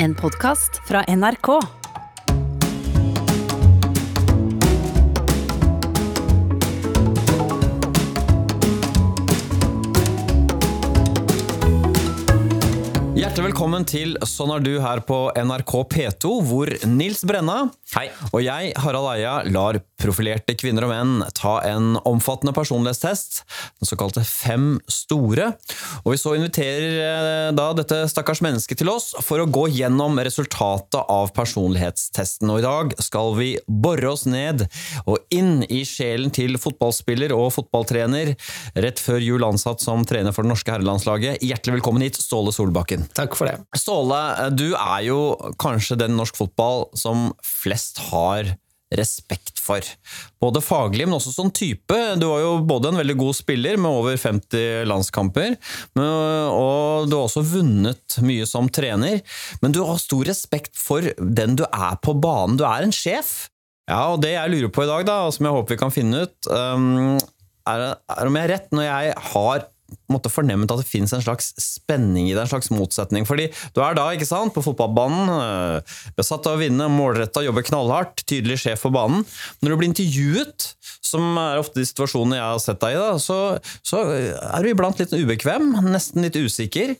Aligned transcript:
En 0.00 0.14
podkast 0.14 0.76
fra 0.86 1.00
NRK. 1.08 1.48
Hjertelig 13.18 13.42
velkommen 13.48 13.82
til 13.90 14.14
Sånn 14.22 14.54
er 14.54 14.62
du 14.62 14.76
her 14.78 15.02
på 15.02 15.18
NRK 15.34 15.74
P2, 15.90 16.30
hvor 16.46 16.70
Nils 16.86 17.24
Brenna 17.26 17.64
Hei. 17.96 18.06
og 18.30 18.38
jeg, 18.46 18.70
Harald 18.78 19.10
Eia, 19.16 19.40
lar 19.50 19.82
profilerte 19.98 20.54
kvinner 20.58 20.86
og 20.86 20.92
menn 20.92 21.14
ta 21.36 21.58
en 21.66 21.96
omfattende 22.06 22.54
personlighetstest, 22.56 23.42
den 23.80 23.90
såkalte 23.90 24.24
Fem 24.28 24.76
store. 24.90 25.50
Og 26.04 26.12
vi 26.12 26.18
så 26.20 26.34
inviterer 26.36 26.98
eh, 27.02 27.48
da 27.56 27.70
dette 27.76 28.00
stakkars 28.10 28.42
mennesket 28.44 28.80
til 28.80 28.90
oss 28.92 29.10
for 29.24 29.42
å 29.42 29.48
gå 29.50 29.66
gjennom 29.74 30.20
resultatet 30.22 31.00
av 31.00 31.32
personlighetstesten. 31.36 32.50
Og 32.52 32.60
i 32.60 32.66
dag 32.66 32.94
skal 33.02 33.34
vi 33.38 33.48
bore 33.66 34.12
oss 34.12 34.26
ned 34.30 34.66
og 35.04 35.18
inn 35.34 35.64
i 35.66 35.82
sjelen 35.88 36.30
til 36.34 36.58
fotballspiller 36.60 37.34
og 37.34 37.50
fotballtrener, 37.56 38.34
rett 38.78 39.02
før 39.02 39.22
jul 39.24 39.46
ansatt 39.46 39.82
som 39.82 40.06
trener 40.08 40.34
for 40.36 40.46
det 40.46 40.52
norske 40.52 40.74
herrelandslaget. 40.74 41.42
Hjertelig 41.44 41.78
velkommen 41.78 42.06
hit, 42.06 42.20
Ståle 42.22 42.54
Solbakken. 42.54 43.08
Takk 43.18 43.36
for 43.38 43.50
det. 43.50 43.58
Ståle, 43.78 44.22
du 44.54 44.70
er 44.76 45.02
jo 45.08 45.20
kanskje 45.60 45.98
den 46.04 46.16
norsk 46.18 46.38
fotball 46.38 46.86
som 46.98 47.32
flest 47.44 48.02
har 48.12 48.54
respekt 48.94 49.57
for. 49.68 49.92
Både 50.42 50.62
faglig, 50.64 51.06
men 51.06 51.18
også 51.18 51.34
som 51.34 51.52
type. 51.54 51.98
Du 52.20 52.26
var 52.30 52.42
jo 52.42 52.52
både 52.68 52.92
en 52.92 53.00
veldig 53.02 53.18
god 53.20 53.36
spiller 53.38 53.78
med 53.80 54.00
over 54.00 54.18
50 54.18 54.88
landskamper, 54.88 55.56
og 55.98 57.08
du 57.08 57.16
har 57.16 57.26
også 57.26 57.44
vunnet 57.46 58.18
mye 58.24 58.48
som 58.48 58.70
trener. 58.72 59.20
Men 59.62 59.76
du 59.76 59.82
har 59.84 60.00
stor 60.02 60.24
respekt 60.28 60.74
for 60.78 61.06
den 61.18 61.58
du 61.58 61.64
er 61.68 61.98
på 62.02 62.16
banen. 62.18 62.58
Du 62.58 62.66
er 62.68 62.86
en 62.86 62.94
sjef. 62.94 63.48
Ja, 63.88 64.02
og 64.12 64.20
det 64.20 64.34
jeg 64.34 64.52
lurer 64.52 64.72
på 64.72 64.84
i 64.84 64.90
dag, 64.90 65.06
da, 65.08 65.22
og 65.26 65.34
som 65.34 65.48
jeg 65.48 65.56
håper 65.56 65.74
vi 65.74 65.80
kan 65.80 65.92
finne 65.94 66.26
ut, 66.26 66.50
um, 66.52 67.16
er, 67.68 67.84
om 68.20 68.36
jeg 68.36 68.48
er 68.48 68.52
rett 68.52 68.74
når 68.74 68.88
jeg 68.88 69.14
har 69.32 69.68
måtte 70.12 70.32
fornemt 70.32 70.70
at 70.72 70.82
det 70.82 70.88
finnes 70.88 71.12
en 71.16 71.24
slags 71.24 71.50
spenning 71.60 72.28
i 72.28 72.34
det, 72.34 72.42
en 72.42 72.50
slags 72.50 72.70
motsetning. 72.74 73.26
Fordi 73.28 73.48
du 73.76 73.82
er 73.84 73.96
da, 73.96 74.08
ikke 74.12 74.28
sant, 74.28 74.54
på 74.54 74.64
fotballbanen, 74.64 75.32
øh, 75.32 75.96
besatt 76.18 76.48
av 76.48 76.58
å 76.58 76.62
vinne, 76.62 76.90
målretta, 76.92 77.44
jobber 77.44 77.66
knallhardt, 77.68 78.24
tydelig 78.28 78.60
sjef 78.64 78.84
for 78.84 78.94
banen. 78.94 79.24
Når 79.62 79.72
du 79.72 79.78
blir 79.80 79.90
intervjuet, 79.90 80.72
som 81.04 81.40
er 81.40 81.62
ofte 81.62 81.80
de 81.80 81.88
situasjonene 81.88 82.40
jeg 82.40 82.46
har 82.46 82.62
sett 82.64 82.82
deg 82.84 82.96
i, 82.96 83.00
da, 83.00 83.16
så, 83.22 83.40
så 83.86 84.04
er 84.12 84.64
du 84.64 84.72
iblant 84.72 85.00
litt 85.00 85.14
ubekvem, 85.16 85.72
nesten 85.88 86.26
litt 86.26 86.36
usikker. 86.36 86.96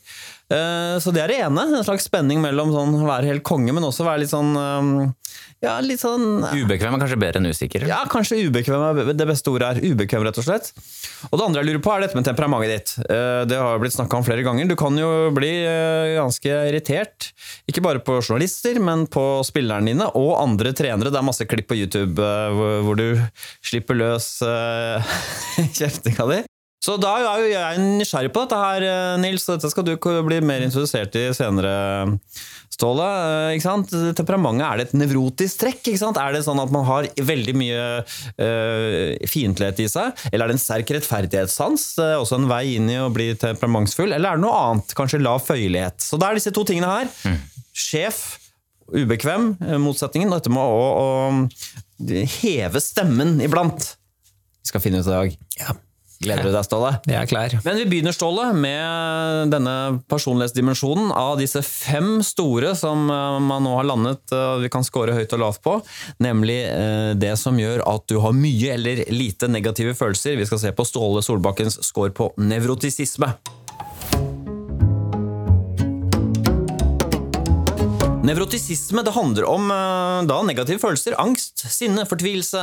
Eh, 0.49 0.97
Så 0.99 1.11
det 1.13 1.21
er 1.21 1.27
det 1.29 1.39
ene, 1.45 1.61
en 1.77 1.83
slags 1.85 2.07
spenning 2.09 2.41
mellom 2.41 2.71
sånn 2.73 2.95
være 3.05 3.27
helt 3.29 3.43
konge, 3.45 3.71
men 3.75 3.83
også 3.85 4.01
være 4.07 4.23
litt 4.23 4.31
sånn 4.33 4.55
øh, 4.57 5.11
Ja, 5.61 5.75
litt 5.83 5.99
sånn 6.01 6.39
Ubekvem 6.55 6.95
er 6.95 7.01
kanskje 7.03 7.19
bedre 7.19 7.37
enn 7.41 7.49
usikker? 7.51 7.83
ja, 7.87 7.99
kanskje 8.09 8.39
ubekvem 8.47 8.81
er 8.87 9.13
det 9.13 9.27
beste 9.27 9.51
ordet 9.51 9.67
er. 9.75 9.81
Ubekvem, 9.93 10.23
rett 10.25 10.39
og 10.39 10.45
slett. 10.47 10.71
Og 11.29 11.35
det 11.37 11.45
andre 11.45 11.61
jeg 11.61 11.67
lurer 11.69 11.83
på, 11.83 11.91
er 11.93 12.05
dette 12.05 12.15
med 12.17 12.25
temperamentet 12.25 12.71
ditt. 12.71 12.93
Eh, 13.11 13.43
Det 13.45 13.57
har 13.59 13.75
jo 13.75 13.81
blitt 13.83 13.93
snakka 13.97 14.17
om 14.17 14.23
flere 14.25 14.41
ganger. 14.47 14.67
Du 14.71 14.75
kan 14.79 14.95
jo 14.97 15.09
bli 15.35 15.51
eh, 15.67 16.15
ganske 16.17 16.47
irritert. 16.71 17.29
Ikke 17.69 17.83
bare 17.85 17.99
på 18.01 18.17
journalister, 18.23 18.79
men 18.81 19.05
på 19.11 19.25
spillerne 19.45 19.85
dine 19.91 20.07
og 20.15 20.31
andre 20.41 20.71
trenere. 20.73 21.11
Det 21.11 21.19
er 21.19 21.27
masse 21.29 21.45
klipp 21.45 21.67
på 21.69 21.77
YouTube 21.77 22.17
eh, 22.23 22.55
hvor- 22.87 22.97
du 22.99 23.19
slipper 23.61 23.95
løs 23.99 24.41
eh, 24.41 25.03
kjeftinga 25.77 26.25
di. 26.33 26.39
Så 26.79 26.95
da 27.01 27.11
er 27.19 27.41
jo 27.43 27.49
jeg 27.51 27.81
nysgjerrig 27.99 28.31
på 28.31 28.45
dette 28.45 28.59
her, 28.59 28.85
eh, 28.87 29.17
Nils. 29.19 29.43
og 29.49 29.57
Dette 29.57 29.71
skal 29.73 29.83
du 29.83 29.95
bli 29.99 30.39
mer 30.39 30.63
introdusert 30.63 31.15
i 31.19 31.27
senere, 31.35 31.75
Ståle. 32.79 33.03
Eh, 33.03 33.57
Ikke 33.57 33.65
sant? 33.65 33.91
Temperamentet, 34.15 34.63
er 34.63 34.77
det 34.79 34.85
et 34.87 34.97
nevrotisk 35.01 35.59
trekk? 35.59 35.81
Ikke 35.83 35.99
sant? 35.99 36.19
Er 36.21 36.31
det 36.31 36.45
sånn 36.45 36.61
at 36.63 36.71
man 36.71 36.85
har 36.87 37.09
veldig 37.11 37.55
mye 37.59 37.81
uh, 38.05 39.27
fiendtlighet 39.27 39.81
i 39.83 39.87
seg? 39.91 40.23
Eller 40.31 40.45
er 40.45 40.53
det 40.53 40.55
en 40.55 40.63
sterk 40.63 40.93
rettferdighetssans? 40.95 41.87
Det 41.97 42.05
er 42.13 42.21
også 42.21 42.39
en 42.39 42.47
vei 42.51 42.77
inn 42.77 42.87
i 42.93 42.99
å 43.01 43.09
bli 43.11 43.33
temperamentsfull? 43.41 44.13
Eller 44.13 44.31
er 44.31 44.39
det 44.39 44.45
noe 44.45 44.61
annet? 44.69 44.95
Kanskje 44.95 45.19
lav 45.19 45.43
føyelighet? 45.43 45.99
Så 46.05 46.21
det 46.21 46.29
er 46.29 46.39
disse 46.39 46.55
to 46.55 46.63
tingene 46.69 46.93
her. 46.93 47.35
Sjef, 47.75 48.21
ubekvem, 48.95 49.51
eh, 49.67 49.75
motsetningen, 49.81 50.31
og 50.31 50.39
dette 50.39 50.55
med 50.55 50.63
å, 50.63 50.87
å 51.03 52.23
heve 52.39 52.79
stemmen 52.83 53.41
iblant. 53.43 53.91
Vi 54.63 54.71
skal 54.71 54.83
finne 54.83 55.03
ut 55.03 55.09
i 55.09 55.17
dag. 55.17 55.37
Ja, 55.59 55.75
Gleder 56.19 56.49
du 56.49 56.51
deg, 56.51 56.65
Ståle? 56.67 56.89
jeg 57.07 57.15
er 57.15 57.27
klar. 57.31 57.53
Men 57.63 57.77
vi 57.79 57.85
begynner, 57.87 58.11
Ståle, 58.11 58.49
med 58.51 59.53
denne 59.53 59.75
personlighetsdimensjonen 60.11 61.13
av 61.15 61.37
disse 61.39 61.61
fem 61.63 62.17
store 62.27 62.73
som 62.75 63.05
eh, 63.07 63.37
man 63.39 63.63
nå 63.63 63.77
har 63.77 63.87
landet 63.87 64.33
eh, 64.35 64.57
vi 64.59 64.71
kan 64.73 64.83
score 64.83 65.15
høyt 65.15 65.35
og 65.37 65.43
lavt 65.45 65.63
på. 65.63 65.77
Nemlig 66.19 66.57
eh, 66.67 67.13
det 67.15 67.31
som 67.39 67.55
gjør 67.59 67.85
at 67.87 68.03
du 68.11 68.17
har 68.19 68.35
mye 68.35 68.75
eller 68.75 69.05
lite 69.15 69.47
negative 69.47 69.95
følelser. 69.95 70.35
Vi 70.35 70.49
skal 70.49 70.59
se 70.65 70.73
på 70.75 70.87
Ståle 70.89 71.23
Solbakkens 71.23 71.79
score 71.87 72.11
på 72.11 72.33
nevrotisisme. 72.35 73.31
Nevrotisisme 78.29 79.01
det 79.05 79.13
handler 79.15 79.47
om 79.49 79.71
eh, 79.73 80.19
da 80.29 80.37
negative 80.45 80.81
følelser. 80.81 81.15
Angst, 81.17 81.63
sinne, 81.73 82.03
fortvilelse, 82.05 82.61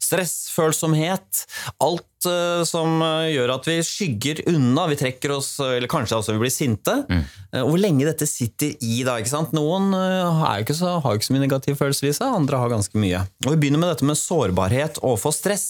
stress, 0.00 0.34
følsomhet. 0.54 1.42
Alt 1.84 2.28
eh, 2.30 2.62
som 2.68 2.96
eh, 3.04 3.32
gjør 3.34 3.52
at 3.58 3.68
vi 3.68 3.76
skygger 3.84 4.40
unna. 4.54 4.86
Vi 4.88 4.96
trekker 5.02 5.34
oss, 5.36 5.50
eller 5.60 5.90
kanskje 5.92 6.16
også 6.16 6.36
vi 6.38 6.44
blir 6.46 6.54
sinte. 6.54 6.96
Eh, 7.12 7.60
Hvor 7.60 7.76
lenge 7.80 8.08
dette 8.08 8.28
sitter 8.30 8.72
i 8.80 9.02
da. 9.04 9.18
ikke 9.20 9.34
sant? 9.34 9.52
Noen 9.56 9.92
ikke 10.62 10.76
så, 10.78 10.96
har 11.04 11.18
ikke 11.18 11.28
så 11.28 11.36
mye 11.36 11.44
negative 11.44 11.80
følelser 11.80 12.08
i 12.08 12.16
seg, 12.16 12.32
andre 12.40 12.62
har 12.62 12.72
ganske 12.72 13.04
mye. 13.04 13.26
Og 13.44 13.52
Vi 13.52 13.60
begynner 13.66 13.82
med 13.84 13.92
dette 13.92 14.08
med 14.08 14.20
sårbarhet 14.20 15.02
overfor 15.04 15.36
stress 15.36 15.68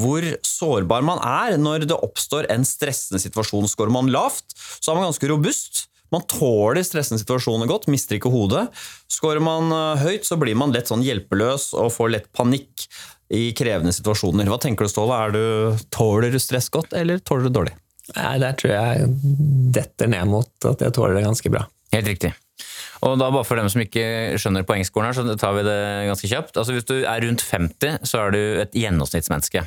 hvor 0.00 0.24
sårbar 0.46 1.04
man 1.04 1.20
er 1.20 1.58
når 1.60 1.84
det 1.90 1.96
oppstår 1.98 2.46
en 2.52 2.64
stressende 2.64 3.20
situasjon. 3.20 3.68
Skårer 3.68 3.92
man 3.92 4.08
lavt, 4.12 4.54
så 4.80 4.92
er 4.92 5.00
man 5.00 5.10
ganske 5.10 5.28
robust. 5.28 5.86
Man 6.14 6.26
tåler 6.30 6.82
stressende 6.86 7.20
situasjoner 7.22 7.70
godt, 7.70 7.88
mister 7.92 8.18
ikke 8.18 8.32
hodet. 8.32 8.66
Skårer 9.10 9.42
man 9.44 9.70
eh, 9.74 10.04
høyt, 10.04 10.26
så 10.26 10.38
blir 10.40 10.58
man 10.58 10.74
lett 10.74 10.90
sånn 10.90 11.04
hjelpeløs 11.06 11.70
og 11.78 11.92
får 11.94 12.14
lett 12.16 12.30
panikk 12.36 12.88
i 13.30 13.50
krevende 13.54 13.94
situasjoner. 13.94 14.48
Hva 14.50 14.58
tenker 14.62 14.86
du, 14.86 14.90
Ståle? 14.90 15.16
Er 15.16 15.34
du, 15.34 15.42
tåler 15.94 16.34
du 16.34 16.40
stress 16.42 16.70
godt, 16.72 16.96
eller 16.98 17.22
tåler 17.22 17.46
du 17.46 17.54
dårlig? 17.60 17.76
Nei, 18.16 18.36
Der 18.42 18.56
tror 18.58 18.72
jeg 18.74 19.10
detter 19.76 20.10
ned 20.10 20.30
mot 20.30 20.50
at 20.66 20.82
jeg 20.82 20.94
tåler 20.96 21.20
det 21.20 21.26
ganske 21.28 21.52
bra. 21.52 21.66
Helt 21.94 22.10
riktig. 22.10 22.32
Og 23.06 23.14
da 23.16 23.30
bare 23.32 23.46
For 23.48 23.56
dem 23.56 23.70
som 23.72 23.80
ikke 23.80 24.36
skjønner 24.40 24.66
poengskolen, 24.68 25.08
her, 25.08 25.16
så 25.16 25.38
tar 25.40 25.54
vi 25.56 25.64
det 25.64 25.80
ganske 26.10 26.30
kjapt. 26.30 26.58
Altså 26.60 26.74
Hvis 26.76 26.88
du 26.90 26.96
er 27.00 27.22
rundt 27.24 27.44
50, 27.46 28.02
så 28.04 28.24
er 28.26 28.34
du 28.34 28.40
et 28.64 28.74
gjennomsnittsmenneske. 28.76 29.64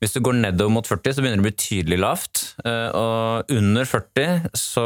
Hvis 0.00 0.14
du 0.16 0.22
går 0.24 0.38
nedover 0.38 0.72
mot 0.72 0.86
40, 0.88 1.12
så 1.12 1.20
begynner 1.20 1.42
det 1.42 1.44
å 1.44 1.48
bli 1.50 1.56
tydelig 1.60 1.98
lavt. 2.00 2.42
Eh, 2.64 2.88
Og 2.96 3.50
under 3.52 3.84
40 3.84 4.46
så 4.56 4.84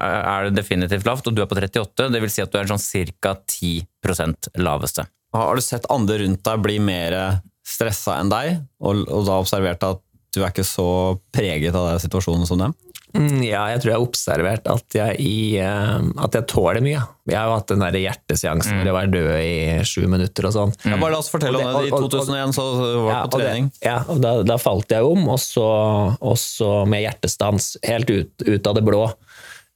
er 0.00 0.46
det 0.48 0.56
definitivt 0.56 1.04
lavt, 1.04 1.26
og 1.28 1.36
du 1.36 1.42
er 1.44 1.50
på 1.50 1.58
38. 1.58 2.08
Det 2.08 2.22
vil 2.22 2.32
si 2.32 2.40
at 2.44 2.52
du 2.52 2.56
er 2.60 2.70
sånn 2.70 2.80
ca. 3.20 3.34
10% 3.44 4.48
laveste. 4.64 5.04
Har 5.34 5.58
du 5.58 5.64
sett 5.64 5.88
andre 5.92 6.22
rundt 6.22 6.44
deg 6.46 6.64
bli 6.64 6.78
mer 6.80 7.42
stressa 7.66 8.16
enn 8.22 8.32
deg, 8.32 8.62
og, 8.80 9.04
og 9.08 9.28
da 9.28 9.36
observert 9.42 9.84
at 9.84 10.00
du 10.34 10.42
er 10.42 10.50
ikke 10.50 10.66
så 10.66 10.88
preget 11.34 11.76
av 11.76 11.92
den 11.92 12.02
situasjonen 12.02 12.48
som 12.48 12.60
dem? 12.60 12.74
Mm, 13.14 13.42
Ja, 13.46 13.62
jeg 13.70 13.80
tror 13.82 13.90
jeg 13.92 13.94
har 13.98 14.04
observert 14.08 14.66
at 14.72 14.96
jeg, 14.98 15.16
i, 15.22 15.56
eh, 15.62 15.98
at 16.24 16.34
jeg 16.34 16.46
tåler 16.50 16.80
mye. 16.82 17.02
Jeg 17.30 17.36
har 17.38 17.46
jo 17.46 17.54
hatt 17.54 17.68
den 17.70 17.84
der 17.84 17.98
hjerteseansen 18.00 18.80
hvor 18.80 18.88
jeg 18.90 18.96
var 18.96 19.06
død 19.12 19.28
i 19.38 19.84
sju 19.86 20.06
minutter 20.10 20.48
og 20.48 20.54
sånn. 20.56 20.72
Ja, 20.84 20.96
bare 20.98 21.14
la 21.14 21.20
oss 21.22 21.30
fortelle 21.30 21.60
om 21.60 21.62
det. 21.62 21.70
I 21.70 21.74
Og 21.74 21.84
det- 21.84 21.92
og- 21.92 22.02
og- 22.04 22.10
2001 22.10 22.54
så 22.58 22.64
var 23.04 23.12
Ja, 23.12 23.20
på 23.22 23.24
og 23.24 23.38
det- 23.40 23.46
trening. 23.46 23.70
Ja, 23.82 23.98
og 24.08 24.20
da, 24.20 24.32
da 24.42 24.56
falt 24.58 24.88
jeg 24.90 25.02
om, 25.04 25.28
og 25.28 25.38
så, 25.38 26.16
og 26.20 26.36
så 26.36 26.86
med 26.88 27.02
hjertestans 27.06 27.76
helt 27.84 28.10
ut, 28.10 28.32
ut 28.46 28.66
av 28.66 28.74
det 28.74 28.84
blå. 28.84 29.12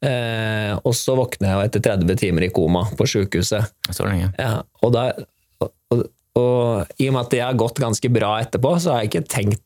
Eh, 0.02 0.74
og 0.84 0.92
så 0.94 1.16
våkner 1.18 1.48
jeg 1.48 1.54
jo 1.56 1.66
etter 1.80 1.80
30 1.82 2.16
timer 2.18 2.42
i 2.44 2.50
koma 2.50 2.84
på 2.94 3.06
sjukehuset. 3.06 3.66
Så 3.90 4.04
lenge. 4.06 4.32
Ja, 4.38 4.62
og, 4.82 4.92
da, 4.92 5.12
og, 5.60 5.72
og, 5.90 6.04
og 6.36 6.86
i 7.00 7.08
og 7.08 7.14
med 7.14 7.20
at 7.24 7.30
det 7.30 7.40
har 7.42 7.54
gått 7.54 7.74
ganske 7.82 8.12
bra 8.12 8.40
etterpå, 8.42 8.76
så 8.78 8.92
har 8.92 9.02
jeg 9.02 9.10
ikke 9.10 9.28
tenkt 9.28 9.60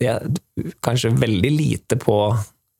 jeg, 0.00 0.18
kanskje 0.82 1.12
veldig 1.16 1.50
lite 1.56 1.96
på 1.96 2.16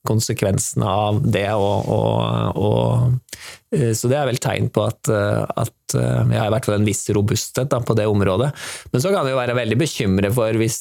konsekvensene 0.06 0.86
av 0.86 1.20
det. 1.28 1.48
Og, 1.52 1.88
og, 1.92 2.56
og, 2.56 3.36
eh, 3.74 3.92
så 3.96 4.10
det 4.10 4.18
er 4.20 4.28
vel 4.30 4.40
tegn 4.42 4.70
på 4.72 4.86
at, 4.88 5.10
eh, 5.12 5.44
at 5.44 5.96
eh, 5.98 6.32
jeg 6.32 6.40
har 6.40 6.48
i 6.48 6.54
hvert 6.54 6.68
fall 6.68 6.78
en 6.78 6.88
viss 6.88 7.04
robusthet 7.14 7.70
da, 7.72 7.82
på 7.84 7.96
det 7.98 8.08
området. 8.08 8.50
Men 8.92 9.04
så 9.04 9.12
kan 9.12 9.28
jeg 9.28 9.36
jo 9.36 9.42
være 9.42 9.58
veldig 9.58 9.80
bekymret 9.80 10.36
for 10.36 10.60
hvis 10.60 10.80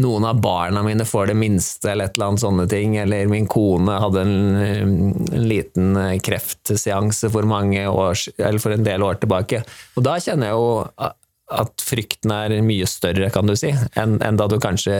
noen 0.00 0.24
av 0.24 0.40
barna 0.40 0.82
mine 0.86 1.04
får 1.04 1.30
det 1.30 1.38
minste, 1.38 1.90
eller 1.92 2.08
et 2.08 2.16
eller 2.16 2.30
annet 2.30 2.44
sånne 2.44 2.68
ting, 2.70 2.96
eller 3.02 3.30
min 3.30 3.48
kone 3.50 4.00
hadde 4.00 4.24
en, 4.24 4.36
en 4.64 5.48
liten 5.50 5.96
kreftseanse 6.24 7.28
for 7.32 7.48
år, 7.50 8.26
for 8.62 8.76
en 8.76 8.86
del 8.86 9.04
år 9.04 9.20
tilbake. 9.20 9.64
Og 9.98 10.06
da 10.06 10.16
kjenner 10.22 10.50
jeg 10.50 10.56
jo 10.56 11.10
at 11.50 11.82
frykten 11.82 12.32
er 12.32 12.54
mye 12.62 12.86
større, 12.88 13.28
kan 13.34 13.48
du 13.48 13.56
si, 13.58 13.72
enn 13.98 14.20
enn 14.22 14.38
da 14.38 14.46
du 14.48 14.56
kanskje 14.62 14.94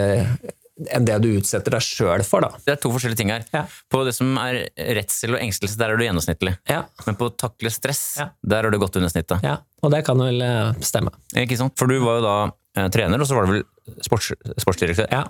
enn 0.89 1.05
det 1.09 1.17
du 1.23 1.29
utsetter 1.37 1.75
deg 1.75 1.85
sjøl 1.85 2.23
for, 2.27 2.41
da. 2.47 2.51
Det 2.65 2.73
er 2.77 2.81
to 2.81 2.91
forskjellige 2.95 3.21
ting 3.21 3.33
her. 3.35 3.45
Ja. 3.53 3.65
På 3.93 4.05
det 4.07 4.15
som 4.17 4.33
er 4.41 4.63
redsel 4.97 5.35
og 5.37 5.43
engstelse, 5.43 5.77
der 5.81 5.93
er 5.93 6.01
du 6.01 6.05
gjennomsnittlig. 6.07 6.55
Ja. 6.71 6.85
Men 7.07 7.19
på 7.21 7.29
å 7.31 7.35
takle 7.37 7.73
stress, 7.75 8.17
Ja. 8.21 8.31
der 8.47 8.65
har 8.65 8.71
du 8.71 8.79
gått 8.79 8.97
under 8.97 9.09
snittet. 9.13 9.43
ja. 9.45 9.59
Og 9.83 9.91
det 9.91 10.05
kan 10.05 10.19
vel 10.21 10.43
eh, 10.45 10.73
stemme. 10.85 11.09
Ikke 11.35 11.57
sant? 11.57 11.73
For 11.81 11.89
du 11.89 11.99
var 12.05 12.19
jo 12.19 12.25
da 12.27 12.35
eh, 12.77 12.89
trener, 12.93 13.21
og 13.21 13.27
så 13.27 13.35
var 13.35 13.47
du 13.47 13.53
vel 13.55 13.65
sports, 14.05 14.33
sportsdirektør. 14.61 15.09
Ja. 15.11 15.25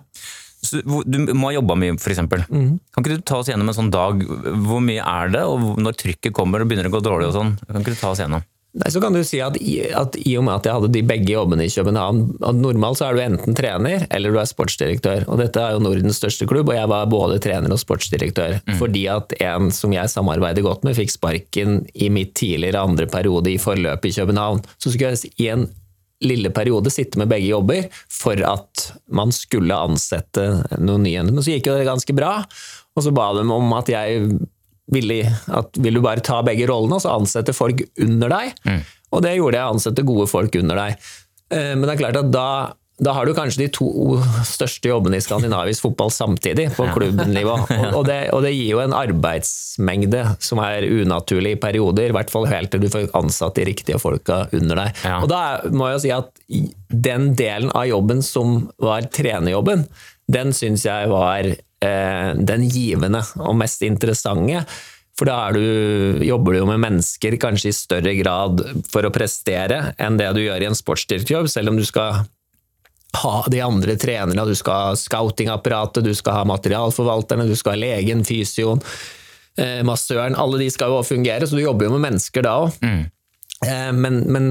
Så 0.61 0.83
du 0.85 1.19
må 1.33 1.49
ha 1.49 1.55
jobba 1.55 1.77
mye, 1.79 1.95
eksempel. 1.97 2.43
Mhm. 2.51 2.81
Kan 2.93 3.05
ikke 3.05 3.17
du 3.17 3.23
ta 3.23 3.39
oss 3.41 3.49
gjennom 3.49 3.69
en 3.71 3.77
sånn 3.79 3.91
dag? 3.95 4.21
Hvor 4.67 4.83
mye 4.85 5.01
er 5.07 5.31
det, 5.33 5.45
og 5.47 5.79
når 5.81 5.97
trykket 6.03 6.35
kommer 6.37 6.61
og 6.61 6.69
begynner 6.69 6.91
å 6.91 6.95
gå 6.99 7.01
dårlig 7.01 7.31
og 7.31 7.37
sånn? 7.39 7.55
Kan 7.71 7.81
ikke 7.81 7.95
du 7.95 8.01
ta 8.03 8.11
oss 8.11 8.19
gjennom? 8.21 8.43
Nei, 8.71 8.87
så 8.95 9.01
kan 9.03 9.15
du 9.17 9.19
si 9.27 9.41
at 9.43 9.57
i, 9.59 9.81
at 9.99 10.15
i 10.21 10.37
og 10.39 10.45
med 10.47 10.61
at 10.61 10.69
jeg 10.69 10.77
hadde 10.77 10.93
de 10.95 11.01
begge 11.03 11.33
jobbene 11.33 11.65
i 11.67 11.73
København 11.73 12.21
at 12.47 12.59
Normalt 12.61 13.01
så 13.01 13.09
er 13.09 13.17
du 13.17 13.23
enten 13.25 13.57
trener 13.59 14.05
eller 14.15 14.31
du 14.31 14.39
er 14.39 14.47
sportsdirektør. 14.47 15.25
og 15.27 15.41
Dette 15.43 15.59
er 15.59 15.75
jo 15.75 15.83
Nordens 15.83 16.21
største 16.21 16.47
klubb, 16.47 16.71
og 16.71 16.79
jeg 16.79 16.91
var 16.93 17.11
både 17.11 17.41
trener 17.43 17.75
og 17.75 17.81
sportsdirektør. 17.83 18.61
Fordi 18.79 19.03
at 19.11 19.35
en 19.43 19.73
som 19.75 19.91
jeg 19.95 20.13
samarbeider 20.13 20.63
godt 20.63 20.87
med, 20.87 20.95
fikk 20.95 21.11
sparken 21.17 21.81
i 21.99 22.13
mitt 22.15 22.37
tidligere 22.39 22.85
andre 22.87 23.09
periode 23.11 23.51
i 23.51 23.59
forløpet 23.59 24.13
i 24.13 24.21
København. 24.21 24.63
Så 24.79 24.95
skulle 24.95 25.17
jeg 25.17 25.35
i 25.43 25.51
en 25.51 25.67
lille 26.23 26.53
periode 26.55 26.93
sitte 26.93 27.19
med 27.19 27.31
begge 27.33 27.51
jobber 27.51 27.91
for 28.13 28.39
at 28.45 28.87
man 29.11 29.33
skulle 29.35 29.75
ansette 29.75 30.47
noen 30.79 31.09
nye. 31.09 31.27
Men 31.27 31.43
så 31.43 31.57
gikk 31.57 31.71
jo 31.73 31.77
det 31.81 31.89
ganske 31.89 32.15
bra, 32.15 32.37
og 32.95 33.03
så 33.03 33.11
ba 33.15 33.33
de 33.35 33.47
om 33.51 33.77
at 33.79 33.91
jeg 33.91 34.31
ville 34.91 35.21
at 35.55 35.79
vil 35.79 35.97
du 35.99 36.03
bare 36.05 36.25
ta 36.27 36.41
begge 36.47 36.67
rollene 36.71 36.99
og 36.99 37.05
så 37.05 37.15
ansette 37.15 37.55
folk 37.57 37.85
under 38.03 38.33
deg. 38.33 38.59
Og 39.15 39.23
det 39.25 39.37
gjorde 39.39 39.59
jeg, 39.59 39.77
ansette 39.79 40.07
gode 40.07 40.27
folk 40.31 40.55
under 40.61 40.79
deg. 40.85 41.09
Eh, 41.51 41.73
Men 41.75 41.87
det 41.89 41.97
er 41.97 42.01
klart 42.05 42.19
at 42.21 42.29
da, 42.31 42.45
da 43.01 43.15
har 43.17 43.27
du 43.27 43.33
kanskje 43.35 43.63
de 43.65 43.69
to 43.75 43.89
største 44.47 44.91
jobbene 44.91 45.19
i 45.19 45.25
skandinavisk 45.25 45.87
fotball 45.87 46.13
samtidig, 46.15 46.69
på 46.77 46.87
klubbnivå. 46.95 47.55
Og, 47.99 48.05
det, 48.07 48.19
og 48.37 48.45
det 48.45 48.53
gir 48.55 48.75
jo 48.75 48.83
en 48.85 48.95
arbeidsmengde 48.95 50.37
som 50.43 50.61
er 50.63 50.87
unaturlig 50.87 51.57
i 51.57 51.61
perioder, 51.63 52.11
i 52.11 52.17
hvert 52.17 52.31
fall 52.31 52.47
helt 52.51 52.71
til 52.75 52.85
du 52.85 52.91
får 52.93 53.09
ansatt 53.19 53.57
de 53.59 53.65
riktige 53.71 53.99
folka 54.03 54.45
under 54.57 54.83
deg. 54.85 55.01
Ja. 55.07 55.17
Og 55.25 55.31
da 55.33 55.43
må 55.73 55.89
jeg 55.89 55.97
jo 55.99 56.05
si 56.05 56.13
at 56.15 56.31
den 57.11 57.33
delen 57.39 57.73
av 57.75 57.89
jobben 57.89 58.23
som 58.27 58.69
var 58.83 59.09
trenerjobben, 59.11 59.87
den 60.31 60.53
syns 60.55 60.85
jeg 60.87 61.11
var 61.11 61.51
den 61.81 62.67
givende 62.69 63.23
og 63.41 63.55
mest 63.57 63.81
interessante. 63.87 64.67
For 65.21 65.29
da 65.29 65.51
du, 65.53 66.21
jobber 66.25 66.55
du 66.55 66.61
jo 66.63 66.67
med 66.69 66.81
mennesker 66.81 67.37
kanskje 67.41 67.69
i 67.69 67.77
større 67.77 68.15
grad 68.17 68.63
for 68.89 69.05
å 69.05 69.13
prestere 69.13 69.91
enn 70.01 70.17
det 70.21 70.31
du 70.37 70.43
gjør 70.47 70.65
i 70.65 70.69
en 70.71 70.79
sportsdirektørjobb, 70.79 71.51
selv 71.53 71.73
om 71.73 71.81
du 71.81 71.85
skal 71.85 72.23
ha 73.21 73.35
de 73.51 73.61
andre 73.61 73.97
trenerne, 74.01 74.47
du 74.47 74.55
skal 74.57 74.87
ha 74.87 74.97
scoutingapparatet, 74.97 76.07
du 76.07 76.15
skal 76.17 76.39
ha 76.39 76.47
materialforvalterne, 76.49 77.49
du 77.51 77.57
skal 77.59 77.75
ha 77.75 77.83
legen, 77.83 78.23
fysioen, 78.25 78.81
eh, 79.59 79.83
massøren. 79.85 80.39
Alle 80.39 80.63
de 80.63 80.71
skal 80.73 80.95
jo 80.95 81.03
fungere, 81.05 81.45
så 81.45 81.59
du 81.59 81.65
jobber 81.65 81.89
jo 81.89 81.97
med 81.99 82.07
mennesker 82.07 82.47
da 82.47 82.57
òg. 82.65 82.79
Mm. 82.81 83.03
men, 84.01 84.23
men 84.33 84.47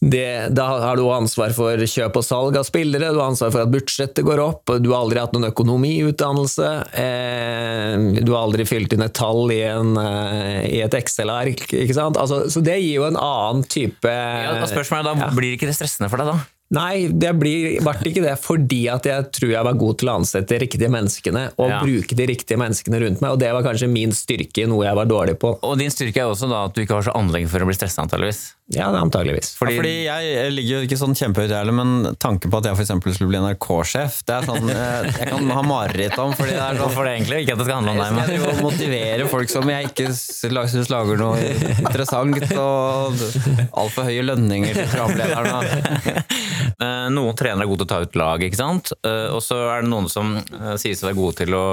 det, 0.00 0.54
da 0.54 0.64
har 0.78 0.96
du 0.96 1.08
ansvar 1.10 1.50
for 1.56 1.80
kjøp 1.82 2.18
og 2.20 2.22
salg 2.24 2.56
av 2.60 2.66
spillere, 2.68 3.08
du 3.10 3.18
har 3.18 3.32
ansvar 3.32 3.50
for 3.50 3.64
at 3.64 3.72
budsjettet 3.72 4.22
går 4.26 4.38
opp, 4.44 4.70
du 4.78 4.92
har 4.92 5.00
aldri 5.02 5.18
hatt 5.18 5.32
noen 5.34 5.48
økonomiutdannelse, 5.50 6.68
eh, 6.94 7.96
du 8.22 8.30
har 8.34 8.44
aldri 8.44 8.66
fylt 8.68 8.94
inn 8.94 9.02
et 9.02 9.16
tall 9.18 9.50
i, 9.50 9.62
en, 9.66 9.96
eh, 9.98 10.68
i 10.70 10.82
et 10.84 10.94
Excel-ark. 10.94 11.66
ikke 11.72 11.96
sant? 11.96 12.16
Altså, 12.20 12.44
så 12.50 12.62
det 12.62 12.78
gir 12.78 13.00
jo 13.00 13.08
en 13.08 13.18
annen 13.18 13.64
type 13.66 14.06
Ja, 14.08 14.54
Spørsmålet 14.70 15.16
er 15.16 15.20
da, 15.24 15.32
Blir 15.34 15.56
ikke 15.56 15.66
det 15.70 15.74
stressende 15.78 16.10
for 16.12 16.22
deg 16.22 16.30
da? 16.30 16.38
Nei, 16.76 17.08
det 17.08 17.30
blir, 17.40 17.78
ble 17.80 18.10
ikke 18.10 18.20
det 18.26 18.34
fordi 18.44 18.82
at 18.92 19.06
jeg 19.08 19.30
tror 19.32 19.50
jeg 19.54 19.64
var 19.64 19.78
god 19.80 19.98
til 20.02 20.10
å 20.10 20.16
ansette 20.20 20.52
de 20.52 20.58
riktige 20.66 20.90
menneskene 20.92 21.46
og 21.56 21.70
Ja. 21.72 21.78
bruke 21.80 22.14
de 22.14 22.26
riktige 22.28 22.58
menneskene 22.60 23.00
rundt 23.00 23.22
meg, 23.24 23.30
og 23.32 23.38
det 23.40 23.50
var 23.56 23.64
kanskje 23.64 23.88
min 23.88 24.12
styrke 24.12 24.62
i 24.62 24.68
noe 24.68 24.84
jeg 24.84 24.94
var 24.94 25.08
dårlig 25.08 25.38
på. 25.40 25.54
Og 25.64 25.78
din 25.80 25.88
styrke 25.90 26.20
er 26.20 26.28
også 26.28 26.46
da 26.50 26.66
at 26.68 26.74
du 26.76 26.82
ikke 26.84 26.98
har 27.00 27.06
så 27.08 27.16
anlegg 27.16 27.48
for 27.48 27.64
å 27.64 27.66
bli 27.70 27.74
stressa, 27.78 28.04
antageligvis. 28.04 28.52
Ja, 28.70 28.86
antageligvis. 28.98 29.54
Fordi, 29.56 29.72
ja, 29.72 29.80
fordi 29.80 29.92
jeg, 30.04 30.52
ligger 30.52 30.74
jo 30.74 30.86
ikke 30.86 30.96
sånn 31.00 31.14
kjempehøyt, 31.16 31.48
jeg 31.54 31.56
heller, 31.56 31.76
men 31.78 32.16
tanken 32.20 32.52
på 32.52 32.58
at 32.60 32.66
jeg 32.68 32.76
for 32.76 32.84
eksempel 32.84 33.14
skulle 33.16 33.30
bli 33.32 33.40
NRK-sjef, 33.40 34.18
det 34.28 34.34
er 34.36 34.44
sånn 34.44 34.68
eh, 34.74 35.06
jeg 35.08 35.28
kan 35.30 35.52
ha 35.56 35.62
mareritt 35.64 36.18
om. 36.20 36.34
fordi 36.36 36.52
det 36.52 36.66
er 36.66 36.80
sånn 36.82 36.92
for 36.92 37.08
det 37.08 37.14
egentlig? 37.16 37.38
Ikke 37.46 37.56
at 37.56 37.62
det 37.62 37.68
skal 37.68 37.78
handle 37.78 37.94
om 37.94 38.02
deg, 38.02 38.18
men 38.18 38.34
jeg 38.34 38.66
motivere 38.66 39.30
folk 39.32 39.54
som 39.54 39.72
jeg 39.72 39.88
ikke 39.88 40.10
syns 40.12 40.92
lager 40.92 41.22
noe 41.22 41.48
interessant, 41.78 42.36
og 42.60 43.24
altfor 43.72 44.10
høye 44.10 44.28
lønninger 44.28 44.76
til 44.82 44.92
programlederne. 44.92 46.26
Eh, 46.78 47.08
Noen 47.10 47.34
trenere 47.34 47.64
er 47.64 47.70
gode 47.70 47.82
til 47.82 47.88
å 47.88 47.90
ta 47.90 47.96
ut 48.04 48.16
lag, 48.20 48.42
ikke 48.44 48.58
sant? 48.58 48.92
Eh, 49.02 49.32
og 49.34 49.40
så 49.42 49.56
er 49.72 49.82
det 49.82 49.90
noen 49.90 50.06
som 50.12 50.36
sies 50.78 51.00
å 51.02 51.08
være 51.08 51.18
gode 51.18 51.40
til 51.40 51.56
å 51.58 51.64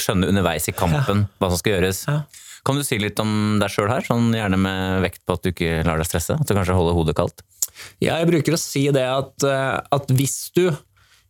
skjønne 0.00 0.30
underveis 0.30 0.70
i 0.70 0.76
kampen 0.76 1.26
hva 1.36 1.50
som 1.50 1.60
skal 1.60 1.74
gjøres. 1.74 2.06
Kan 2.66 2.76
du 2.80 2.82
si 2.84 2.98
litt 2.98 3.18
om 3.22 3.58
deg 3.62 3.70
sjøl 3.72 3.88
her, 3.92 4.02
sånn 4.06 4.32
gjerne 4.34 4.58
med 4.60 5.02
vekt 5.06 5.22
på 5.26 5.36
at 5.38 5.44
du 5.46 5.52
ikke 5.52 5.84
lar 5.86 6.00
deg 6.02 6.08
stresse? 6.10 6.34
At 6.40 6.48
du 6.50 6.54
kanskje 6.58 6.76
holder 6.78 6.96
hodet 6.98 7.16
kaldt? 7.18 7.44
Ja, 8.02 8.16
jeg 8.18 8.28
bruker 8.32 8.56
å 8.56 8.60
si 8.60 8.88
det 8.94 9.06
at, 9.06 9.36
eh, 9.46 9.80
at 9.94 10.08
hvis 10.18 10.50
du 10.56 10.66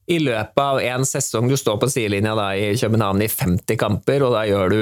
i 0.09 0.17
løpet 0.25 0.57
av 0.63 0.79
en 0.81 1.03
sesong 1.05 1.51
du 1.51 1.57
står 1.61 1.77
på 1.83 1.89
sidelinja 1.93 2.33
da, 2.33 2.47
i 2.57 2.71
København 2.81 3.21
i 3.21 3.27
50 3.29 3.77
kamper, 3.77 4.23
og 4.25 4.33
da 4.33 4.47
gjør 4.49 4.73
du 4.73 4.81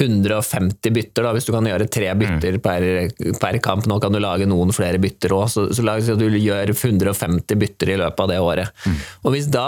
150 0.00 0.90
bytter, 0.94 1.26
da, 1.26 1.32
hvis 1.36 1.44
du 1.48 1.52
kan 1.52 1.66
gjøre 1.68 1.88
tre 1.92 2.08
bytter 2.16 2.56
per, 2.64 2.86
per 3.42 3.58
kamp. 3.64 3.84
Nå 3.90 3.98
kan 4.02 4.14
du 4.14 4.20
lage 4.22 4.46
noen 4.48 4.72
flere 4.74 5.00
bytter 5.02 5.34
òg, 5.36 5.46
så, 5.52 5.66
så 5.74 5.84
lag- 5.84 6.00
så 6.06 6.16
du 6.18 6.26
gjør 6.32 6.72
150 6.72 7.58
bytter 7.60 7.92
i 7.94 7.98
løpet 8.00 8.24
av 8.24 8.30
det 8.32 8.40
året. 8.40 8.86
Og 9.24 9.34
hvis 9.36 9.50
da 9.52 9.66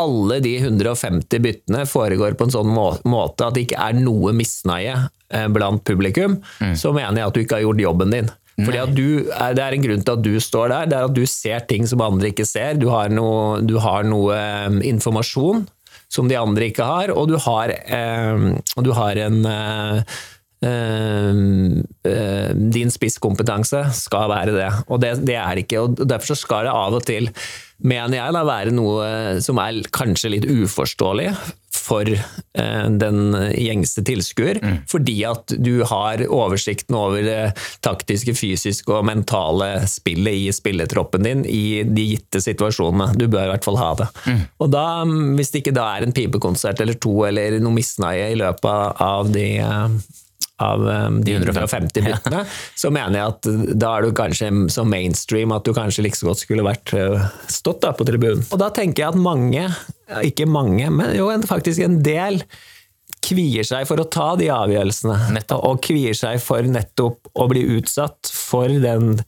alle 0.00 0.38
de 0.40 0.54
150 0.58 1.42
byttene 1.44 1.82
foregår 1.86 2.36
på 2.38 2.46
en 2.48 2.54
sånn 2.54 2.70
må 2.72 2.86
måte 3.04 3.44
at 3.44 3.56
det 3.56 3.66
ikke 3.66 3.82
er 3.84 3.98
noe 3.98 4.32
misnøye 4.36 4.94
eh, 4.96 5.48
blant 5.52 5.84
publikum, 5.84 6.38
så 6.78 6.94
mener 6.96 7.20
jeg 7.20 7.28
at 7.28 7.36
du 7.36 7.42
ikke 7.42 7.58
har 7.60 7.66
gjort 7.66 7.84
jobben 7.84 8.16
din. 8.16 8.30
Fordi 8.60 8.80
at 8.82 8.92
du, 8.94 9.06
Det 9.24 9.62
er 9.64 9.76
en 9.76 9.84
grunn 9.86 10.02
til 10.04 10.12
at 10.12 10.24
du 10.24 10.34
står 10.40 10.72
der, 10.72 10.90
det 10.90 10.98
er 10.98 11.08
at 11.08 11.16
du 11.16 11.24
ser 11.26 11.64
ting 11.68 11.86
som 11.88 12.02
andre 12.04 12.32
ikke 12.32 12.46
ser. 12.48 12.76
Du 12.80 12.88
har 12.92 13.08
noe, 13.12 13.62
du 13.64 13.78
har 13.80 14.04
noe 14.04 14.36
eh, 14.36 14.82
informasjon 14.92 15.66
som 16.12 16.28
de 16.28 16.36
andre 16.36 16.68
ikke 16.68 16.84
har, 16.84 17.14
og 17.16 17.30
du 17.30 17.38
har, 17.40 17.72
eh, 17.72 18.52
og 18.76 18.84
du 18.84 18.92
har 18.92 19.16
en 19.16 19.38
eh, 19.48 20.04
din 22.52 22.92
spisskompetanse 22.92 23.80
skal 23.96 24.28
være 24.30 24.52
det, 24.54 24.68
og 24.86 25.00
det, 25.02 25.16
det 25.26 25.34
er 25.40 25.56
det 25.56 25.64
ikke. 25.64 25.80
og 25.80 26.04
Derfor 26.04 26.34
så 26.34 26.38
skal 26.38 26.68
det 26.68 26.76
av 26.76 26.98
og 27.00 27.06
til, 27.08 27.30
mener 27.82 28.18
jeg, 28.18 28.34
da, 28.36 28.44
være 28.46 28.74
noe 28.74 29.40
som 29.44 29.58
er 29.62 29.82
kanskje 29.94 30.36
litt 30.36 30.46
uforståelig 30.48 31.32
for 31.82 32.06
eh, 32.06 32.86
den 33.02 33.34
gjengse 33.58 34.04
tilskuer, 34.06 34.60
fordi 34.90 35.16
at 35.26 35.54
du 35.58 35.82
har 35.88 36.22
oversikten 36.28 36.94
over 36.98 37.24
det 37.26 37.40
taktiske, 37.82 38.34
fysiske 38.38 38.92
og 38.92 39.06
mentale 39.08 39.86
spillet 39.90 40.44
i 40.44 40.52
spilletroppen 40.54 41.26
din 41.26 41.44
i 41.48 41.82
de 41.82 42.06
gitte 42.12 42.42
situasjonene. 42.44 43.16
Du 43.18 43.26
bør 43.26 43.48
i 43.48 43.52
hvert 43.54 43.66
fall 43.66 43.80
ha 43.80 43.92
det. 43.98 44.08
Og 44.62 44.70
da, 44.72 44.86
hvis 45.36 45.50
det 45.50 45.64
ikke 45.64 45.76
da 45.76 45.88
er 45.96 46.06
en 46.06 46.14
pipekonsert 46.14 46.80
eller 46.84 47.00
to 47.02 47.16
eller 47.28 47.58
noe 47.62 47.80
misnøye 47.80 48.30
i 48.32 48.38
løpet 48.38 49.02
av 49.02 49.32
de 49.32 49.48
eh, 49.58 49.98
av 50.62 50.84
eh, 50.88 51.08
de 51.24 51.36
150 51.38 52.04
byttene, 52.04 52.42
så 52.82 52.90
mener 52.94 53.18
jeg 53.18 53.36
at 53.36 53.78
da 53.78 53.94
er 53.96 54.06
du 54.06 54.16
kanskje 54.16 54.50
så 54.72 54.84
mainstream 54.88 55.54
at 55.54 55.64
du 55.66 55.72
kanskje 55.76 56.04
like 56.06 56.18
så 56.18 56.28
godt 56.30 56.42
skulle 56.44 56.66
vært 56.66 56.94
eh, 56.98 57.30
stått 57.50 57.82
da 57.86 57.94
på 57.96 58.06
tribunen. 58.08 58.44
Og 58.50 58.60
da 58.60 58.72
tenker 58.74 59.06
jeg 59.06 59.14
at 59.14 59.22
mange, 59.22 59.66
ikke 60.22 60.48
mange, 60.50 60.90
men 60.92 61.16
jo 61.16 61.30
faktisk 61.48 61.84
en 61.86 62.00
del, 62.04 62.42
kvier 63.22 63.66
seg 63.66 63.86
for 63.86 64.02
å 64.02 64.08
ta 64.10 64.32
de 64.38 64.48
avgjørelsene. 64.50 65.18
Nettopp. 65.36 65.62
Og 65.68 65.82
kvier 65.84 66.16
seg 66.16 66.40
for 66.42 66.66
nettopp 66.66 67.30
å 67.38 67.46
bli 67.50 67.62
utsatt 67.78 68.30
for 68.34 68.66
den 68.82 69.20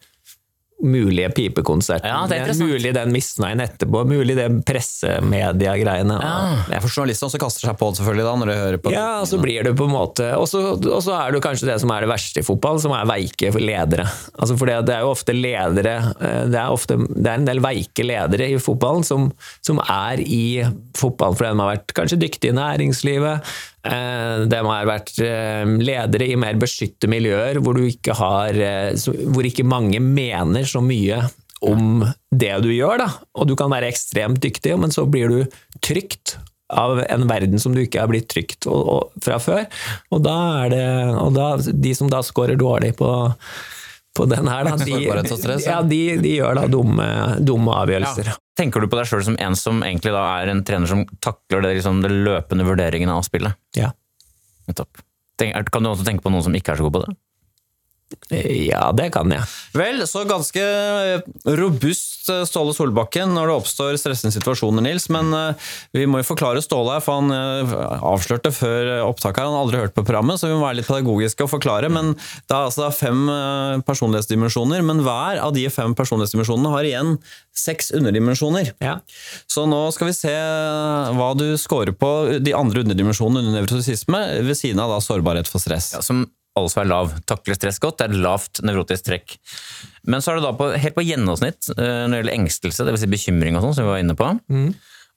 mulige 0.82 1.30
pipekonserten. 1.30 2.08
Ja, 2.08 2.24
det 2.28 2.40
er 2.42 2.58
mulig 2.58 2.90
den 2.94 3.12
misnøyen 3.14 3.62
etterpå, 3.62 4.02
mulig 4.08 4.34
det 4.36 4.48
pressemedia-greiene. 4.66 6.16
Ja, 6.18 6.80
litt 7.06 7.18
sånn 7.18 7.32
som 7.32 7.40
kaster 7.42 7.68
seg 7.68 7.78
på 7.80 7.90
det 7.92 8.00
selvfølgelig 8.00 8.26
da, 8.26 8.34
når 8.40 8.50
du 8.50 8.54
hører 8.54 8.80
på 8.82 8.94
Ja, 8.94 9.06
og 9.22 9.28
så 9.30 9.38
blir 9.40 9.64
det 9.66 9.74
på 9.78 9.86
en 9.86 9.94
måte 9.94 10.26
Og 10.38 10.48
så 10.50 11.16
er 11.16 11.34
det 11.34 11.42
kanskje 11.44 11.68
det 11.68 11.78
som 11.82 11.92
er 11.94 12.04
det 12.04 12.10
verste 12.10 12.42
i 12.42 12.46
fotball, 12.46 12.80
som 12.82 12.94
er 12.96 13.08
veike 13.08 13.52
ledere. 13.60 14.06
Altså 14.34 14.58
for 14.60 14.70
det, 14.70 14.80
det 14.88 14.96
er 14.96 15.04
jo 15.06 15.12
ofte 15.14 15.36
ledere 15.36 15.94
eh, 16.14 16.40
Det 16.52 16.60
er, 16.60 16.72
ofte, 16.72 16.98
det 16.98 17.28
er 17.28 17.38
en 17.38 17.48
del 17.48 17.62
veike 17.64 18.06
ledere 18.06 18.50
i 18.52 18.58
fotballen 18.62 19.06
som, 19.06 19.30
som 19.64 19.80
er 19.84 20.22
i 20.24 20.64
fotballen 20.98 21.38
fordi 21.38 21.52
de 21.54 21.62
har 21.64 21.72
vært 21.76 21.94
kanskje 21.96 22.20
dyktige 22.20 22.54
i 22.54 22.58
næringslivet. 22.58 23.54
Eh, 23.88 24.44
De 24.50 24.60
har 24.66 24.88
vært 24.88 25.14
eh, 25.22 25.64
ledere 25.80 26.28
i 26.30 26.38
mer 26.40 26.58
beskyttede 26.60 27.10
miljøer 27.12 27.60
hvor, 27.64 27.78
ikke 27.80 28.16
har, 28.18 28.56
eh, 28.56 29.08
hvor 29.30 29.46
ikke 29.48 29.66
mange 29.66 30.00
mener 30.02 30.68
så 30.68 30.82
mye 30.84 31.22
om 31.64 32.02
det 32.34 32.52
du 32.64 32.70
gjør, 32.74 33.04
da. 33.04 33.08
Og 33.40 33.48
du 33.48 33.54
kan 33.56 33.72
være 33.72 33.88
ekstremt 33.88 34.42
dyktig, 34.42 34.74
men 34.80 34.92
så 34.92 35.06
blir 35.08 35.32
du 35.32 35.56
trygt 35.84 36.36
av 36.74 36.98
en 37.04 37.26
verden 37.28 37.60
som 37.60 37.74
du 37.74 37.82
ikke 37.82 38.02
er 38.02 38.10
blitt 38.10 38.28
trygt 38.32 38.66
fra 39.24 39.38
før. 39.40 39.64
Og 40.12 40.24
da 40.24 40.34
er 40.64 40.72
det 40.72 40.86
og 41.20 41.34
da, 41.36 41.48
De 41.60 41.94
som 41.96 42.10
da 42.12 42.22
scorer 42.24 42.58
dårlig 42.60 42.94
på, 42.98 43.10
på 44.14 44.26
den 44.30 44.46
her, 44.48 44.68
da, 44.68 44.76
de, 44.78 45.36
stress, 45.36 45.64
ja. 45.66 45.80
ja, 45.80 45.82
de, 45.82 46.00
de 46.22 46.36
gjør 46.36 46.60
da 46.60 46.68
dumme, 46.70 47.06
dumme 47.42 47.74
avgjørelser. 47.82 48.30
tenker 48.58 48.84
du 48.84 48.86
på 48.90 49.00
deg 49.00 49.08
sjøl 49.10 49.24
som 49.26 49.38
en 49.42 49.56
som 49.58 49.82
egentlig 49.82 50.12
da 50.14 50.22
er 50.38 50.52
en 50.52 50.62
trener 50.66 50.90
som 50.90 51.02
takler 51.24 51.66
det, 51.66 51.72
liksom, 51.80 51.98
det 52.04 52.12
løpende 52.14 52.66
vurderingen 52.68 53.10
av 53.10 53.24
spillet? 53.26 53.58
Ja. 53.78 53.90
Nettopp. 54.70 55.02
Kan 55.42 55.82
du 55.82 55.90
også 55.90 56.06
tenke 56.06 56.22
på 56.22 56.30
noen 56.30 56.46
som 56.46 56.54
ikke 56.54 56.74
er 56.74 56.78
så 56.78 56.86
god 56.86 56.94
på 56.94 57.02
det? 57.04 57.16
Ja, 58.32 58.88
det 58.96 59.10
kan 59.12 59.32
jeg. 59.32 59.44
Vel, 59.76 60.00
så 60.08 60.22
ganske 60.28 60.62
robust 61.44 62.30
eh, 62.32 62.44
Ståle 62.48 62.72
Solbakken 62.76 63.34
når 63.36 63.50
det 63.50 63.56
oppstår 63.58 63.98
stressende 64.00 64.32
situasjoner, 64.32 64.84
Nils. 64.86 65.10
Men 65.12 65.32
eh, 65.36 65.70
vi 65.92 66.06
må 66.08 66.22
jo 66.22 66.28
forklare 66.30 66.62
Ståle 66.64 66.96
her, 66.96 67.04
for 67.04 67.20
han 67.20 67.34
eh, 67.34 67.74
avslørte 68.00 68.52
før 68.54 68.90
opptaket 69.04 69.42
her. 69.42 69.50
Han 69.50 69.58
har 69.58 69.66
aldri 69.66 69.82
hørt 69.82 69.96
på 69.96 70.06
programmet, 70.06 70.40
så 70.40 70.48
vi 70.48 70.56
må 70.56 70.64
være 70.64 70.80
litt 70.80 70.88
pedagogiske 70.88 71.44
og 71.44 71.52
forklare. 71.52 71.90
Men 71.92 72.14
det 72.16 72.56
er 72.56 72.60
altså 72.62 72.88
fem 72.94 73.26
eh, 73.28 73.82
personlighetsdimensjoner, 73.88 74.84
men 74.88 75.02
hver 75.04 75.42
av 75.44 75.52
de 75.56 75.66
fem 75.72 75.96
personlighetsdimensjonene 75.98 76.72
har 76.72 76.88
igjen 76.88 77.18
seks 77.54 77.92
underdimensjoner. 77.94 78.72
Ja. 78.82 78.96
Så 79.50 79.66
nå 79.70 79.82
skal 79.94 80.10
vi 80.10 80.16
se 80.16 80.32
hva 81.18 81.28
du 81.38 81.46
scorer 81.60 81.94
på 81.94 82.14
de 82.42 82.56
andre 82.56 82.82
underdimensjonene 82.86 83.44
under 83.44 83.60
nevrotisisme, 83.60 84.22
ved 84.48 84.58
siden 84.58 84.80
av 84.82 84.96
da 84.96 85.02
sårbarhet 85.04 85.50
for 85.50 85.62
stress. 85.62 85.92
Ja, 85.94 86.02
som 86.04 86.24
altså 86.58 86.82
er 86.82 86.90
lav. 86.90 87.12
Takler 87.28 87.58
stress 87.58 87.80
godt, 87.82 88.00
det 88.00 88.08
er 88.08 88.16
et 88.16 88.24
lavt 88.24 88.62
nevrotisk 88.66 89.06
trekk. 89.08 89.36
Men 90.10 90.24
så 90.24 90.32
er 90.32 90.40
det 90.40 90.48
da 90.48 90.56
på, 90.58 90.70
helt 90.78 90.96
på 90.96 91.06
gjennomsnitt 91.06 91.70
eh, 91.76 92.04
når 92.06 92.16
det 92.16 92.20
gjelder 92.22 92.36
engstelse, 92.38 92.88
dvs. 92.88 93.04
Si 93.04 93.14
bekymring 93.14 93.58
og 93.58 93.64
sånn, 93.66 93.78
som 93.78 93.88
vi 93.88 93.94
var 93.94 94.04
inne 94.04 94.18
på. 94.18 94.34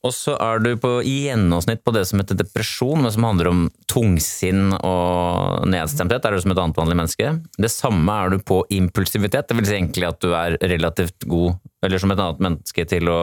Og 0.06 0.14
så 0.14 0.36
er 0.40 0.62
du 0.62 0.70
på 0.80 0.92
i 1.02 1.16
gjennomsnitt 1.26 1.82
på 1.84 1.92
det 1.96 2.04
som 2.08 2.22
heter 2.22 2.38
depresjon, 2.38 3.02
men 3.04 3.12
som 3.14 3.26
handler 3.26 3.50
om 3.50 3.64
tungsinn 3.90 4.76
og 4.78 5.66
nedstemthet. 5.74 6.24
Er 6.24 6.38
du 6.38 6.44
som 6.44 6.54
et 6.54 6.62
annet 6.62 6.78
vanlig 6.80 7.00
menneske. 7.00 7.32
Det 7.58 7.72
samme 7.74 8.18
er 8.22 8.32
du 8.32 8.38
på 8.46 8.62
impulsivitet, 8.78 9.50
det 9.50 9.58
vil 9.58 9.68
si 9.68 9.76
egentlig 9.80 10.08
at 10.08 10.22
du 10.24 10.32
er 10.38 10.60
relativt 10.62 11.28
god, 11.28 11.58
eller 11.84 12.04
som 12.04 12.14
et 12.14 12.22
annet 12.24 12.46
menneske 12.46 12.88
til 12.94 13.10
å 13.12 13.20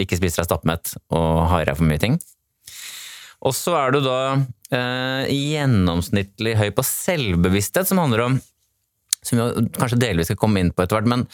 ikke 0.00 0.18
spise 0.18 0.40
deg 0.40 0.48
stappmett 0.48 0.96
og 1.12 1.30
ha 1.52 1.60
i 1.60 1.68
deg 1.68 1.78
for 1.78 1.88
mye 1.90 2.02
ting. 2.02 2.18
Og 3.40 3.54
så 3.56 3.74
er 3.78 3.94
du 3.94 4.02
da 4.04 4.20
eh, 4.36 5.30
gjennomsnittlig 5.32 6.56
høy 6.60 6.68
på 6.76 6.84
selvbevissthet, 6.86 7.88
som 7.88 8.02
handler 8.02 8.26
om 8.26 8.40
Som 9.24 9.36
vi 9.40 9.68
kanskje 9.76 10.00
delvis 10.00 10.30
skal 10.30 10.38
komme 10.40 10.62
inn 10.62 10.72
på 10.72 10.84
etter 10.84 10.96
hvert, 10.96 11.08
men 11.12 11.26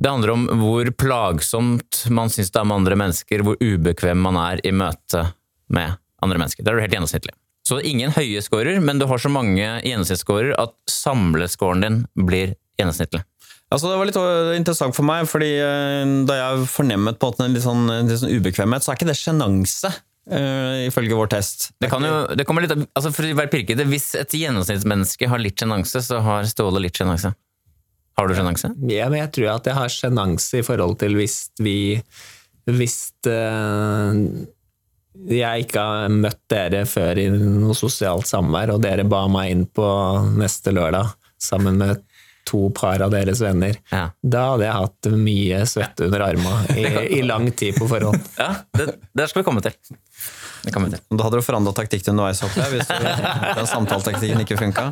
det 0.00 0.08
handler 0.08 0.30
om 0.32 0.44
hvor 0.60 0.88
plagsomt 0.94 2.04
man 2.14 2.30
syns 2.32 2.52
det 2.54 2.60
er 2.60 2.68
med 2.70 2.78
andre 2.78 2.96
mennesker, 2.96 3.42
hvor 3.44 3.58
ubekvem 3.58 4.22
man 4.22 4.38
er 4.38 4.62
i 4.64 4.70
møte 4.72 5.24
med 5.74 5.98
andre 6.22 6.38
mennesker. 6.38 6.62
Det 6.62 6.70
er 6.70 6.78
du 6.78 6.84
helt 6.84 6.94
gjennomsnittlig. 6.94 7.34
Så 7.66 7.80
ingen 7.84 8.14
høye 8.14 8.40
scorer, 8.42 8.80
men 8.80 9.02
du 9.02 9.08
har 9.10 9.20
så 9.20 9.28
mange 9.32 9.66
gjennomsnittsscorer 9.84 10.54
at 10.58 10.72
samlescoren 10.88 11.84
din 11.84 11.98
blir 12.14 12.54
gjennomsnittlig. 12.80 13.24
Altså, 13.70 13.90
det 13.90 13.98
var 14.00 14.08
litt 14.08 14.18
øh, 14.18 14.54
interessant 14.58 14.96
for 14.96 15.06
meg, 15.06 15.28
fordi 15.30 15.50
øh, 15.62 16.14
da 16.26 16.38
jeg 16.38 16.70
fornemmet 16.72 17.20
på 17.20 17.30
en 17.38 17.54
litt 17.54 17.66
sånn, 17.66 17.84
litt 18.08 18.22
sånn 18.22 18.32
ubekvemhet, 18.40 18.82
så 18.82 18.90
er 18.90 18.98
ikke 18.98 19.10
det 19.12 19.18
sjenanse, 19.20 19.92
øh, 20.28 20.86
ifølge 20.86 21.16
vår 21.18 21.30
test. 21.36 21.70
Det, 21.80 21.90
kan 21.92 22.04
jo, 22.04 22.14
det 22.36 22.46
kommer 22.48 22.66
litt, 22.66 22.74
altså 22.94 23.12
For 23.14 23.28
å 23.28 23.38
være 23.38 23.52
pirkete, 23.52 23.86
hvis 23.88 24.12
et 24.20 24.36
gjennomsnittsmenneske 24.36 25.30
har 25.30 25.42
litt 25.42 25.60
sjenanse, 25.60 26.02
så 26.04 26.20
har 26.26 26.48
Ståle 26.50 26.82
litt 26.84 27.00
sjenanse. 27.00 27.32
Har 28.18 28.28
du 28.28 28.36
sjenanse? 28.36 28.72
Ja, 28.90 29.08
men 29.08 29.22
jeg 29.22 29.32
tror 29.36 29.54
at 29.54 29.68
jeg 29.70 29.78
har 29.78 29.92
sjenanse 29.92 30.60
i 30.60 30.66
forhold 30.66 30.98
til 31.00 31.16
hvis 31.16 31.42
vi 31.62 31.78
Hvis 32.68 32.98
uh, 33.26 34.12
jeg 35.30 35.64
ikke 35.64 35.82
har 35.82 36.12
møtt 36.12 36.42
dere 36.52 36.84
før 36.86 37.18
i 37.18 37.26
noe 37.32 37.74
sosialt 37.74 38.28
samvær, 38.28 38.74
og 38.74 38.84
dere 38.84 39.06
ba 39.08 39.24
meg 39.32 39.54
inn 39.54 39.64
på 39.66 39.86
neste 40.38 40.72
lørdag 40.74 41.10
sammen 41.40 41.80
med 41.80 42.04
to 42.48 42.70
par 42.74 43.02
av 43.04 43.10
deres 43.12 43.40
venner, 43.42 43.76
Ja. 43.92 44.10
da 44.22 44.44
hadde 44.52 44.64
jeg 44.66 44.72
hatt 44.78 45.10
mye 45.14 45.60
svette 45.70 46.06
under 46.08 46.20
armene 46.20 46.76
i, 46.76 46.84
i 47.18 47.22
lang 47.22 47.50
tid 47.52 47.76
på 47.78 47.86
forhånd. 47.90 48.20
Ja, 48.38 48.54
det, 48.78 48.88
det 49.14 49.28
skal 49.30 49.42
vi 49.42 49.48
komme 49.50 49.62
til. 49.64 49.76
Det 50.64 50.72
kan 50.74 50.84
vi 50.84 50.92
til. 50.92 51.02
Da 51.16 51.26
hadde 51.26 51.40
du 51.40 51.44
forandra 51.44 51.72
taktikk 51.76 52.04
underveis, 52.12 52.40
håper 52.44 52.62
jeg, 52.64 52.74
hvis 52.74 52.90
den 53.60 53.68
samtaletaktikken 53.70 54.42
ikke 54.44 54.58
funka. 54.60 54.88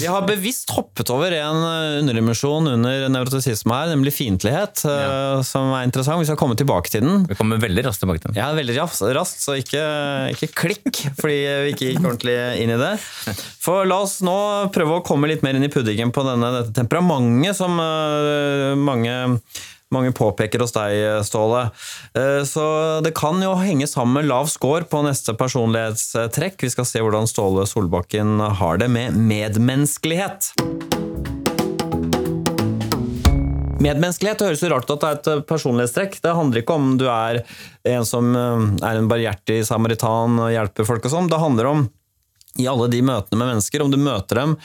Vi 0.00 0.08
har 0.10 0.26
bevisst 0.26 0.72
hoppet 0.74 1.10
over 1.14 1.34
en 1.36 1.60
øh, 1.62 1.98
underdimensjon 2.02 2.70
under 2.72 3.06
nevrotisisme 3.12 3.74
her, 3.74 3.92
nemlig 3.94 4.14
fiendtlighet, 4.16 4.82
ja. 4.88 5.42
som 5.46 5.70
er 5.76 5.86
interessant. 5.86 6.20
Vi 6.22 6.28
skal 6.30 6.40
komme 6.40 6.58
tilbake 6.58 6.90
til 6.92 7.04
den. 7.06 7.24
Vi 7.30 7.38
kommer 7.38 7.60
veldig 7.62 7.86
raskt 7.86 8.02
tilbake 8.04 8.24
til 8.24 8.32
den. 8.32 8.40
Ja, 8.40 8.50
veldig 8.56 8.76
ras- 8.80 9.04
raskt, 9.16 9.42
så 9.44 9.58
ikke, 9.60 9.84
ikke 10.34 10.50
klikk, 10.64 11.02
fordi 11.20 11.38
vi 11.66 11.72
ikke 11.74 11.92
gikk 11.92 12.02
ordentlig 12.04 12.36
inn 12.64 12.74
i 12.74 12.80
det. 12.80 12.92
For 13.62 13.86
la 13.88 14.00
oss 14.04 14.18
nå 14.24 14.36
prøve 14.74 14.98
å 14.98 15.06
komme 15.06 15.30
litt 15.30 15.44
mer 15.46 15.58
inn 15.58 15.66
i 15.66 15.72
puddingen 15.72 16.12
på 16.14 16.24
denne, 16.26 16.52
dette 16.60 16.74
temperamentet 16.76 17.58
som 17.58 17.78
øh, 17.82 18.74
mange, 18.78 19.14
mange 19.94 20.12
påpeker 20.12 20.62
hos 20.64 20.74
deg, 20.76 21.24
Ståle. 21.24 21.68
Eh, 22.14 22.42
Så 22.48 22.64
det 23.04 23.14
kan 23.16 23.40
jo 23.42 23.54
henge 23.58 23.88
sammen 23.88 24.20
med 24.20 24.28
lav 24.28 24.46
score 24.52 24.84
på 24.84 25.02
neste 25.06 25.34
personlighetstrekk. 25.38 26.60
Vi 26.62 26.70
skal 26.70 26.88
se 26.88 27.02
hvordan 27.04 27.28
Ståle 27.28 27.66
Solbakken 27.66 28.38
har 28.40 28.78
det 28.78 28.90
med 28.92 29.16
medmenneskelighet. 29.16 30.52
Medmenneskelighet 33.78 34.42
høres 34.42 34.62
jo 34.64 34.72
rart 34.72 34.88
ut 34.90 34.96
at 34.96 35.22
det 35.22 35.32
er 35.32 35.38
et 35.38 35.46
personlighetstrekk. 35.46 36.18
Det 36.24 36.34
handler 36.34 36.64
ikke 36.64 36.74
om 36.74 36.96
du 36.98 37.06
er 37.06 37.44
en 37.86 38.06
som 38.08 38.32
eh, 38.34 38.64
er 38.82 38.98
en 38.98 39.10
barhjertig 39.10 39.62
samaritan 39.68 40.38
og 40.42 40.50
hjelper 40.50 40.88
folk 40.88 41.06
og 41.06 41.14
sånn. 41.14 41.30
Det 41.30 41.38
handler 41.38 41.70
om 41.70 41.86
i 42.58 42.66
alle 42.70 42.88
de 42.90 43.00
møtene 43.06 43.38
med 43.38 43.52
mennesker, 43.52 43.82
om 43.84 43.92
du 43.92 43.98
møter 44.00 44.40
dem 44.42 44.56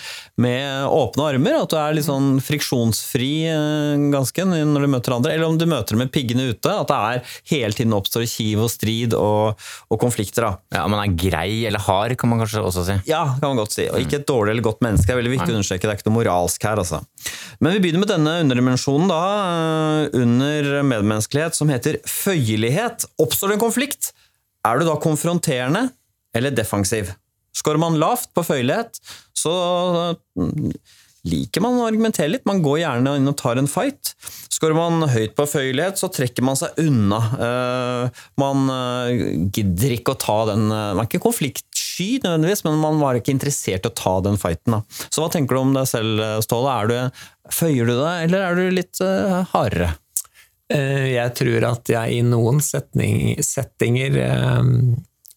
med 0.42 0.88
åpne 0.90 1.28
armer, 1.34 1.58
at 1.62 1.72
du 1.72 1.78
er 1.80 1.96
litt 1.98 2.08
sånn 2.08 2.40
friksjonsfri 2.44 3.32
eh, 3.52 4.06
ganske 4.14 4.46
når 4.50 4.86
du 4.86 4.90
møter 4.92 5.16
andre, 5.16 5.34
eller 5.36 5.48
om 5.52 5.60
du 5.62 5.66
møter 5.70 5.96
dem 5.96 6.04
med 6.04 6.12
piggene 6.14 6.50
ute, 6.52 6.74
at 6.74 6.90
det 6.90 6.98
er 6.98 7.38
hele 7.54 7.78
tiden 7.78 7.96
oppstår 7.98 8.26
kiv 8.30 8.64
og 8.66 8.72
strid 8.74 9.16
og, 9.18 9.62
og 9.94 10.02
konflikter. 10.02 10.48
da. 10.48 10.80
Ja, 10.80 10.88
Man 10.92 11.04
er 11.04 11.16
grei 11.18 11.64
eller 11.70 11.84
hard, 11.86 12.18
kan 12.20 12.32
man 12.34 12.42
kanskje 12.44 12.64
også 12.66 12.86
si. 12.90 12.98
Ja, 13.10 13.24
kan 13.40 13.54
man 13.54 13.62
godt 13.62 13.76
si. 13.76 13.88
Og 13.92 14.02
ikke 14.02 14.20
et 14.22 14.28
dårlig 14.30 14.56
eller 14.56 14.66
godt 14.66 14.84
menneske. 14.86 15.08
Det 15.08 15.16
er 15.16 15.22
veldig 15.22 15.36
viktig 15.38 15.54
å 15.54 15.58
understreke. 15.60 15.86
Det 15.88 15.94
er 15.94 16.02
ikke 16.02 16.10
noe 16.10 16.20
moralsk 16.20 16.68
her, 16.68 16.82
altså. 16.82 17.02
Men 17.64 17.76
vi 17.78 17.84
begynner 17.86 18.04
med 18.04 18.12
denne 18.14 18.36
underdimensjonen 18.44 19.10
da, 19.12 19.22
eh, 19.54 20.20
under 20.24 20.70
medmenneskelighet, 20.90 21.58
som 21.58 21.72
heter 21.72 22.00
føyelighet. 22.10 23.08
Oppstår 23.22 23.54
det 23.54 23.60
en 23.60 23.66
konflikt, 23.68 24.12
er 24.66 24.80
du 24.80 24.88
da 24.88 24.96
konfronterende 25.04 25.90
eller 26.34 26.54
defensiv? 26.56 27.14
Skårer 27.54 27.82
man 27.82 28.00
lavt 28.02 28.32
på 28.34 28.44
føyelighet, 28.46 28.98
så 29.38 29.54
mm, 30.40 30.72
liker 31.30 31.64
man 31.64 31.78
å 31.80 31.86
argumentere 31.88 32.32
litt. 32.34 32.48
Man 32.50 32.64
går 32.66 32.82
gjerne 32.82 33.14
inn 33.20 33.30
og 33.30 33.38
tar 33.40 33.60
en 33.62 33.70
fight. 33.72 34.14
Skårer 34.52 34.76
man 34.76 35.06
høyt 35.12 35.36
på 35.38 35.46
føyelighet, 35.48 36.00
så 36.00 36.10
trekker 36.12 36.46
man 36.46 36.58
seg 36.60 36.76
unna. 36.84 37.20
Eh, 37.48 38.24
Man 38.42 38.66
eh, 38.74 39.24
gidder 39.56 39.96
ikke 39.96 40.16
å 40.16 40.20
ta 40.20 40.38
den 40.52 40.66
eh, 40.68 40.92
Man 40.96 41.04
er 41.06 41.10
ikke 41.10 41.24
konfliktsky 41.24 42.10
nødvendigvis, 42.24 42.66
men 42.68 42.82
man 42.82 43.00
var 43.02 43.20
ikke 43.20 43.34
interessert 43.36 43.86
i 43.86 43.92
å 43.92 43.96
ta 43.98 44.18
den 44.26 44.40
fighten. 44.42 44.82
Så 45.08 45.24
hva 45.24 45.30
tenker 45.32 45.56
du 45.56 45.62
om 45.62 45.74
deg 45.78 45.88
selv, 45.90 46.24
Ståle? 46.44 46.78
Du, 46.90 47.24
føyer 47.54 47.88
du 47.88 47.96
deg, 47.96 48.26
eller 48.28 48.48
er 48.48 48.60
du 48.60 48.66
litt 48.74 49.04
hardere? 49.54 49.94
Jeg 50.74 51.34
tror 51.38 51.66
at 51.70 51.90
jeg 51.92 52.16
i 52.18 52.22
noen 52.26 52.62
setning, 52.64 53.36
settinger 53.46 54.16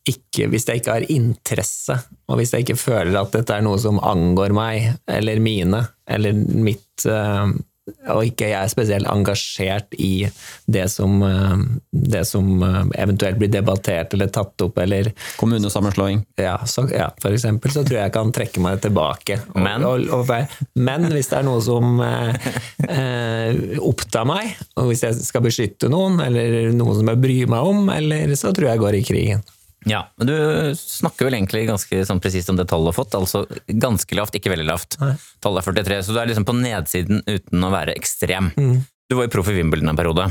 ikke, 0.06 0.46
Hvis 0.52 0.68
jeg 0.68 0.80
ikke 0.80 0.98
har 0.98 1.06
interesse, 1.10 1.96
og 2.28 2.38
hvis 2.38 2.52
jeg 2.54 2.66
ikke 2.66 2.78
føler 2.78 3.16
at 3.18 3.32
dette 3.34 3.54
er 3.56 3.64
noe 3.66 3.78
som 3.82 3.98
angår 3.98 4.54
meg, 4.54 4.92
eller 5.10 5.40
mine, 5.42 5.80
eller 6.06 6.36
mitt 6.36 7.06
eh, 7.10 7.56
og 8.10 8.24
ikke 8.26 8.48
jeg 8.50 8.58
er 8.58 8.70
spesielt 8.70 9.08
engasjert 9.10 9.94
i 10.02 10.26
det 10.66 10.86
som, 10.90 11.20
eh, 11.22 11.60
det 11.90 12.24
som 12.26 12.48
eh, 12.66 12.80
eventuelt 13.02 13.38
blir 13.38 13.50
debattert 13.52 14.14
eller 14.14 14.30
tatt 14.34 14.62
opp, 14.64 14.78
eller 14.82 15.12
Kommunesammenslåing. 15.38 16.24
ja, 16.40 16.58
så, 16.66 16.88
ja, 16.90 17.10
for 17.22 17.34
eksempel, 17.34 17.70
så 17.70 17.84
tror 17.84 18.00
jeg 18.00 18.08
jeg 18.08 18.16
kan 18.16 18.32
trekke 18.34 18.62
meg 18.64 18.80
tilbake. 18.82 19.38
Men? 19.54 19.86
Og, 19.86 20.08
og, 20.10 20.32
men 20.74 21.06
hvis 21.14 21.30
det 21.30 21.40
er 21.40 21.46
noe 21.46 21.62
som 21.62 22.00
eh, 22.02 22.50
eh, 22.90 23.78
opptar 23.78 24.26
meg, 24.28 24.56
og 24.74 24.90
hvis 24.90 25.06
jeg 25.06 25.20
skal 25.22 25.46
beskytte 25.46 25.90
noen, 25.92 26.18
eller 26.26 26.72
noe 26.74 26.98
som 26.98 27.14
jeg 27.14 27.22
bryr 27.22 27.54
meg 27.54 27.70
om, 27.70 27.86
eller 27.94 28.34
så 28.34 28.50
tror 28.50 28.70
jeg 28.70 28.76
jeg 28.76 28.86
går 28.86 28.98
i 28.98 29.06
krigen. 29.06 29.46
Ja, 29.86 30.02
men 30.18 30.26
Du 30.30 30.36
snakker 30.78 31.28
vel 31.28 31.38
egentlig 31.38 31.66
ganske 31.68 32.02
sånn 32.08 32.20
presist 32.22 32.50
om 32.50 32.58
det 32.58 32.66
tallet 32.70 32.88
du 32.88 32.92
har 32.92 32.98
fått. 32.98 33.14
Altså 33.18 33.44
ganske 33.70 34.18
lavt, 34.18 34.34
ikke 34.38 34.50
veldig 34.52 34.66
lavt. 34.66 34.98
Tallet 35.44 35.62
er 35.62 35.78
43, 35.82 36.00
så 36.08 36.16
du 36.16 36.22
er 36.22 36.30
liksom 36.32 36.46
på 36.48 36.56
nedsiden 36.58 37.22
uten 37.26 37.66
å 37.66 37.72
være 37.74 37.94
ekstrem. 37.96 38.50
Du 39.06 39.14
var 39.14 39.28
jo 39.28 39.34
proff 39.36 39.52
i 39.52 39.54
Wimbledon 39.60 39.92
en 39.92 39.98
periode. 39.98 40.26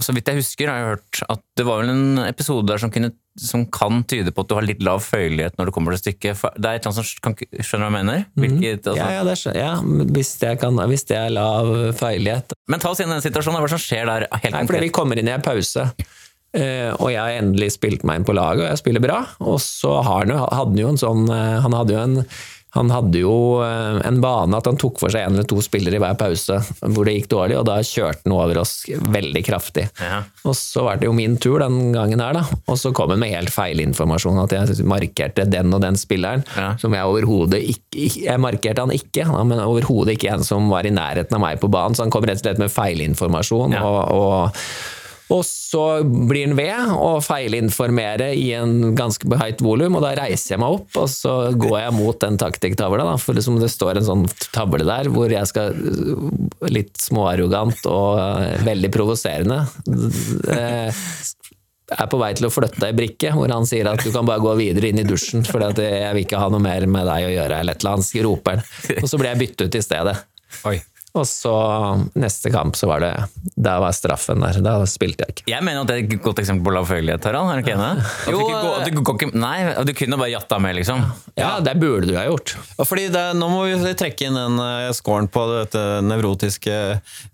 Så 0.00 0.14
vidt 0.16 0.28
jeg 0.30 0.38
husker, 0.40 0.70
har 0.70 0.78
jeg 0.80 0.90
hørt 0.94 1.22
at 1.34 1.42
det 1.58 1.64
var 1.68 1.82
vel 1.82 1.90
en 1.92 2.22
episode 2.24 2.64
der 2.70 2.80
som, 2.80 2.88
kunne, 2.94 3.10
som 3.36 3.66
kan 3.68 4.00
tyde 4.08 4.32
på 4.32 4.40
at 4.40 4.48
du 4.48 4.54
har 4.56 4.64
litt 4.64 4.80
lav 4.84 5.02
føyelighet 5.04 5.58
når 5.58 5.68
det 5.68 5.74
kommer 5.76 5.92
til 5.92 6.00
stykket. 6.00 6.40
Det 6.56 6.64
er 6.70 6.78
et 6.78 6.86
eller 6.86 6.94
annet 6.94 7.10
som 7.12 7.26
kan, 7.26 7.36
Skjønner 7.36 7.90
du 7.90 7.92
hva 7.92 8.00
jeg 8.00 8.06
mener? 8.08 8.24
Hvilket, 8.40 8.86
altså, 8.88 8.96
Ja, 9.02 9.10
ja, 9.18 9.26
det 9.28 9.34
skjønner. 9.42 9.60
Ja, 9.60 10.06
hvis, 10.16 10.32
det 10.40 10.54
kan, 10.62 10.80
hvis 10.88 11.04
det 11.10 11.18
er 11.20 11.34
lav 11.36 11.68
føyelighet. 12.00 12.56
Men 12.72 12.80
ta 12.82 12.94
oss 12.94 13.04
inn 13.04 13.12
i 13.12 13.16
den 13.18 13.24
situasjonen. 13.26 13.60
Hva 13.60 13.70
som 13.74 13.82
skjer 13.84 14.08
der? 14.08 14.26
helt 14.32 14.56
Nei, 14.56 14.64
fordi 14.70 14.86
vi 14.86 14.92
kommer 14.96 15.20
inn 15.20 15.28
i 15.28 15.34
en 15.36 15.44
pause, 15.44 15.84
og 16.54 17.08
jeg 17.12 17.20
har 17.22 17.38
endelig 17.42 17.72
spilt 17.78 18.02
meg 18.04 18.20
inn 18.20 18.26
på 18.28 18.34
laget, 18.36 18.64
og 18.66 18.70
jeg 18.72 18.82
spiller 18.82 19.00
bra. 19.04 19.22
Og 19.40 19.60
så 19.64 19.98
hadde 20.04 20.36
han 20.36 20.76
jo 20.76 20.88
en 20.92 21.00
sånn 21.00 21.22
eh, 21.32 21.60
Han 21.64 21.72
hadde 21.78 21.96
jo 21.96 22.02
en 22.06 22.18
han 22.72 22.88
hadde 22.88 23.20
jo 23.20 23.32
eh, 23.60 23.98
en 24.08 24.16
bane 24.24 24.56
at 24.56 24.64
han 24.64 24.78
tok 24.80 24.96
for 25.02 25.12
seg 25.12 25.26
en 25.26 25.34
eller 25.34 25.44
to 25.44 25.58
spillere 25.60 25.98
i 25.98 26.00
hver 26.00 26.14
pause 26.16 26.56
hvor 26.80 27.04
det 27.04 27.18
gikk 27.18 27.26
dårlig, 27.28 27.58
og 27.60 27.66
da 27.68 27.74
kjørte 27.84 28.24
han 28.24 28.32
over 28.32 28.62
oss 28.62 28.70
veldig 28.88 29.42
kraftig. 29.44 29.84
Ja. 30.00 30.22
Og 30.48 30.56
så 30.56 30.86
var 30.86 30.96
det 30.96 31.04
jo 31.04 31.12
min 31.12 31.34
tur 31.36 31.60
den 31.60 31.90
gangen 31.92 32.22
her, 32.24 32.32
da. 32.38 32.46
Og 32.72 32.78
så 32.80 32.94
kom 32.96 33.12
han 33.12 33.20
med 33.20 33.34
helt 33.34 33.52
feil 33.52 33.82
informasjon, 33.84 34.40
at 34.46 34.56
jeg 34.56 34.88
markerte 34.88 35.44
den 35.52 35.68
og 35.76 35.84
den 35.84 36.00
spilleren, 36.00 36.46
Ja. 36.56 36.70
som 36.80 36.96
jeg 36.96 37.04
overhodet 37.04 37.60
ikke- 37.74 38.24
Jeg 38.24 38.40
markerte 38.40 38.80
han 38.86 38.96
ikke, 38.96 39.28
men 39.44 39.60
overhodet 39.60 40.16
ikke 40.16 40.32
en 40.32 40.42
som 40.42 40.70
var 40.72 40.88
i 40.88 40.96
nærheten 40.96 41.34
av 41.36 41.44
meg 41.44 41.60
på 41.60 41.68
banen, 41.68 41.92
så 41.94 42.04
han 42.08 42.10
kom 42.10 42.24
rett 42.24 42.40
og 42.40 42.46
slett 42.48 42.58
med 42.58 42.72
feilinformasjon. 42.72 43.72
Ja. 43.76 43.84
og, 43.84 44.16
og 44.16 44.50
og 45.32 45.42
så 45.46 45.84
blir 46.04 46.46
han 46.46 46.56
ved 46.58 46.92
å 46.92 47.12
feilinformere 47.24 48.32
i 48.36 48.50
en 48.58 48.92
ganske 48.98 49.38
høyt 49.40 49.62
volum, 49.64 49.96
og 49.96 50.04
da 50.04 50.12
reiser 50.18 50.54
jeg 50.54 50.62
meg 50.62 50.76
opp, 50.76 50.90
og 51.00 51.08
så 51.10 51.36
går 51.56 51.76
jeg 51.86 51.96
mot 51.96 52.18
den 52.20 52.38
taktikktavla. 52.40 53.06
For 53.22 53.38
liksom 53.38 53.56
det 53.62 53.70
står 53.72 54.00
en 54.00 54.08
sånn 54.08 54.26
tavle 54.52 54.86
der 54.88 55.08
hvor 55.12 55.32
jeg 55.32 55.48
skal 55.48 55.76
litt 56.72 57.00
småarrogant 57.00 57.86
og 57.90 58.20
eh, 58.20 58.58
veldig 58.66 58.90
provoserende 58.94 59.62
eh, 60.52 61.02
er 61.92 62.08
på 62.08 62.20
vei 62.20 62.30
til 62.36 62.48
å 62.48 62.52
flytte 62.52 62.88
ei 62.88 62.96
brikke, 62.96 63.32
hvor 63.36 63.52
han 63.52 63.66
sier 63.68 63.88
at 63.90 64.04
du 64.04 64.12
kan 64.14 64.28
bare 64.28 64.42
gå 64.42 64.54
videre 64.60 64.92
inn 64.92 65.02
i 65.02 65.06
dusjen, 65.08 65.44
for 65.48 65.64
jeg 65.64 66.14
vil 66.14 66.24
ikke 66.24 66.40
ha 66.40 66.48
noe 66.52 66.62
mer 66.62 66.86
med 66.88 67.08
deg 67.08 67.28
å 67.28 67.34
gjøre, 67.34 67.58
eller 67.60 67.76
et 67.76 67.84
eller 67.84 67.98
annet, 67.98 68.14
roper 68.28 68.56
han. 68.56 69.02
Og 69.02 69.10
så 69.10 69.20
blir 69.20 69.32
jeg 69.32 69.42
byttet 69.42 69.66
ut 69.66 69.78
i 69.80 69.84
stedet. 69.84 70.16
Oi. 70.68 70.78
Og 71.12 71.26
så 71.28 71.52
neste 72.16 72.48
kamp 72.52 72.76
så 72.78 72.88
var 72.88 73.02
det 73.04 73.10
Da 73.60 73.74
var 73.82 73.92
straffen 73.92 74.40
der. 74.40 74.60
Da 74.64 74.78
spilte 74.88 75.26
jeg 75.26 75.34
ikke. 75.34 75.44
Jeg 75.52 75.64
mener 75.66 75.84
at 75.84 75.90
det 75.90 75.96
er 75.98 76.06
et 76.06 76.24
godt 76.24 76.40
eksempel 76.40 76.64
på 76.70 76.72
lavfølgelighet, 76.78 77.28
Harald. 77.28 77.50
Er 77.52 77.60
du 77.60 77.66
ikke 77.66 77.76
enig? 77.76 78.06
At 78.22 78.88
du, 78.88 79.02
du, 79.02 79.36
nei, 79.36 79.56
du 79.84 79.92
kunne 79.98 80.18
bare 80.20 80.32
jatta 80.32 80.58
med, 80.62 80.78
liksom. 80.80 81.04
Ja, 81.36 81.52
det 81.64 81.76
burde 81.82 82.08
du 82.08 82.16
ha 82.16 82.24
gjort. 82.30 82.54
Og 82.78 82.88
fordi 82.88 83.08
det, 83.12 83.26
Nå 83.36 83.50
må 83.52 83.66
vi 83.68 83.92
trekke 83.98 84.28
inn 84.28 84.38
den 84.38 84.58
uh, 84.62 84.88
scoren 84.96 85.28
på 85.32 85.44
dette 85.52 85.84
nevrotiske 86.06 86.78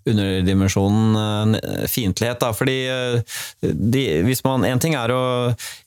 underdimensjonen 0.09 1.55
uh, 1.55 1.87
fiendtlighet. 1.87 2.39
da, 2.43 2.51
fordi 2.55 2.77
de, 3.63 4.05
hvis 4.27 4.43
man, 4.43 4.67
En 4.67 4.79
ting 4.81 4.95
er 4.99 5.11
å 5.13 5.23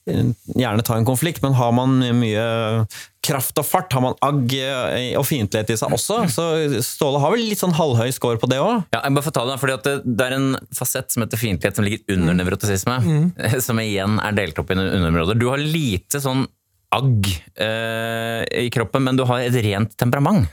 gjerne 0.05 0.83
ta 0.85 0.97
en 0.97 1.07
konflikt, 1.07 1.43
men 1.45 1.55
har 1.57 1.73
man 1.75 2.01
mye 2.17 2.45
kraft 3.23 3.59
og 3.61 3.67
fart, 3.67 3.93
har 3.95 4.03
man 4.03 4.17
agg 4.25 4.55
uh, 4.59 5.19
og 5.19 5.27
fiendtlighet 5.27 5.73
i 5.73 5.77
seg 5.79 5.93
også, 5.95 6.23
så 6.33 6.47
Ståle 6.83 7.21
har 7.23 7.33
vel 7.33 7.45
litt 7.47 7.61
sånn 7.61 7.75
halvhøy 7.77 8.11
score 8.15 8.41
på 8.41 8.49
det 8.51 8.59
òg? 8.63 8.83
Ja, 8.93 9.03
jeg 9.03 9.15
bare 9.17 9.27
får 9.27 9.37
ta 9.37 9.45
Det 9.47 9.59
fordi 9.61 9.77
det, 9.85 9.93
det 10.05 10.25
er 10.25 10.35
en 10.37 10.49
fasett 10.75 11.13
som 11.13 11.25
heter 11.25 11.39
fiendtlighet 11.39 11.79
som 11.79 11.87
ligger 11.87 12.17
under 12.17 12.35
nevrotisisme, 12.37 12.97
som 13.67 13.79
igjen 13.83 14.19
er 14.23 14.35
delt 14.37 14.59
opp 14.59 14.73
i 14.73 14.77
underområder. 14.77 15.39
Du 15.39 15.49
har 15.51 15.61
lite 15.61 16.21
sånn 16.23 16.45
agg 16.93 17.27
eh, 17.57 18.43
i 18.65 18.69
kroppen, 18.73 19.03
men 19.07 19.17
du 19.17 19.23
har 19.25 19.41
et 19.41 19.55
rent 19.65 19.95
temperament. 19.97 20.49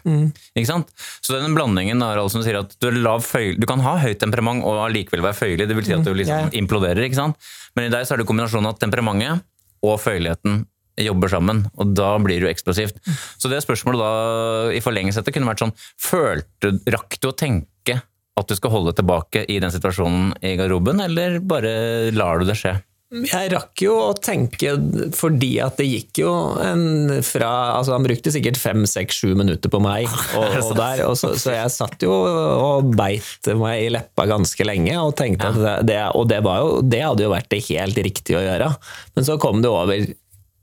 Ikke 0.56 0.68
sant? 0.70 0.92
Så 1.20 1.36
den 1.36 1.56
blandingen 1.56 2.00
er 2.04 2.20
altså 2.20 2.38
som 2.38 2.46
sier 2.46 2.60
at 2.62 2.74
du, 2.80 2.88
er 2.88 2.98
lav 3.02 3.26
du 3.60 3.66
kan 3.68 3.82
ha 3.84 3.96
høyt 4.00 4.20
temperament 4.22 4.64
og 4.66 4.80
allikevel 4.86 5.24
være 5.26 5.36
føyelig, 5.36 5.68
det 5.68 5.76
vil 5.78 5.88
si 5.88 5.96
at 5.96 6.06
du 6.06 6.12
liksom 6.16 6.48
yeah. 6.48 6.58
imploderer. 6.62 7.04
ikke 7.06 7.20
sant? 7.20 7.50
Men 7.76 7.88
i 7.88 7.92
deg 7.92 8.06
så 8.06 8.16
er 8.16 8.22
det 8.22 8.28
kombinasjonen 8.30 8.72
av 8.72 8.80
temperamentet 8.80 9.44
og 9.84 10.00
føyeligheten 10.00 10.64
jobber 11.04 11.32
sammen, 11.32 11.64
og 11.76 11.94
da 11.96 12.12
blir 12.22 12.38
det 12.40 12.48
jo 12.48 12.52
eksplosivt. 12.52 13.00
Så 13.40 13.50
det 13.52 13.62
spørsmålet 13.64 14.02
da 14.02 14.76
i 14.76 14.82
forlengelse 14.84 15.22
etter 15.22 15.34
kunne 15.34 15.50
vært 15.50 15.64
sånn 15.64 15.74
Følte, 16.00 16.74
Rakk 16.90 17.18
du 17.20 17.30
å 17.30 17.36
tenke 17.36 18.00
at 18.40 18.48
du 18.48 18.56
skal 18.56 18.72
holde 18.72 18.94
tilbake 18.96 19.44
i 19.50 19.58
den 19.62 19.72
situasjonen 19.74 20.32
i 20.46 20.54
garderoben, 20.58 21.02
eller 21.04 21.40
bare 21.44 21.72
lar 22.16 22.40
du 22.40 22.48
det 22.48 22.56
skje? 22.60 22.78
Jeg 23.10 23.48
rakk 23.50 23.80
jo 23.82 23.96
å 23.98 24.10
tenke, 24.22 24.76
fordi 25.18 25.56
at 25.58 25.80
det 25.80 25.88
gikk 25.88 26.20
jo 26.22 26.30
en 26.62 27.16
fra 27.26 27.48
altså 27.74 27.96
Han 27.96 28.04
brukte 28.06 28.30
sikkert 28.30 28.60
fem, 28.60 28.84
seks, 28.86 29.18
sju 29.18 29.32
minutter 29.34 29.72
på 29.72 29.80
meg, 29.82 30.06
og, 30.38 30.54
og 30.62 30.76
der, 30.78 31.02
og 31.08 31.16
så, 31.18 31.32
så 31.34 31.56
jeg 31.56 31.74
satt 31.74 32.06
jo 32.06 32.12
og 32.14 32.92
beit 32.94 33.50
meg 33.58 33.88
i 33.88 33.90
leppa 33.96 34.28
ganske 34.30 34.66
lenge 34.66 34.94
og 35.02 35.16
tenkte 35.18 35.50
at 35.50 35.88
det, 35.88 35.98
Og 36.14 36.28
det, 36.30 36.38
var 36.46 36.62
jo, 36.62 36.78
det 36.86 37.02
hadde 37.02 37.26
jo 37.26 37.34
vært 37.34 37.50
det 37.50 37.64
helt 37.66 37.98
riktige 37.98 38.38
å 38.38 38.46
gjøre. 38.46 38.70
Men 39.18 39.26
så 39.26 39.40
kom 39.42 39.58
det 39.64 39.74
over 39.74 40.06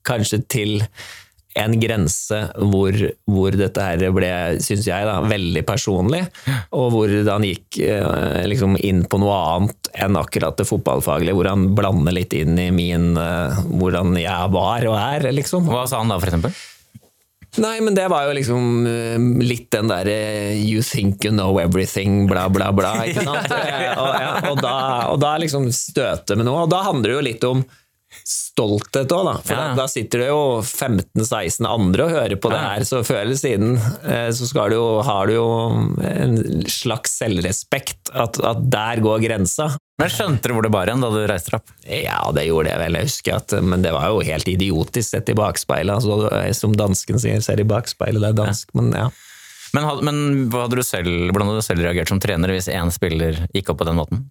kanskje 0.08 0.44
til 0.50 0.78
en 1.58 1.74
grense 1.82 2.40
hvor, 2.70 2.96
hvor 3.30 3.56
dette 3.58 3.82
her 3.84 4.04
ble, 4.14 4.30
syns 4.64 4.88
jeg, 4.90 5.08
da, 5.08 5.18
veldig 5.26 5.64
personlig, 5.68 6.24
og 6.76 6.92
hvor 6.94 7.14
han 7.32 7.48
gikk 7.48 7.80
eh, 7.82 8.46
liksom 8.50 8.78
inn 8.86 9.04
på 9.10 9.20
noe 9.22 9.38
annet 9.56 9.92
enn 9.98 10.20
akkurat 10.20 10.58
det 10.60 10.68
fotballfaglige, 10.70 11.36
hvor 11.38 11.50
han 11.50 11.72
blander 11.78 12.16
litt 12.16 12.36
inn 12.38 12.58
i 12.62 12.70
min 12.76 13.14
eh, 13.18 13.62
hvordan 13.74 14.18
jeg 14.22 14.54
var 14.54 14.90
og 14.90 14.98
er, 15.02 15.32
liksom. 15.34 15.70
Hva 15.72 15.88
sa 15.90 16.04
han 16.04 16.14
da, 16.14 16.20
for 16.22 16.30
eksempel? 16.30 16.54
Nei, 17.58 17.80
men 17.82 17.96
det 17.98 18.06
var 18.12 18.28
jo 18.28 18.36
liksom 18.38 18.86
eh, 18.86 19.18
litt 19.42 19.72
den 19.74 19.90
derre 19.90 20.18
you 20.54 20.84
think 20.86 21.26
you 21.26 21.34
know 21.34 21.58
everything, 21.62 22.28
bla, 22.30 22.46
bla, 22.54 22.70
bla. 22.76 22.94
Ikke 23.08 23.26
sant? 23.32 23.50
Og, 23.50 24.14
ja, 24.22 24.32
og, 24.52 24.62
da, 24.62 24.78
og 25.14 25.22
da 25.24 25.34
liksom 25.42 25.72
støte 25.74 26.38
med 26.38 26.46
noe. 26.46 26.68
Og 26.68 26.72
da 26.74 26.84
handler 26.86 27.10
det 27.10 27.18
jo 27.18 27.28
litt 27.32 27.50
om 27.50 27.66
stolthet 28.28 29.12
òg, 29.16 29.24
da. 29.28 29.34
For 29.46 29.56
Ja. 29.56 29.68
da, 29.72 29.76
da 29.82 29.88
sitter 29.92 30.24
det 30.26 30.28
jo 30.30 30.42
15-16 30.66 31.68
andre 31.70 32.06
og 32.08 32.12
hører 32.16 32.36
på 32.44 32.52
det 32.52 32.60
her, 32.62 32.86
så 32.88 33.00
før 33.08 33.22
eller 33.24 33.40
siden 33.40 33.76
eh, 34.04 34.30
så 34.36 34.48
skal 34.50 34.74
du 34.74 34.78
jo, 34.78 34.88
har 35.08 35.28
du 35.30 35.34
jo 35.38 35.48
en 36.04 36.38
slags 36.68 37.18
selvrespekt. 37.22 38.12
At, 38.14 38.40
at 38.44 38.62
der 38.72 39.02
går 39.04 39.20
grensa. 39.24 39.70
Men 40.00 40.12
Skjønte 40.14 40.50
du 40.52 40.54
hvor 40.56 40.64
det 40.68 40.72
bar 40.74 40.88
hen 40.92 41.02
da 41.04 41.10
du 41.12 41.24
reiste 41.30 41.52
deg 41.56 41.62
opp? 41.62 41.72
Ja, 41.90 42.20
det 42.36 42.46
gjorde 42.48 42.70
jeg 42.72 42.82
vel. 42.84 42.98
Jeg 43.00 43.10
husker 43.10 43.40
at, 43.40 43.56
men 43.66 43.82
det 43.86 43.92
var 43.96 44.12
jo 44.12 44.20
helt 44.28 44.48
idiotisk 44.52 45.10
sett 45.16 45.32
i 45.34 45.38
bakspeilet. 45.38 45.98
Altså, 45.98 46.30
som 46.60 46.76
dansken 46.78 47.20
sier, 47.22 47.42
ser 47.46 47.64
i 47.64 47.68
bakspeilet, 47.68 48.22
det 48.22 48.30
er 48.34 48.38
dansk. 48.44 48.76
Men 48.78 48.92
ja. 48.96 49.08
Men, 49.76 49.88
men 50.08 50.20
hadde 50.54 50.78
du 50.80 50.84
selv, 50.86 51.10
hvordan 51.34 51.50
hadde 51.52 51.60
du 51.64 51.66
selv 51.66 51.84
reagert 51.84 52.10
som 52.14 52.22
trener 52.24 52.54
hvis 52.56 52.70
én 52.72 52.88
spiller 52.94 53.42
gikk 53.54 53.74
opp 53.74 53.82
på 53.82 53.88
den 53.90 53.98
måten? 54.00 54.22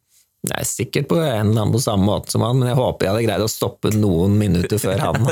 Er 0.47 0.63
sikkert 0.69 1.09
på 1.11 1.17
en 1.19 1.49
eller 1.51 1.63
annen 1.65 1.73
på 1.75 1.81
samme 1.83 2.07
måte 2.07 2.31
som 2.31 2.45
han, 2.47 2.59
men 2.61 2.69
jeg 2.71 2.77
håper 2.79 3.03
jeg 3.09 3.11
hadde 3.11 3.23
greid 3.27 3.43
å 3.43 3.49
stoppe 3.51 3.91
noen 3.97 4.37
minutter 4.39 4.79
før 4.79 5.01
han. 5.03 5.25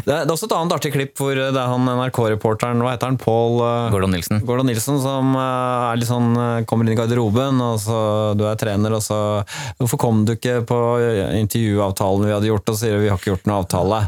Det, 0.00 0.14
er- 0.14 0.24
det 0.24 0.30
er 0.30 0.32
også 0.32 0.48
et 0.48 0.54
annet 0.56 0.72
artig 0.78 0.92
klipp 0.94 1.18
hvor 1.20 1.36
det 1.36 1.50
er 1.50 1.68
han 1.68 1.84
NRK-reporteren, 1.86 2.80
hva 2.82 2.94
heter 2.94 3.10
han, 3.10 3.18
Pål 3.20 3.58
uh, 3.60 3.90
Gordon 3.92 4.14
Nilsen. 4.16 4.40
Gordon 4.48 4.70
Nilsen 4.70 4.96
som 5.02 5.34
uh, 5.36 5.90
er 5.90 6.00
litt 6.00 6.08
sånn, 6.08 6.30
kommer 6.70 6.88
inn 6.88 6.94
i 6.94 6.98
garderoben, 6.98 7.60
og 7.62 7.76
så 7.84 7.98
du 8.38 8.46
er 8.48 8.56
trener, 8.60 8.96
og 8.96 9.04
så 9.04 9.18
Hvorfor 9.78 10.00
kom 10.00 10.24
du 10.26 10.32
ikke 10.38 10.60
på 10.66 10.78
intervjuavtalen 11.42 12.26
vi 12.30 12.34
hadde 12.34 12.50
gjort, 12.50 12.64
og 12.72 12.74
så 12.78 12.86
sier 12.86 12.96
du 12.96 13.04
vi 13.04 13.12
har 13.12 13.20
ikke 13.20 13.34
gjort 13.34 13.46
noen 13.50 13.60
avtale. 13.60 14.00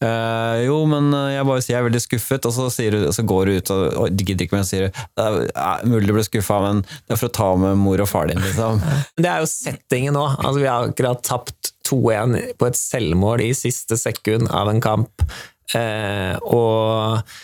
Eh, 0.00 0.58
jo, 0.64 0.78
men 0.88 1.10
uh, 1.12 1.28
jeg 1.28 1.44
bare 1.44 1.60
sier 1.60 1.74
jeg 1.74 1.82
er 1.82 1.88
veldig 1.90 2.00
skuffet, 2.00 2.46
og 2.48 2.54
så, 2.56 2.68
sier 2.72 2.96
så 3.12 3.24
går 3.28 3.50
du 3.50 3.58
ut 3.58 3.72
og, 3.74 3.82
og 4.00 4.22
gidder 4.22 4.46
ikke 4.46 4.56
mer 4.56 4.64
og 4.64 4.70
sier 4.70 4.88
det 4.88 5.26
er 5.50 5.84
mulig 5.84 6.08
du 6.08 6.14
ble 6.16 6.24
skuffa, 6.24 6.56
men 6.64 6.80
det 6.86 7.16
er 7.16 7.20
for 7.20 7.28
å 7.28 7.36
ta 7.36 7.50
med 7.60 7.76
mor 7.82 8.00
og 8.00 8.08
far 8.08 8.30
din, 8.30 8.40
liksom. 8.40 8.80
Det 9.20 9.28
er 9.28 9.44
jo 9.44 9.50
settingen 9.50 10.16
nå. 10.16 10.24
Altså, 10.38 10.58
vi 10.62 10.70
har 10.70 10.88
akkurat 10.88 11.20
tapt 11.26 11.74
2-1 11.90 12.56
på 12.56 12.70
et 12.70 12.78
selvmål 12.78 13.44
i 13.44 13.52
siste 13.56 13.98
sekund 14.00 14.48
av 14.48 14.72
en 14.72 14.80
kamp. 14.84 15.26
Uh, 15.70 16.34
og 16.50 17.20
eh, 17.20 17.38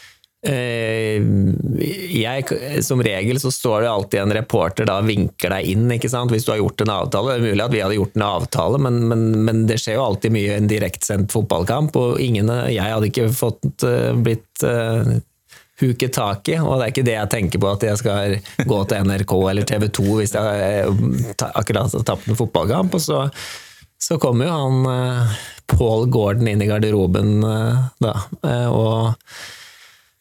jeg, 0.46 2.44
som 2.87 3.02
regel 3.02 3.40
så 3.42 3.50
står 3.50 3.82
det 3.82 3.90
alltid 3.90 4.20
en 4.20 4.35
reporter 4.37 4.87
da 4.88 5.00
vinker 5.02 5.50
deg 5.56 5.70
inn, 5.72 5.87
ikke 5.96 6.11
sant? 6.12 6.30
hvis 6.32 6.46
du 6.46 6.52
har 6.52 6.61
gjort 6.61 6.85
en 6.85 6.92
avtale. 6.94 7.32
Det 7.32 7.38
er 7.38 7.46
mulig 7.50 7.64
at 7.64 7.74
vi 7.74 7.82
hadde 7.85 7.98
gjort 7.98 8.18
en 8.18 8.26
avtale, 8.28 8.82
men, 8.87 9.00
men, 9.11 9.24
men 9.46 9.64
det 9.70 9.80
skjer 9.82 9.98
jo 9.98 10.04
alltid 10.06 10.35
mye 10.37 10.50
i 10.52 10.59
en 10.61 10.70
direktsendt 10.70 11.35
fotballkamp, 11.35 11.96
og 11.98 12.20
ingen, 12.22 12.52
jeg 12.70 12.94
hadde 12.94 13.11
ikke 13.11 13.30
fått 13.35 13.87
eh, 13.87 14.12
blitt 14.14 14.66
uh, 14.66 15.16
huket 15.80 16.12
tak 16.12 16.48
i, 16.48 16.56
og 16.61 16.78
det 16.78 16.87
er 16.87 16.94
ikke 16.94 17.06
det 17.06 17.16
jeg 17.16 17.32
tenker 17.32 17.62
på 17.62 17.70
at 17.70 17.85
jeg 17.85 18.00
skal 18.00 18.38
gå 18.68 18.78
til 18.88 19.11
NRK 19.11 19.35
eller 19.50 19.68
TV 19.68 19.88
2 19.98 20.06
hvis 20.20 20.35
jeg 20.37 20.87
eh, 20.87 21.44
akkurat 21.52 21.92
har 21.92 22.06
tapt 22.09 22.30
en 22.30 22.38
fotballkamp. 22.38 22.96
Og 22.96 23.02
så, 23.02 23.26
så 24.00 24.18
kommer 24.22 24.48
jo 24.48 24.56
han 24.56 24.88
eh, 24.92 25.37
Paul 25.76 26.09
Gordon 26.12 26.48
inn 26.48 26.64
i 26.64 26.70
garderoben 26.70 27.37
eh, 27.44 27.85
da, 28.02 28.14
eh, 28.46 28.68
og 28.72 29.12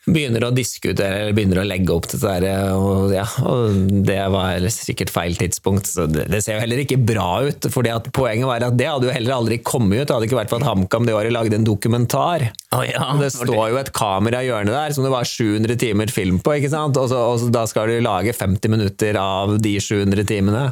begynner 0.05 0.45
å 0.45 0.51
diskutere 0.53 1.23
eller 1.23 1.35
begynner 1.35 1.61
å 1.61 1.65
legge 1.67 1.93
opp 1.93 2.07
til 2.11 2.21
det 2.21 2.53
og, 2.75 3.13
ja, 3.13 3.25
og 3.45 3.77
det 4.05 4.19
var 4.33 4.67
sikkert 4.73 5.11
feil 5.13 5.37
tidspunkt. 5.39 5.89
Så 5.89 6.05
det, 6.09 6.27
det 6.31 6.41
ser 6.45 6.57
jo 6.57 6.63
heller 6.63 6.83
ikke 6.83 6.99
bra 7.01 7.29
ut. 7.47 7.69
fordi 7.73 7.93
at 7.93 8.11
Poenget 8.15 8.47
var 8.49 8.65
at 8.65 8.77
det 8.77 8.89
hadde 8.89 9.09
jo 9.09 9.15
heller 9.15 9.37
aldri 9.37 9.59
kommet 9.65 10.03
ut. 10.03 10.07
Det 10.07 10.15
hadde 10.15 10.29
ikke 10.29 10.39
vært 10.39 10.53
for 10.53 10.61
at 10.61 10.69
HamKam 10.69 11.09
det 11.09 11.15
året 11.17 11.33
lagde 11.33 11.57
en 11.57 11.67
dokumentar. 11.67 12.49
Oh, 12.75 12.83
ja, 12.85 13.07
det 13.19 13.31
står 13.33 13.71
jo 13.71 13.79
et 13.81 13.93
kamera 13.95 14.43
i 14.43 14.49
hjørnet 14.49 14.75
der 14.75 14.95
som 14.95 15.05
det 15.05 15.13
var 15.13 15.27
700 15.29 15.79
timer 15.81 16.11
film 16.13 16.41
på, 16.43 16.57
ikke 16.59 16.73
sant? 16.73 16.97
Og, 17.01 17.09
så, 17.11 17.21
og 17.31 17.41
så, 17.41 17.49
da 17.53 17.65
skal 17.69 17.89
du 17.89 17.97
lage 18.03 18.35
50 18.35 18.73
minutter 18.73 19.17
av 19.21 19.57
de 19.63 19.77
700 19.81 20.27
timene. 20.29 20.67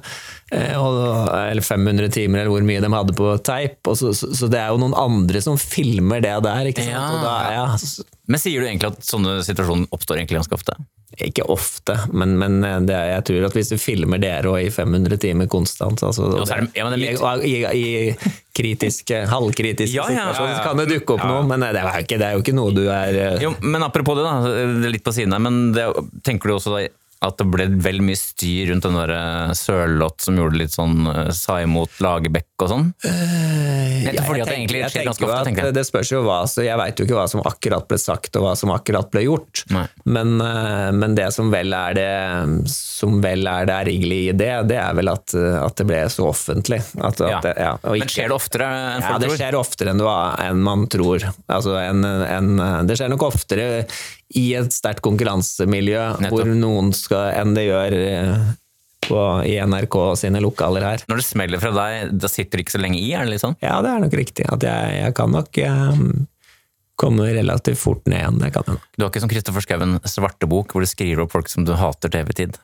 Eh, 0.53 1.49
eller 1.51 1.61
500 1.65 2.09
timer, 2.13 2.43
eller 2.43 2.53
hvor 2.53 2.65
mye 2.67 2.81
de 2.83 2.93
hadde 2.93 3.15
på 3.17 3.29
teip. 3.45 3.91
Så, 3.97 4.13
så, 4.13 4.29
så 4.35 4.49
det 4.51 4.59
er 4.61 4.73
jo 4.73 4.81
noen 4.83 4.95
andre 4.97 5.41
som 5.43 5.57
filmer 5.59 6.21
det 6.23 6.35
der, 6.45 6.69
ikke 6.71 6.85
sant? 6.85 6.93
Ja. 6.95 7.21
Da, 7.23 7.35
ja, 7.57 7.67
Men 8.31 8.39
sier 8.41 8.61
du 8.63 8.67
egentlig 8.69 8.93
at 8.93 9.05
sånne 9.07 9.39
situasjoner 9.45 9.89
oppstår 9.95 10.21
egentlig 10.21 10.39
ganske 10.43 10.59
ofte? 10.59 10.77
Ikke 11.21 11.43
ofte, 11.53 11.93
men, 12.09 12.31
men 12.41 12.55
det, 12.89 12.95
jeg 12.97 13.23
tror 13.27 13.43
at 13.45 13.53
hvis 13.53 13.69
du 13.69 13.75
filmer 13.77 14.17
dere 14.17 14.49
og 14.49 14.55
i 14.57 14.71
500 14.73 15.19
timer 15.21 15.45
konstant 15.51 16.01
altså, 16.01 16.25
Ja, 16.39 16.47
er 16.55 16.63
det- 16.65 16.79
ja, 16.79 16.87
det 16.89 16.95
er 16.97 17.03
litt- 17.03 17.45
i, 17.45 17.51
i, 17.53 17.83
I 18.09 18.31
kritiske, 18.57 19.19
halvkritiske 19.29 19.93
Ja, 19.99 20.07
situasjoner 20.09 20.55
så 20.57 20.63
kan 20.65 20.81
det 20.81 20.87
dukke 20.89 21.13
opp 21.19 21.27
noe, 21.29 21.43
men 21.51 21.61
det 21.67 21.69
er, 21.75 21.85
jo 21.85 22.01
ikke, 22.07 22.17
det 22.17 22.25
er 22.31 22.33
jo 22.33 22.41
ikke 22.41 22.55
noe 22.57 22.73
du 22.73 22.81
er 22.89 23.19
eh, 23.27 23.37
Jo, 23.45 23.53
men 23.61 23.85
apropos 23.85 24.17
det, 24.17 24.25
da. 24.25 24.33
det 24.49 24.89
er 24.89 24.93
Litt 24.97 25.05
på 25.05 25.13
siden 25.13 25.37
her. 25.37 25.43
Men 25.45 25.61
det, 25.77 25.85
tenker 26.25 26.49
du 26.49 26.55
også 26.57 26.73
da 26.73 26.81
at 27.23 27.37
det 27.39 27.45
ble 27.53 27.65
vel 27.83 28.01
mye 28.03 28.19
styr 28.19 28.71
rundt 28.71 28.85
den 28.85 28.97
der 28.97 29.13
eh, 29.15 29.53
Sørloth 29.57 30.25
som 30.25 30.37
gjorde 30.39 30.59
litt 30.59 30.73
sånn 30.75 31.07
eh, 31.07 31.29
sa 31.35 31.59
imot 31.63 32.01
Lagerbäck 32.03 32.65
og 32.65 32.71
sånn? 32.71 32.89
Nettopp 33.03 34.27
fordi 34.27 34.43
at 34.43 34.51
det 34.51 34.57
egentlig 34.57 34.81
jeg 34.83 34.93
skjer 34.93 35.07
ganske 35.07 35.27
ofte, 35.27 35.37
at 35.39 35.47
tenker 35.49 35.69
jeg. 35.69 35.75
Det 35.77 35.85
spørs 35.87 36.11
jo 36.13 36.21
hva 36.25 36.39
så 36.49 36.65
Jeg 36.65 36.79
veit 36.79 36.99
jo 36.99 37.07
ikke 37.07 37.17
hva 37.17 37.25
som 37.31 37.43
akkurat 37.47 37.87
ble 37.89 37.99
sagt 38.01 38.39
og 38.39 38.45
hva 38.47 38.53
som 38.59 38.73
akkurat 38.75 39.09
ble 39.13 39.25
gjort. 39.25 39.63
Men, 40.03 40.35
men 40.37 41.15
det 41.17 41.29
som 41.35 41.51
vel 41.53 41.73
er 41.75 41.97
det 41.97 42.09
som 42.71 43.19
vel 43.23 43.47
er 43.49 43.67
det 43.69 43.75
ergerlige 43.85 44.33
i 44.33 44.37
det, 44.43 44.51
det 44.71 44.79
er 44.79 44.95
vel 44.97 45.11
at, 45.11 45.33
at 45.35 45.77
det 45.79 45.87
ble 45.89 46.01
så 46.13 46.27
offentlig. 46.29 46.81
At, 46.99 47.19
at 47.19 47.29
Ja. 47.33 47.39
det, 47.43 47.53
ja, 47.59 47.73
og 47.81 47.97
Men 47.99 48.11
skjer 48.11 48.29
det 48.31 48.35
oftere 48.37 48.67
enn 48.67 49.03
folk 49.03 49.07
tror? 49.07 49.13
Ja, 49.13 49.21
det 49.23 49.39
skjer 49.39 49.59
oftere 49.59 49.93
enn, 49.93 50.01
du, 50.03 50.09
enn 50.47 50.63
man 50.67 50.85
tror. 50.91 51.27
Altså, 51.47 51.77
en, 51.81 52.03
en, 52.05 52.51
det 52.87 52.99
skjer 52.99 53.11
nok 53.13 53.27
oftere 53.31 53.67
i 54.39 54.47
et 54.57 54.73
sterkt 54.73 55.03
konkurransemiljø 55.05 56.03
Nettopp. 56.23 56.35
hvor 56.39 56.51
noen 56.57 56.91
skal, 56.97 57.31
enn 57.41 57.55
det 57.57 57.67
gjør 57.67 57.95
eh, 57.99 58.51
på, 59.07 59.21
i 59.49 59.57
NRK 59.61 59.97
sine 60.19 60.41
lokaler 60.43 60.85
her. 60.87 61.05
Når 61.11 61.21
det 61.21 61.27
smeller 61.27 61.61
fra 61.63 61.73
deg, 61.75 62.13
da 62.17 62.31
sitter 62.31 62.59
det 62.59 62.67
ikke 62.67 62.77
så 62.77 62.83
lenge 62.83 63.01
i? 63.01 63.11
er 63.13 63.27
det 63.27 63.35
litt 63.35 63.43
sånn? 63.43 63.57
Ja, 63.63 63.79
det 63.85 63.91
er 63.91 64.05
nok 64.05 64.15
riktig. 64.17 64.47
At 64.49 64.65
jeg, 64.65 64.93
jeg 65.01 65.17
kan 65.19 65.33
nok 65.35 65.59
eh, 65.61 66.03
komme 66.99 67.25
relativt 67.33 67.79
fort 67.81 68.05
ned 68.05 68.19
igjen. 68.19 68.39
Det 68.41 68.49
kan 68.53 68.67
jeg 68.67 68.75
nok. 68.77 68.87
Du 68.95 69.03
har 69.03 69.09
ikke 69.09 69.21
som 69.23 69.31
Kristoffer 69.31 69.65
Schou 69.65 69.85
svartebok 70.09 70.73
hvor 70.73 70.83
du 70.83 70.89
skriver 70.89 71.23
opp 71.23 71.33
folk 71.33 71.49
som 71.51 71.65
du 71.65 71.73
hater 71.77 72.11
TV-tid? 72.13 72.57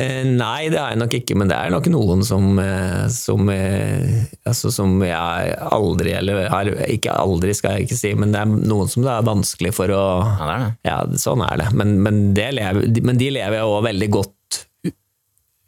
Eh, 0.00 0.22
nei, 0.24 0.70
det 0.72 0.80
har 0.80 0.94
jeg 0.94 1.00
nok 1.02 1.16
ikke, 1.18 1.36
men 1.36 1.50
det 1.50 1.58
er 1.58 1.74
nok 1.74 1.88
noen 1.92 2.24
som, 2.24 2.46
eh, 2.62 3.04
som, 3.12 3.50
eh, 3.52 4.24
altså, 4.48 4.72
som 4.72 4.94
jeg 5.04 5.56
aldri, 5.68 6.14
eller 6.16 6.48
ikke 6.88 7.12
aldri 7.12 7.52
skal 7.58 7.76
jeg 7.76 7.88
ikke 7.88 8.00
si, 8.00 8.14
men 8.16 8.32
det 8.32 8.40
er 8.40 8.54
noen 8.72 8.88
som 8.88 9.04
det 9.04 9.12
er 9.12 9.28
vanskelig 9.28 9.74
for 9.76 9.92
å 9.92 10.02
Ja, 10.22 10.48
det 10.48 10.54
er 10.54 10.64
det. 10.64 10.72
Ja, 10.88 10.98
sånn 11.20 11.44
er 11.44 11.60
det. 11.60 11.68
Men, 11.76 11.98
men, 12.02 12.22
det 12.36 12.48
lever, 12.56 12.88
men 13.04 13.20
de 13.20 13.30
lever 13.36 13.60
jeg 13.60 13.68
òg 13.68 13.84
veldig 13.90 14.12
godt 14.18 14.38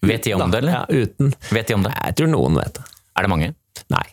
Vet 0.05 0.27
de 0.27 0.35
om 0.37 0.51
det, 0.53 0.59
eller? 0.61 0.75
ja, 0.75 1.05
uten. 1.05 1.31
Vet 1.49 1.71
de 1.71 1.77
om 1.79 1.85
det? 1.87 1.95
Jeg 1.97 2.17
tror 2.19 2.29
noen 2.29 2.59
vet 2.61 2.77
det. 2.77 2.83
Er 3.17 3.25
det 3.25 3.31
mange? 3.33 3.55
Nei. 3.93 4.05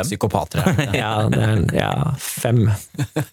Psykopater 0.00 0.62
her. 0.64 0.80
Ja, 1.02 1.10
det 1.28 1.48
ja 1.76 1.90
fem. 2.18 2.62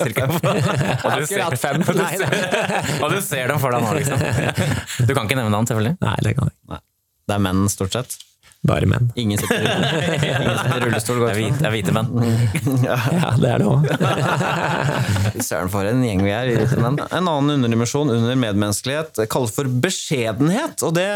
Cirka? 0.01 0.27
Og 0.33 0.41
du 0.43 1.25
ser- 1.25 1.45
Akkurat 1.45 1.59
fem. 1.61 1.83
Nei, 2.01 2.15
nei. 2.19 2.99
Og 2.99 3.13
du 3.15 3.19
ser 3.23 3.47
dem 3.51 3.59
for 3.63 3.71
deg 3.75 3.85
nå, 3.85 3.93
liksom? 3.99 5.07
Du 5.07 5.13
kan 5.15 5.29
ikke 5.29 5.39
nevne 5.39 5.55
han, 5.55 5.69
selvfølgelig? 5.69 5.95
Nei, 6.03 6.15
det 6.27 6.35
kan 6.37 6.51
jeg 6.51 6.57
ikke. 6.59 6.81
Det 7.29 7.37
er 7.37 7.43
menn, 7.45 7.63
stort 7.71 7.93
sett. 7.95 8.17
Bare 8.67 8.83
menn. 8.91 9.05
Ingen 9.15 9.39
sitter, 9.39 9.63
i 9.63 10.79
rullestol. 10.83 11.21
Det 11.23 11.29
er, 11.31 11.37
hvite, 11.37 11.61
det 11.61 11.67
er 11.69 11.71
hvite 11.77 11.93
menn. 11.95 12.09
Ja, 12.89 13.29
det 13.39 13.53
er 13.53 13.61
det 13.61 13.69
òg. 13.69 13.85
Søren, 15.47 15.71
for 15.71 15.87
en 15.87 16.01
gjeng 16.03 16.25
vi 16.25 16.33
er. 16.35 16.51
hvite 16.57 16.79
menn. 16.83 16.99
En 17.07 17.29
annen 17.31 17.53
underdimensjon 17.55 18.11
under 18.11 18.35
medmenneskelighet 18.39 19.23
kalles 19.31 19.55
for 19.55 19.71
beskjedenhet. 19.87 20.83
Og 20.83 20.91
det, 20.97 21.07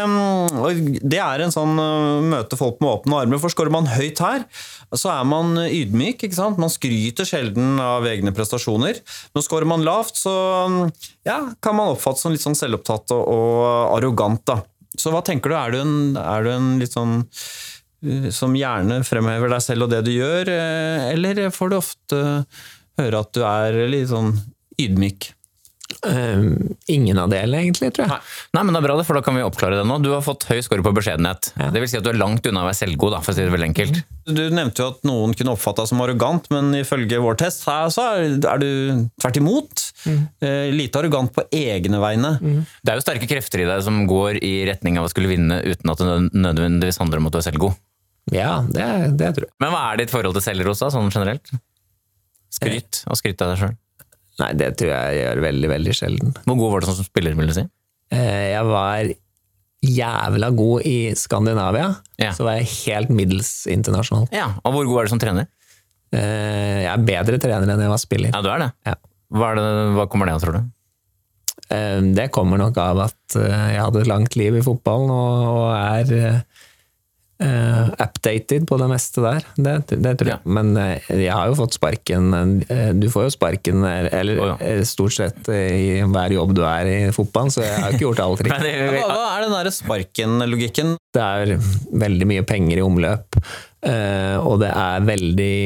og 0.56 0.88
det 1.04 1.20
er 1.20 1.44
en 1.44 1.52
sånn 1.52 1.76
uh, 1.76 2.24
møte 2.24 2.56
folk 2.56 2.80
med 2.80 2.94
åpne 2.94 3.20
armer. 3.26 3.42
For 3.44 3.52
skårer 3.52 3.76
man 3.76 3.92
høyt 3.92 4.24
her, 4.24 4.48
så 4.96 5.12
er 5.12 5.28
man 5.28 5.58
ydmyk. 5.66 6.24
ikke 6.24 6.40
sant? 6.40 6.60
Man 6.60 6.72
skryter 6.72 7.28
sjelden 7.28 7.76
av 7.82 8.08
egne 8.08 8.32
prestasjoner. 8.32 9.04
Men 9.36 9.44
skårer 9.44 9.68
man 9.68 9.84
lavt, 9.84 10.16
så 10.16 10.32
ja, 11.28 11.42
kan 11.60 11.76
man 11.76 11.92
oppfattes 11.92 12.24
som 12.24 12.32
litt 12.32 12.44
sånn 12.44 12.56
selvopptatt 12.56 13.12
og, 13.12 13.28
og 13.28 13.98
arrogant. 13.98 14.46
da. 14.48 14.62
Så 15.00 15.12
hva 15.12 15.22
tenker 15.26 15.50
du? 15.52 15.56
Er 15.58 15.74
du 15.74 15.80
en, 15.82 15.94
er 16.20 16.46
du 16.46 16.50
en 16.54 16.72
litt 16.80 16.94
sånn 16.94 17.22
uh, 17.24 18.28
som 18.34 18.54
gjerne 18.58 19.02
fremhever 19.06 19.52
deg 19.52 19.64
selv 19.64 19.86
og 19.86 19.94
det 19.94 20.04
du 20.06 20.12
gjør, 20.14 20.50
eh, 20.52 21.08
eller 21.14 21.46
får 21.54 21.72
du 21.72 21.78
ofte 21.78 22.20
høre 23.00 23.22
at 23.24 23.32
du 23.34 23.42
er 23.48 23.80
litt 23.90 24.10
sånn 24.12 24.36
ydmyk? 24.80 25.32
Eh, 26.08 26.44
ingen 26.92 27.18
av 27.20 27.28
delene, 27.32 27.60
egentlig, 27.62 27.90
tror 27.94 28.08
jeg. 28.08 28.22
Nei, 28.56 28.62
men 28.64 28.72
det 28.74 28.80
er 28.80 28.84
bra, 28.86 28.96
det, 28.98 29.04
for 29.08 29.18
da 29.18 29.22
kan 29.24 29.36
vi 29.36 29.42
oppklare 29.44 29.76
det 29.78 29.84
nå. 29.88 29.98
Du 30.04 30.10
har 30.14 30.22
fått 30.24 30.46
høy 30.48 30.58
score 30.64 30.84
på 30.84 30.92
beskjedenhet. 30.96 31.50
Ja. 31.60 31.68
Det 31.74 31.82
vil 31.82 31.90
si 31.92 31.98
at 31.98 32.06
du 32.06 32.10
er 32.12 32.18
langt 32.18 32.46
unna 32.48 32.62
å 32.64 32.68
være 32.70 32.78
selvgod, 32.80 33.12
da, 33.14 33.20
for 33.24 33.34
å 33.34 33.36
si 33.36 33.44
det 33.44 33.52
veldig 33.52 33.68
enkelt. 33.70 34.00
Du 34.24 34.42
nevnte 34.56 34.80
jo 34.80 34.88
at 34.94 35.04
noen 35.04 35.34
kunne 35.36 35.52
oppfatte 35.52 35.84
deg 35.84 35.90
som 35.92 36.00
arrogant, 36.04 36.48
men 36.54 36.72
ifølge 36.80 37.20
vår 37.20 37.36
test 37.44 37.66
her, 37.68 37.92
så 37.92 38.06
er 38.16 38.38
er 38.54 38.62
du 38.64 38.68
tvert 39.20 39.40
imot. 39.42 39.84
eh, 40.08 40.72
Lite 40.74 41.02
arrogant 41.02 41.32
på 41.36 41.44
egne 41.52 42.00
vegne. 42.00 42.32
Det 42.80 42.92
er 42.94 43.00
jo 43.00 43.04
sterke 43.04 43.28
krefter 43.30 43.64
i 43.64 43.68
deg 43.68 43.84
som 43.84 44.02
går 44.08 44.40
i 44.42 44.54
retning 44.68 44.96
av 44.98 45.06
å 45.08 45.12
skulle 45.12 45.28
vinne 45.30 45.60
uten 45.64 45.92
at 45.92 46.00
det 46.00 46.16
nødvendigvis 46.32 46.98
handler 47.04 47.20
om 47.20 47.28
at 47.28 47.36
du 47.36 47.42
er 47.44 47.48
selvgod. 47.50 47.76
Ja, 48.32 48.62
det, 48.64 48.88
det 49.20 49.34
tror 49.36 49.50
jeg. 49.50 49.54
Men 49.60 49.74
hva 49.76 49.84
er 49.92 50.00
ditt 50.00 50.12
forhold 50.12 50.32
til 50.38 50.46
selvros, 50.48 50.80
da, 50.80 50.88
sånn 50.94 51.12
generelt? 51.12 51.52
Skryt, 52.54 53.02
og 53.10 53.18
skryt 53.20 53.42
av 53.44 53.52
deg 53.52 53.60
sjøl. 53.60 53.74
Nei, 54.42 54.50
det 54.58 54.72
tror 54.80 54.90
jeg 54.90 55.14
jeg 55.18 55.26
gjør 55.28 55.42
veldig, 55.44 55.68
veldig 55.70 55.92
sjelden. 55.94 56.32
Hvor 56.44 56.56
god 56.58 56.72
var 56.72 56.80
du 56.82 56.86
som 56.90 57.06
spiller, 57.06 57.36
vil 57.38 57.46
du 57.52 57.54
si? 57.54 57.64
Eh, 58.10 58.50
Jeg 58.54 58.64
var 58.66 59.12
jævla 59.84 60.48
god 60.56 60.86
i 60.88 60.96
Skandinavia, 61.14 61.90
Ja. 62.18 62.32
så 62.32 62.44
var 62.46 62.56
jeg 62.58 62.66
helt 62.86 63.10
middels 63.10 63.66
internasjonal. 63.70 64.28
Ja, 64.32 64.48
Og 64.64 64.72
hvor 64.72 64.86
god 64.88 64.98
er 65.00 65.04
du 65.04 65.08
som 65.14 65.18
trener? 65.22 65.46
Eh, 66.12 66.82
Jeg 66.84 66.92
er 66.92 67.04
bedre 67.04 67.38
trener 67.38 67.68
enn 67.74 67.80
jeg 67.84 67.88
var 67.92 67.98
spiller. 68.02 68.30
Ja, 68.34 68.40
du 68.42 68.48
er 68.50 68.58
det. 68.58 68.72
Ja. 68.86 68.94
Hva, 69.34 69.50
er 69.52 69.54
det, 69.56 69.94
hva 69.96 70.08
kommer 70.08 70.26
det 70.26 70.34
av, 70.34 70.40
tror 70.42 70.52
du? 70.58 70.64
Eh, 71.70 72.00
Det 72.14 72.30
kommer 72.32 72.58
nok 72.58 72.76
av 72.78 72.98
at 73.06 73.34
jeg 73.38 73.80
hadde 73.80 74.00
et 74.00 74.06
langt 74.10 74.36
liv 74.36 74.54
i 74.56 74.62
fotballen 74.62 75.10
og 75.10 75.74
er 75.74 76.44
eh, 77.38 77.64
eh, 77.84 77.88
updated 77.98 78.66
på 78.68 78.78
det 78.80 78.88
meste 78.90 79.22
der. 79.24 79.46
Det, 79.56 79.74
det 79.90 80.14
tror 80.20 80.30
jeg. 80.30 80.40
Ja. 80.40 80.54
Men 80.56 80.72
uh, 80.76 80.94
jeg 81.08 81.32
har 81.32 81.50
jo 81.50 81.58
fått 81.58 81.76
sparken 81.76 82.30
uh, 82.34 82.92
Du 82.96 83.08
får 83.12 83.28
jo 83.28 83.34
sparken 83.34 83.84
eller 83.84 84.40
oh, 84.40 84.54
ja. 84.60 84.78
stort 84.86 85.16
sett 85.16 85.50
i 85.50 86.00
hver 86.02 86.34
jobb 86.34 86.54
du 86.56 86.62
er 86.66 86.90
i 86.90 86.98
fotballen, 87.14 87.52
så 87.52 87.64
jeg 87.64 87.76
har 87.82 87.94
ikke 87.94 88.06
gjort 88.06 88.24
alt 88.24 88.42
riktig. 88.46 88.72
Hva, 88.94 89.06
hva 89.10 89.28
er 89.34 89.46
den 89.46 89.54
der 89.56 89.70
sparken-logikken? 89.74 90.96
Det 91.14 91.22
er 91.22 91.54
veldig 92.04 92.28
mye 92.30 92.44
penger 92.46 92.80
i 92.80 92.84
omløp, 92.84 93.38
eh, 93.86 94.36
og 94.40 94.58
det 94.62 94.70
er 94.70 95.04
veldig 95.06 95.58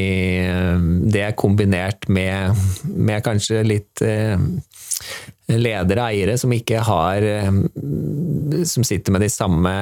Det 1.14 1.22
er 1.24 1.36
kombinert 1.38 2.08
med, 2.12 2.58
med 2.84 3.24
kanskje 3.24 3.64
litt 3.66 4.04
ledere 4.04 4.36
ledere, 5.48 6.10
eiere, 6.10 6.34
som 6.36 6.52
ikke 6.52 6.82
har 6.84 7.24
Som 8.68 8.84
sitter 8.84 9.14
med 9.14 9.24
de 9.24 9.30
samme 9.32 9.72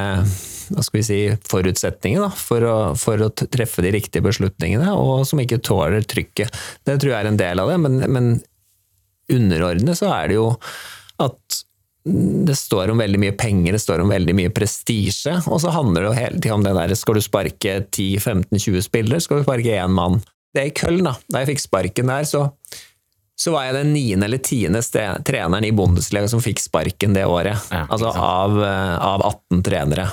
si, 1.06 1.20
forutsetningene 1.50 2.30
for, 2.36 2.66
for 3.00 3.26
å 3.26 3.30
treffe 3.36 3.84
de 3.84 3.94
riktige 3.94 4.24
beslutningene, 4.26 4.92
og 4.94 5.26
som 5.28 5.40
ikke 5.42 5.62
tåler 5.64 6.06
trykket. 6.06 6.52
Det 6.86 6.98
tror 7.00 7.12
jeg 7.12 7.20
er 7.20 7.30
en 7.30 7.40
del 7.40 7.62
av 7.62 7.72
det, 7.72 7.78
men, 7.84 8.02
men 8.12 8.34
underordnet 9.32 9.98
så 9.98 10.10
er 10.14 10.30
det 10.30 10.38
jo 10.38 10.50
at 11.22 11.62
det 12.06 12.54
står 12.54 12.92
om 12.92 13.00
veldig 13.02 13.18
mye 13.18 13.34
penger, 13.34 13.74
det 13.74 13.82
står 13.82 14.04
om 14.04 14.12
veldig 14.12 14.34
mye 14.38 14.52
prestisje, 14.54 15.40
og 15.50 15.58
så 15.62 15.72
handler 15.74 16.04
det 16.04 16.10
jo 16.10 16.18
hele 16.20 16.38
tida 16.38 16.54
om 16.54 16.66
det 16.66 16.74
der 16.76 16.94
skal 16.98 17.18
du 17.18 17.24
sparke 17.24 17.80
10-15-20 17.82 18.84
spillere, 18.86 19.22
skal 19.24 19.40
du 19.40 19.46
sparke 19.46 19.74
én 19.74 19.94
mann. 19.96 20.20
Det 20.54 20.62
er 20.62 20.70
i 20.70 20.76
Köln, 20.76 21.02
da. 21.04 21.16
Da 21.26 21.42
jeg 21.42 21.50
fikk 21.50 21.64
sparken 21.64 22.12
der, 22.12 22.28
så, 22.28 22.46
så 23.36 23.52
var 23.52 23.66
jeg 23.66 23.76
den 23.76 23.90
niende 23.92 24.24
eller 24.24 24.40
tiende 24.40 24.80
treneren 25.24 25.64
i 25.64 25.72
Bundesliga 25.76 26.28
som 26.28 26.40
fikk 26.40 26.62
sparken 26.62 27.12
det 27.16 27.26
året. 27.28 27.68
Ja, 27.70 27.82
altså 27.84 28.08
av, 28.08 28.56
eh, 28.64 28.94
av 28.96 29.24
18 29.28 29.60
trenere. 29.66 30.06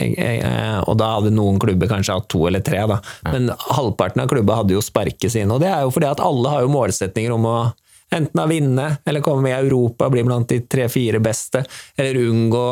Jeg, 0.00 0.14
jeg, 0.16 0.38
eh, 0.48 0.78
og 0.80 0.96
da 1.00 1.10
hadde 1.18 1.34
noen 1.36 1.60
klubber 1.60 1.90
kanskje 1.90 2.16
hatt 2.16 2.30
to 2.32 2.46
eller 2.48 2.64
tre, 2.64 2.80
da. 2.88 2.96
Men 3.28 3.52
halvparten 3.52 4.24
av 4.24 4.30
klubba 4.32 4.62
hadde 4.62 4.78
jo 4.78 4.84
sparket 4.84 5.34
sine, 5.36 5.52
og 5.52 5.60
det 5.60 5.68
er 5.68 5.84
jo 5.84 5.92
fordi 5.92 6.08
at 6.08 6.24
alle 6.24 6.54
har 6.54 6.64
jo 6.64 6.72
målsetninger 6.72 7.36
om 7.36 7.48
å 7.50 7.58
enten 8.10 8.40
å 8.42 8.48
vinne, 8.50 8.86
eller 9.06 9.22
komme 9.22 9.44
med 9.44 9.54
i 9.54 9.60
Europa, 9.68 10.08
bli 10.10 10.24
blant 10.26 10.48
de 10.50 10.58
tre-fire 10.66 11.20
beste, 11.22 11.62
eller 11.94 12.18
unngå 12.24 12.64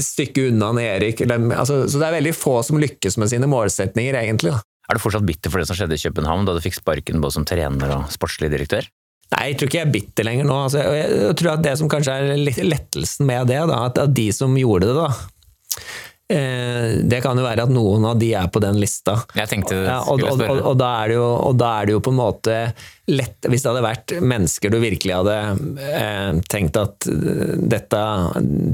stykke 0.00 0.46
unna 0.48 0.70
Erik. 0.82 1.20
Eller, 1.20 1.50
altså, 1.58 1.82
så 1.90 1.98
det 1.98 2.06
er 2.06 2.16
veldig 2.20 2.34
få 2.36 2.60
som 2.62 2.78
lykkes 2.80 3.18
med 3.18 3.30
sine 3.32 3.48
målsetninger, 3.50 4.14
egentlig. 4.22 4.54
Da. 4.54 4.62
Er 4.86 4.96
du 4.96 5.02
fortsatt 5.02 5.26
bitter 5.26 5.52
for 5.52 5.62
det 5.62 5.68
som 5.68 5.78
skjedde 5.78 5.98
i 5.98 6.04
København, 6.06 6.46
da 6.46 6.54
du 6.56 6.62
fikk 6.64 6.78
sparken 6.78 7.22
både 7.22 7.38
som 7.38 7.46
trener 7.48 7.98
og 7.98 8.12
sportslig 8.14 8.52
direktør? 8.52 8.86
Nei, 9.34 9.46
jeg 9.50 9.58
tror 9.58 9.70
ikke 9.70 9.78
jeg 9.80 9.86
er 9.88 9.94
bitter 9.94 10.26
lenger 10.28 10.46
nå. 10.46 10.56
Altså, 10.68 10.82
jeg, 10.94 11.30
tror 11.38 11.56
at 11.56 11.64
det 11.64 11.78
som 11.80 11.88
kanskje 11.90 12.12
er 12.14 12.66
lettelsen 12.68 13.26
med 13.26 13.48
det, 13.50 13.62
da, 13.72 13.80
at, 13.88 14.04
de 14.14 14.26
som 14.34 14.52
gjorde 14.54 14.86
det, 14.86 14.94
da 14.94 15.08
eh, 16.36 16.92
Det 17.10 17.18
kan 17.24 17.38
jo 17.38 17.46
være 17.46 17.64
at 17.66 17.72
noen 17.74 18.06
av 18.12 18.20
de 18.20 18.28
er 18.38 18.46
på 18.54 18.62
den 18.62 18.78
lista. 18.78 19.16
Jeg 19.34 19.50
tenkte 19.50 19.80
det 19.80 19.96
og, 19.96 20.22
og, 20.22 20.44
og, 20.46 20.60
og, 20.60 20.76
da 20.78 20.92
er 21.00 21.10
det 21.10 21.16
jo, 21.18 21.26
og 21.48 21.58
da 21.58 21.72
er 21.80 21.88
det 21.88 21.96
jo 21.96 22.02
på 22.06 22.12
en 22.14 22.20
måte 22.20 22.58
lett 23.10 23.50
Hvis 23.50 23.64
det 23.64 23.72
hadde 23.72 23.84
vært 23.84 24.14
mennesker 24.34 24.72
du 24.72 24.78
virkelig 24.82 25.16
hadde 25.18 25.36
eh, 25.90 26.30
tenkt 26.52 26.78
at 26.78 27.08
eh, 27.10 27.56
dette, 27.74 28.04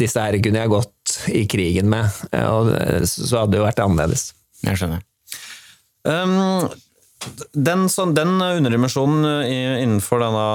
disse 0.05 0.27
her 0.27 0.37
kunne 0.45 0.67
jeg 0.67 0.75
gått 0.75 1.17
i 1.33 1.47
krigen 1.51 1.89
med, 1.93 2.13
eh, 2.37 3.01
så 3.09 3.43
hadde 3.43 3.57
det 3.57 3.63
jo 3.63 3.67
vært 3.71 3.83
annerledes. 3.85 4.29
Jeg 4.63 4.81
skjønner. 4.81 5.01
Um, 6.03 6.69
den, 7.55 7.87
sånn, 7.93 8.17
den 8.17 8.35
underdimensjonen 8.41 9.47
innenfor 9.47 10.25
denne 10.25 10.47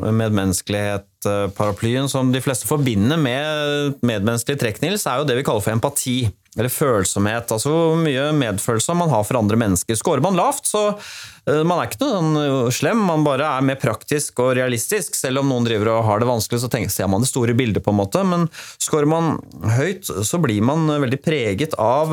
medmenneskelighet-paraplyen 0.00 2.08
som 2.08 2.32
de 2.32 2.40
fleste 2.40 2.66
forbinder 2.68 3.16
med 3.20 3.94
medmenneskelig 4.00 4.60
trekk, 4.60 4.80
Nils, 4.84 5.06
er 5.06 5.18
jo 5.20 5.24
det 5.28 5.36
vi 5.38 5.44
kaller 5.46 5.62
for 5.64 5.72
empati. 5.74 6.30
Eller 6.52 6.68
følsomhet. 6.68 7.48
Altså 7.54 7.70
hvor 7.72 7.96
mye 7.96 8.32
medfølelse 8.36 8.94
man 8.96 9.08
har 9.08 9.24
for 9.24 9.36
andre 9.38 9.56
mennesker. 9.56 9.94
Skårer 9.96 10.20
man 10.20 10.36
lavt, 10.36 10.66
så 10.68 10.92
uh, 10.92 11.62
man 11.64 11.78
er 11.78 11.84
ikke 11.88 12.00
noe 12.02 12.12
sånn 12.12 12.36
slem, 12.76 13.00
man 13.08 13.24
bare 13.24 13.46
er 13.56 13.62
mer 13.64 13.78
praktisk 13.80 14.36
og 14.44 14.52
realistisk. 14.58 15.16
Selv 15.16 15.40
om 15.40 15.48
noen 15.48 15.64
driver 15.64 15.88
og 15.94 16.04
har 16.10 16.18
det 16.20 16.28
vanskelig, 16.28 16.60
så 16.60 16.68
tenker, 16.72 16.92
ser 16.92 17.08
man 17.08 17.24
det 17.24 17.32
store 17.32 17.56
bildet, 17.56 17.80
på 17.84 17.90
en 17.94 18.00
måte. 18.02 18.20
Men 18.28 18.48
skårer 18.76 19.08
man 19.08 19.40
høyt, 19.78 20.04
så 20.04 20.36
blir 20.44 20.60
man 20.68 20.80
veldig 20.92 21.20
preget 21.24 21.72
av 21.80 22.12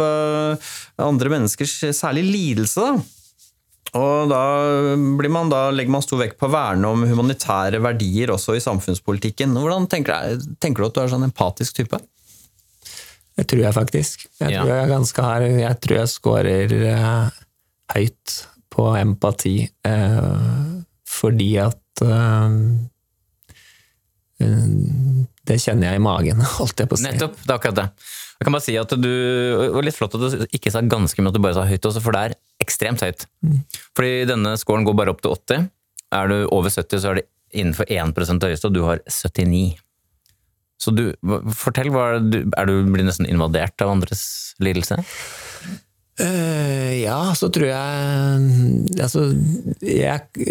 andre 1.03 1.29
menneskers 1.35 1.75
særlig 1.99 2.23
lidelse. 2.31 2.79
da. 2.79 3.18
Og 3.97 4.29
da, 4.29 4.41
man, 4.97 5.49
da, 5.49 5.63
legger 5.73 5.93
man 5.95 6.03
stor 6.05 6.21
vekt 6.21 6.37
på 6.37 6.45
å 6.45 6.53
verne 6.53 6.91
om 6.93 7.05
humanitære 7.09 7.79
verdier 7.81 8.29
også 8.35 8.57
i 8.57 8.61
samfunnspolitikken. 8.61 9.55
Hvordan 9.57 9.87
tenker, 9.89 10.37
tenker 10.61 10.83
du 10.83 10.89
at 10.89 10.97
du 10.97 11.01
er 11.03 11.13
sånn 11.15 11.25
empatisk 11.25 11.79
type? 11.79 11.97
Det 13.39 13.47
tror 13.49 13.63
jeg 13.63 13.75
faktisk. 13.77 14.27
Jeg 14.41 14.59
tror 14.59 14.71
jeg, 14.73 14.91
ganske 14.91 15.25
hard. 15.25 15.47
jeg, 15.63 15.79
tror 15.85 16.01
jeg 16.01 16.11
scorer 16.11 16.77
eh, 16.91 17.41
høyt 17.95 18.39
på 18.69 18.87
empati, 18.99 19.57
Eh, 19.89 20.77
fordi 21.09 21.49
at 21.57 22.01
eh, 22.05 22.49
Det 25.49 25.57
kjenner 25.57 25.89
jeg 25.89 25.99
i 25.99 26.03
magen, 26.03 26.43
holdt 26.59 26.83
jeg 26.83 26.91
på 26.91 26.99
å 26.99 27.01
si. 27.01 27.07
Nettopp, 27.07 27.39
det 27.41 27.49
er 27.49 27.55
akkurat 27.57 27.79
det. 27.79 27.87
Jeg 28.39 28.47
kan 28.47 28.55
bare 28.55 28.63
si 28.63 28.77
at 28.79 28.93
du, 28.95 29.09
og 29.67 29.81
Litt 29.83 29.97
flott 29.97 30.15
at 30.15 30.21
du 30.23 30.45
ikke 30.55 30.71
sa 30.71 30.79
ganske 30.79 31.19
mye, 31.19 31.33
at 31.33 31.35
du 31.35 31.43
bare 31.43 31.57
sa 31.57 31.65
høyt 31.67 31.89
også, 31.89 32.03
for 32.03 32.15
det 32.15 32.21
er 32.21 32.37
ekstremt 32.63 33.03
høyt. 33.03 33.25
Mm. 33.43 33.59
Fordi 33.97 34.13
denne 34.29 34.55
scoren 34.61 34.87
går 34.87 34.95
bare 34.95 35.11
opp 35.11 35.19
til 35.25 35.35
80. 35.35 35.67
Er 36.15 36.31
du 36.31 36.37
over 36.47 36.71
70, 36.71 37.03
så 37.03 37.11
er 37.11 37.19
det 37.19 37.27
innenfor 37.51 37.89
1 37.91 38.15
det 38.15 38.51
høyeste, 38.53 38.69
og 38.69 38.77
du 38.77 38.85
har 38.87 39.03
79. 39.03 39.75
Så 40.79 40.93
du, 40.95 41.03
fortell, 41.51 41.91
er 41.91 42.23
du, 42.23 42.39
er 42.55 42.69
du 42.69 42.73
blir 42.87 43.03
nesten 43.03 43.27
invadert 43.27 43.83
av 43.83 43.91
andres 43.91 44.23
lidelse? 44.63 45.01
Uh, 46.19 46.99
ja, 46.99 47.31
så 47.35 47.47
tror 47.47 47.69
jeg 47.69 48.95
Altså, 48.99 49.21
jeg, 49.79 50.47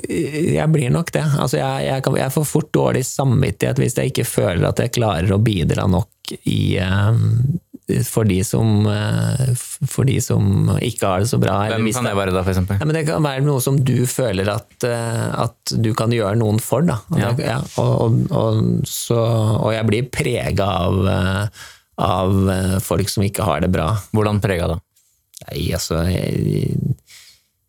jeg 0.57 0.69
blir 0.73 0.93
nok 0.93 1.13
det. 1.13 1.25
Altså, 1.25 1.59
jeg, 1.61 1.89
jeg, 1.89 2.05
kan, 2.05 2.17
jeg, 2.21 2.35
får 2.37 2.47
fort 2.49 2.71
dårlig 2.77 3.05
samvittighet 3.09 3.81
hvis 3.81 3.97
jeg 3.97 4.13
ikke 4.13 4.29
føler 4.29 4.69
at 4.69 4.81
jeg 4.81 4.95
klarer 4.97 5.33
å 5.33 5.41
bidra 5.41 5.85
nok 5.89 6.33
i, 6.39 6.77
um, 6.85 7.59
for 8.05 8.29
de 8.29 8.45
som, 8.45 8.87
eh, 8.87 9.55
for 9.89 10.05
de 10.05 10.19
som 10.21 10.69
ikke 10.77 11.09
har 11.09 11.23
det 11.25 11.31
så 11.31 11.39
bra. 11.41 11.57
Hvem 11.73 11.89
kan 11.95 12.05
det 12.05 12.15
være 12.19 12.35
da, 12.37 12.43
for? 12.45 12.77
Ja, 12.77 12.89
det 12.93 13.05
kan 13.09 13.25
være 13.25 13.45
noe 13.47 13.63
som 13.65 13.79
du 13.81 14.05
føler 14.09 14.51
at, 14.53 14.77
eh, 14.85 15.29
at 15.45 15.73
du 15.73 15.95
kan 15.97 16.13
gjøre 16.13 16.37
noen 16.41 16.61
for. 16.61 16.85
Da. 16.85 16.99
Ja. 17.17 17.33
Ja, 17.39 17.59
og, 17.81 18.29
og, 18.29 18.61
så, 18.89 19.17
og, 19.17 19.73
jeg 19.73 19.89
blir 19.89 20.11
prega 20.13 20.69
av, 20.85 21.01
eh, 21.09 21.65
av, 22.05 22.37
folk 22.85 23.09
som 23.09 23.25
ikke 23.25 23.47
har 23.49 23.65
det 23.65 23.73
bra. 23.73 23.95
Hvordan 24.13 24.43
prega 24.45 24.69
da? 24.75 24.79
Nei, 25.49 25.69
altså 25.73 26.03
jeg, 26.11 26.77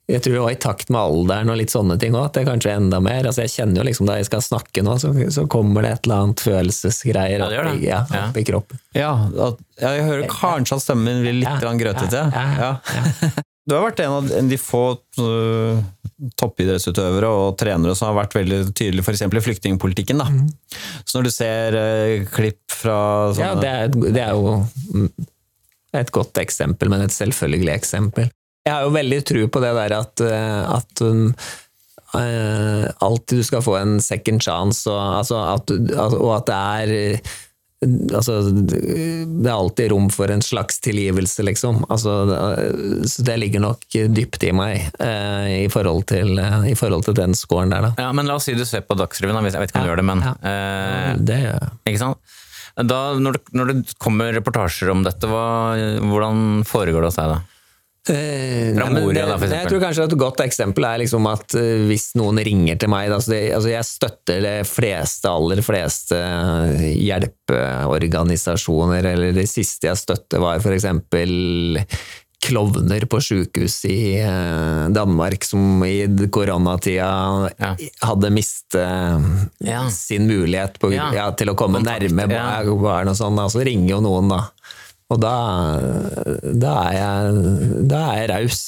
jeg 0.09 0.23
tror 0.25 0.39
også 0.41 0.55
i 0.55 0.59
takt 0.63 0.89
med 0.93 0.99
alderen 0.99 1.51
og 1.53 1.59
litt 1.59 1.73
sånne 1.73 1.97
ting 2.01 2.15
òg, 2.17 2.29
at 2.29 2.37
det 2.37 2.41
er 2.41 2.49
kanskje 2.49 2.75
enda 2.75 2.99
mer. 3.03 3.27
Altså 3.29 3.45
jeg 3.45 3.53
kjenner 3.53 3.81
jo 3.81 3.87
liksom 3.89 4.09
Da 4.09 4.17
jeg 4.17 4.29
skal 4.29 4.41
snakke 4.45 4.83
nå, 4.85 4.95
så, 5.01 5.11
så 5.35 5.45
kommer 5.51 5.85
det 5.85 5.91
et 5.93 6.07
eller 6.07 6.23
annet 6.23 6.45
følelsesgreier 6.47 7.43
ja, 7.43 7.49
opp, 7.49 7.83
ja, 7.83 7.99
opp 8.23 8.39
i 8.41 8.45
kroppen. 8.47 8.81
Ja, 8.97 9.13
jeg 9.79 10.07
hører 10.07 10.25
kanskje 10.31 10.79
at 10.79 10.85
stemmen 10.87 11.07
min 11.09 11.23
blir 11.23 11.39
litt 11.43 11.67
ja, 11.67 11.77
grøtete. 11.83 12.25
Ja, 12.33 12.73
Du 13.69 13.75
har 13.75 13.83
vært 13.85 13.99
en 14.01 14.13
av 14.15 14.29
de 14.49 14.57
få 14.57 14.83
uh, 15.21 15.81
toppidrettsutøvere 16.41 17.27
og 17.29 17.57
trenere 17.59 17.93
som 17.93 18.07
har 18.09 18.15
vært 18.23 18.33
veldig 18.39 18.63
tydelige 18.71 19.05
f.eks. 19.05 19.21
i 19.27 19.43
flyktningpolitikken. 19.45 20.23
Mm. 20.25 20.47
Så 21.03 21.19
når 21.19 21.27
du 21.27 21.31
ser 21.35 21.77
uh, 21.77 22.29
klipp 22.33 22.63
fra 22.73 22.97
sånne 23.35 23.45
Ja, 23.45 23.59
det 23.61 23.75
er, 23.75 24.15
det 24.17 24.23
er 24.23 24.33
jo 24.33 24.55
et 25.99 26.09
godt 26.13 26.41
eksempel, 26.41 26.89
men 26.89 27.05
et 27.05 27.13
selvfølgelig 27.13 27.75
eksempel. 27.75 28.33
Jeg 28.69 28.75
har 28.75 28.85
jo 28.85 28.93
veldig 28.95 29.19
tro 29.25 29.43
på 29.49 29.63
det 29.65 29.73
der 29.81 29.97
at, 29.97 30.23
eh, 30.25 30.61
at 30.77 31.03
um, 31.05 31.27
uh, 32.13 32.85
alltid 33.09 33.41
du 33.41 33.49
skal 33.49 33.65
få 33.65 33.79
en 33.81 33.99
second 34.03 34.45
chance, 34.45 34.85
og, 34.89 35.01
altså 35.19 35.41
at, 35.57 35.77
og 36.13 36.33
at 36.37 36.49
det 36.49 36.59
er 36.59 37.21
Altså, 37.79 38.41
det 38.51 39.47
er 39.47 39.53
alltid 39.53 39.93
rom 39.93 40.09
for 40.11 40.27
en 40.33 40.41
slags 40.43 40.81
tilgivelse, 40.83 41.45
liksom. 41.47 41.85
Altså, 41.87 42.15
så 43.07 43.23
det 43.23 43.37
ligger 43.39 43.63
nok 43.63 43.85
dypt 44.11 44.43
i 44.43 44.51
meg 44.51 44.89
eh, 44.99 45.45
i, 45.61 45.69
forhold 45.71 46.03
til, 46.11 46.33
eh, 46.43 46.65
i, 46.73 46.75
forhold 46.75 47.07
til, 47.07 47.15
den 47.15 47.37
scoren 47.39 47.71
der, 47.71 47.87
da. 47.87 47.93
Ja, 48.03 48.09
men 48.15 48.27
la 48.27 48.35
oss 48.35 48.49
si 48.49 48.57
du 48.57 48.65
ser 48.67 48.83
på 48.83 48.99
Dagsrevyen, 48.99 49.39
jeg 49.47 49.63
vet 49.63 49.71
ikke 49.71 49.79
om 49.79 49.87
du 49.87 49.91
gjør 49.93 50.01
det, 50.01 50.07
men 50.11 50.25
ja. 50.27 50.33
eh, 50.51 51.13
Det 51.23 51.39
gjør 51.39 51.55
jeg. 51.55 51.71
Ikke 51.93 52.01
sant? 52.03 52.35
Da, 52.79 52.99
når, 53.19 53.37
det, 53.37 53.55
når 53.55 53.71
det 53.71 53.95
kommer 53.99 54.35
reportasjer 54.35 54.91
om 54.91 55.07
dette, 55.07 55.31
hva, 55.31 55.47
hvordan 56.03 56.67
foregår 56.67 57.07
det 57.07 57.13
hos 57.13 57.21
deg 57.21 57.31
da? 57.31 57.39
Eh, 58.07 58.75
Fra 58.75 58.89
Moria, 58.89 59.25
da, 59.27 59.37
for 59.37 59.45
eksempel. 59.45 59.59
Jeg 59.59 59.69
tror 59.69 59.79
kanskje 59.83 60.03
et 60.07 60.17
godt 60.21 60.39
eksempel 60.45 60.83
er 60.87 60.97
liksom 61.03 61.27
at 61.29 61.55
uh, 61.59 61.87
hvis 61.89 62.05
noen 62.17 62.37
ringer 62.45 62.75
til 62.79 62.89
meg 62.91 63.11
altså, 63.11 63.31
det, 63.35 63.41
altså 63.57 63.69
Jeg 63.73 63.85
støtter 63.89 64.37
de 64.45 64.55
fleste, 64.67 65.27
aller 65.29 65.61
fleste 65.65 66.17
hjelpeorganisasjoner, 66.95 69.03
eller 69.13 69.29
det 69.35 69.47
siste 69.51 69.87
jeg 69.91 69.97
støtter, 69.99 70.37
var 70.41 70.73
eksempel 70.73 71.29
klovner 72.39 73.03
på 73.11 73.19
sjukehus 73.19 73.83
i 73.91 74.23
Danmark 74.95 75.43
som 75.43 75.83
i 75.83 76.07
koronatida 76.31 77.51
ja. 77.59 77.75
hadde 78.07 78.29
mistet 78.31 78.79
ja. 79.59 79.91
sin 79.91 80.23
mulighet 80.29 80.79
på, 80.79 80.93
ja. 80.95 81.35
til 81.35 81.51
å 81.51 81.55
komme 81.59 81.83
Kontakt, 81.83 82.07
nærme 82.07 82.31
barn 82.79 83.11
og 83.11 83.19
sånn. 83.19 83.35
Altså 83.43 83.59
ringer 83.67 83.91
jo 83.97 83.99
noen, 84.07 84.31
da. 84.31 84.47
Og 85.09 85.17
da, 85.17 85.35
da, 86.53 86.73
er 86.85 86.93
jeg, 86.93 87.85
da 87.89 88.01
er 88.11 88.19
jeg 88.19 88.27
raus. 88.29 88.59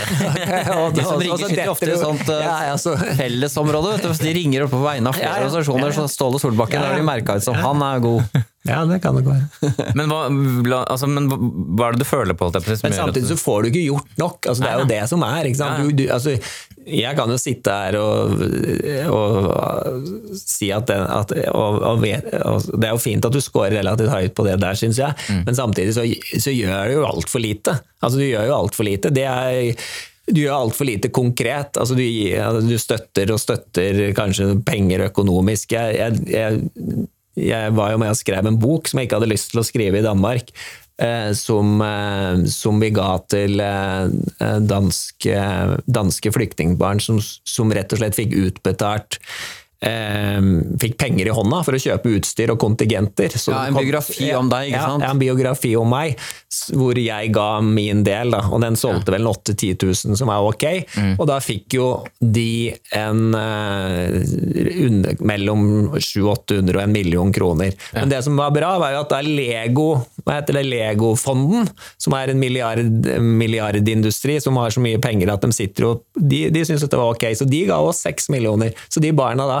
de 0.96 1.04
som 1.04 1.20
ringer, 1.20 1.42
sitter 1.42 1.68
ofte 1.68 1.90
i 1.92 1.98
sånt 2.00 2.30
ja, 2.32 2.54
altså. 2.72 2.94
fellesområde. 3.18 3.98
Vet 3.98 4.06
du, 4.08 4.24
de 4.24 4.32
ringer 4.38 4.64
opp 4.64 4.72
på 4.72 4.80
vegne 4.80 5.12
av 5.12 5.18
flere 5.18 5.28
ja, 5.28 5.34
ja, 5.34 5.42
organisasjoner. 5.44 5.92
Så 5.98 6.06
Ståle 6.08 6.40
Solbakken 6.40 6.80
ja, 6.80 6.88
har 6.88 6.96
de 6.96 7.04
merka 7.04 7.36
ut 7.36 7.44
som 7.44 7.58
han 7.60 7.84
er 7.84 8.00
god. 8.06 8.40
Ja, 8.68 8.82
det 8.84 8.98
kan 9.00 9.16
det 9.16 9.24
være. 9.24 9.70
men, 9.96 10.10
hva, 10.10 10.82
altså, 10.84 11.08
men 11.08 11.30
hva 11.30 11.86
er 11.86 11.96
det 11.96 12.02
du 12.02 12.08
føler 12.08 12.36
på? 12.36 12.50
Det, 12.52 12.60
men 12.84 12.92
samtidig 12.92 13.30
så 13.30 13.36
får 13.40 13.62
du 13.62 13.68
ikke 13.70 13.84
gjort 13.86 14.18
nok. 14.20 14.36
Altså, 14.50 14.64
det 14.64 14.70
er 14.70 14.82
jo 14.82 14.88
det 14.90 15.00
som 15.08 15.24
er. 15.24 15.48
Du, 15.48 15.92
du, 15.96 16.02
altså, 16.12 16.34
jeg 16.84 17.16
kan 17.16 17.32
jo 17.32 17.38
sitte 17.40 17.72
her 17.72 17.96
og, 18.00 18.34
og 19.16 20.36
si 20.36 20.68
at, 20.76 20.90
det, 20.90 20.98
at 21.00 21.32
og, 21.54 21.80
og 21.88 22.02
vet, 22.04 22.28
Det 22.28 22.88
er 22.88 22.92
jo 22.92 23.00
fint 23.00 23.24
at 23.24 23.36
du 23.36 23.40
scorer 23.44 23.78
relativt 23.78 24.12
høyt 24.12 24.36
på 24.36 24.44
det 24.44 24.58
der, 24.60 24.76
syns 24.76 25.00
jeg, 25.00 25.16
mm. 25.30 25.42
men 25.48 25.56
samtidig 25.56 25.96
så, 25.96 26.04
så 26.44 26.52
gjør 26.52 26.92
du 26.92 26.98
jo 26.98 27.08
altfor 27.08 27.44
lite. 27.44 27.78
Altså, 28.00 28.20
du 28.20 28.26
gjør 28.28 28.50
jo 28.50 28.58
altfor 28.58 28.88
lite. 28.90 29.12
Det 29.14 29.24
er 29.24 29.72
du 30.30 30.42
gjør 30.44 30.66
altfor 30.66 30.86
lite 30.86 31.08
konkret. 31.10 31.80
Altså, 31.80 31.96
du, 31.96 32.04
du, 32.68 32.76
støtter 32.78 33.32
og 33.32 33.40
støtter 33.40 34.02
kanskje 34.16 34.52
penger 34.66 35.08
økonomisk. 35.08 35.72
Jeg, 35.74 35.96
jeg, 35.96 36.20
jeg 36.30 37.08
jeg 37.40 37.74
var 37.76 37.94
jo 37.94 38.00
med 38.02 38.12
og 38.12 38.20
skrev 38.20 38.46
en 38.46 38.60
bok 38.60 38.88
som 38.90 39.00
jeg 39.00 39.08
ikke 39.08 39.20
hadde 39.20 39.32
lyst 39.32 39.52
til 39.52 39.62
å 39.62 39.66
skrive 39.66 40.00
i 40.00 40.06
Danmark. 40.06 40.52
Eh, 41.00 41.32
som, 41.32 41.80
eh, 41.80 42.44
som, 42.52 42.80
vi 42.80 42.90
ga 42.92 43.14
til 43.32 43.62
eh, 43.64 44.58
danske, 44.60 45.36
danske 45.88 46.32
flyktningbarn 46.34 47.00
som, 47.00 47.22
som, 47.24 47.72
rett 47.72 47.94
og 47.94 48.02
slett 48.02 48.18
fikk 48.18 48.34
utbetalt 48.36 49.16
Ehm, 49.80 50.76
fikk 50.76 50.98
penger 51.00 51.30
i 51.30 51.32
hånda 51.32 51.62
for 51.64 51.72
å 51.72 51.78
kjøpe 51.80 52.10
utstyr 52.18 52.50
og 52.52 52.58
kontingenter. 52.60 53.32
Så 53.32 53.54
ja, 53.54 53.62
En 53.70 53.78
biografi 53.78 54.26
kom, 54.28 54.44
om 54.44 54.50
deg, 54.52 54.68
ikke 54.68 54.82
sant? 54.84 55.04
Ja, 55.06 55.12
en 55.14 55.22
biografi 55.22 55.70
om 55.80 55.88
meg, 55.88 56.20
hvor 56.76 57.00
jeg 57.00 57.30
ga 57.32 57.48
min 57.64 58.02
del. 58.04 58.34
Da, 58.36 58.42
og 58.52 58.60
den 58.60 58.76
solgte 58.76 59.14
vel 59.14 59.28
8 59.30 59.54
000-10 59.56 59.86
000, 60.10 60.18
som 60.20 60.32
er 60.32 60.48
ok. 60.50 60.66
Mm. 60.92 61.14
Og 61.14 61.30
da 61.30 61.38
fikk 61.40 61.78
jo 61.78 61.86
de 62.20 62.74
en 62.98 63.32
uh, 63.32 65.16
mellom 65.24 65.64
700-800 65.96 66.76
og 66.76 66.82
en 66.84 66.92
million 66.92 67.32
kroner. 67.32 67.72
Ja. 67.72 68.02
Men 68.02 68.12
det 68.12 68.20
som 68.28 68.36
var 68.36 68.52
bra, 68.52 68.74
var 68.82 68.92
jo 68.92 69.00
at 69.06 69.14
det 69.14 69.22
er 69.22 69.32
Lego, 69.40 69.88
hva 70.26 70.42
heter 70.42 70.60
det, 70.60 70.66
Legofonden, 70.68 71.72
som 71.96 72.18
er 72.20 72.34
en 72.34 72.42
milliard, 72.42 72.84
milliardindustri 73.16 74.36
som 74.44 74.60
har 74.60 74.76
så 74.76 74.84
mye 74.84 75.00
penger 75.00 75.32
at 75.32 75.40
de 75.40 75.54
sitter 75.56 75.88
og 75.88 76.04
De, 76.20 76.44
de 76.52 76.60
syntes 76.66 76.84
det 76.90 76.98
var 76.98 77.14
ok, 77.14 77.24
så 77.38 77.46
de 77.48 77.64
ga 77.70 77.80
oss 77.80 78.02
6 78.04 78.28
millioner. 78.34 78.76
Så 78.92 79.00
de 79.00 79.14
barna 79.16 79.48
da 79.48 79.60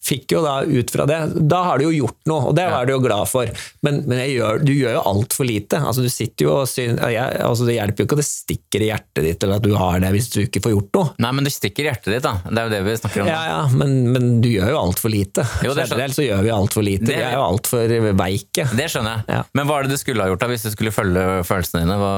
fikk 0.00 0.32
jo 0.32 0.40
da 0.44 0.60
ut 0.64 0.90
fra 0.90 1.04
det 1.08 1.18
Da 1.50 1.60
har 1.66 1.78
du 1.78 1.86
jo 1.88 1.92
gjort 1.92 2.18
noe, 2.30 2.50
og 2.50 2.56
det 2.56 2.64
er 2.64 2.88
du 2.88 2.94
jo 2.94 3.00
glad 3.04 3.28
for. 3.28 3.50
Men, 3.84 4.00
men 4.08 4.22
gjør, 4.30 4.62
du 4.64 4.72
gjør 4.72 4.96
jo 4.96 5.02
altfor 5.10 5.48
lite. 5.48 5.80
Altså, 5.80 6.04
du 6.04 6.12
sitter 6.12 6.46
jo 6.46 6.54
og 6.62 6.68
syns 6.70 7.00
altså, 7.02 7.66
Det 7.68 7.76
hjelper 7.76 8.02
jo 8.02 8.08
ikke 8.08 8.16
at 8.18 8.22
det 8.22 8.28
stikker 8.28 8.84
i 8.84 8.90
hjertet 8.90 9.26
ditt 9.26 9.44
eller 9.46 9.60
at 9.60 9.66
du 9.66 9.74
har 9.76 10.00
det 10.02 10.12
hvis 10.14 10.30
du 10.32 10.40
ikke 10.42 10.62
får 10.64 10.74
gjort 10.74 10.98
noe. 10.98 11.12
Nei, 11.24 11.32
men 11.36 11.46
det 11.46 11.52
stikker 11.54 11.84
i 11.84 11.90
hjertet 11.90 12.14
ditt, 12.14 12.24
da. 12.24 12.34
Det 12.48 12.62
er 12.62 12.68
jo 12.68 12.74
det 12.74 12.80
vi 12.86 12.96
snakker 13.02 13.24
om. 13.24 13.30
Ja, 13.30 13.40
ja, 13.50 13.60
men, 13.76 13.96
men 14.14 14.30
du 14.44 14.48
gjør 14.50 14.72
jo 14.72 14.80
altfor 14.80 15.12
lite. 15.12 15.44
Jo, 15.66 15.74
Generelt 15.76 16.16
så 16.16 16.24
gjør 16.24 16.44
vi 16.46 16.54
altfor 16.54 16.86
lite. 16.86 17.08
Det, 17.10 17.18
vi 17.18 17.26
er 17.26 17.36
jo 17.36 17.44
altfor 17.44 17.96
veike. 18.22 18.66
Det 18.80 18.88
skjønner 18.92 19.20
jeg. 19.20 19.26
Ja. 19.36 19.42
Men 19.58 19.68
hva 19.68 19.78
er 19.78 19.88
det 19.88 19.98
du 19.98 20.00
skulle 20.00 20.24
ha 20.24 20.32
gjort 20.32 20.44
da, 20.44 20.50
hvis 20.54 20.66
du 20.66 20.70
skulle 20.72 20.94
følge 20.94 21.26
følelsene 21.48 21.84
dine? 21.84 22.00
Hva, 22.00 22.14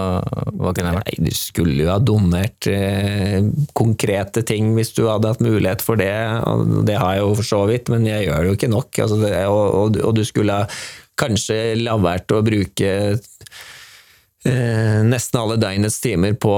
hva 0.62 0.75
kunne 0.77 0.92
det 0.92 0.97
vært? 1.01 1.11
Nei, 1.11 1.29
du 1.29 1.37
skulle 1.37 1.79
jo 1.83 1.90
ha 1.90 1.99
donert 2.03 2.71
eh, 2.71 3.38
konkrete 3.77 4.45
ting 4.47 4.73
hvis 4.77 4.95
du 4.97 5.05
hadde 5.09 5.35
hatt 5.35 5.42
mulighet 5.45 5.83
for 5.85 5.99
det. 6.01 6.14
Og 6.47 6.83
det 6.87 6.99
har 7.01 7.18
jeg 7.18 7.27
jo 7.27 7.35
for 7.40 7.51
så 7.53 7.62
vidt 7.66 7.71
vidt, 7.72 7.92
men 7.92 8.06
jeg 8.08 8.28
gjør 8.28 8.42
det 8.42 8.50
jo 8.52 8.58
ikke 8.58 8.72
nok. 8.72 9.02
Altså 9.04 9.20
det, 9.22 9.32
og, 9.50 9.62
og, 9.80 10.00
og 10.08 10.16
du 10.16 10.24
skulle 10.28 10.62
kanskje 11.18 11.58
la 11.80 11.96
være 12.00 12.38
å 12.38 12.44
bruke 12.46 12.92
eh, 14.48 15.00
nesten 15.07 15.40
alle 15.40 15.59
døgnets 15.61 16.00
timer 16.02 16.35
på, 16.40 16.55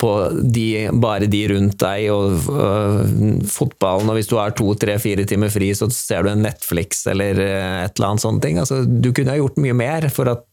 på 0.00 0.12
de, 0.42 0.88
bare 1.00 1.28
de 1.30 1.42
rundt 1.52 1.78
deg 1.82 2.08
og 2.14 2.48
øh, 2.52 3.02
fotballen. 3.48 4.08
Og 4.08 4.18
hvis 4.18 4.30
du 4.30 4.38
har 4.40 4.56
to, 4.56 4.72
tre, 4.78 4.98
fire 5.02 5.26
timer 5.28 5.52
fri, 5.52 5.70
så 5.76 5.90
ser 5.92 6.24
du 6.24 6.32
en 6.32 6.44
Netflix 6.46 7.04
eller 7.10 7.38
øh, 7.44 7.84
et 7.84 7.94
eller 7.98 8.10
annet 8.12 8.24
sånt. 8.24 8.42
ting. 8.44 8.58
Altså, 8.62 8.82
du 8.84 9.12
kunne 9.12 9.34
ha 9.34 9.40
gjort 9.40 9.60
mye 9.62 9.76
mer 9.76 10.08
for 10.14 10.30
at 10.32 10.44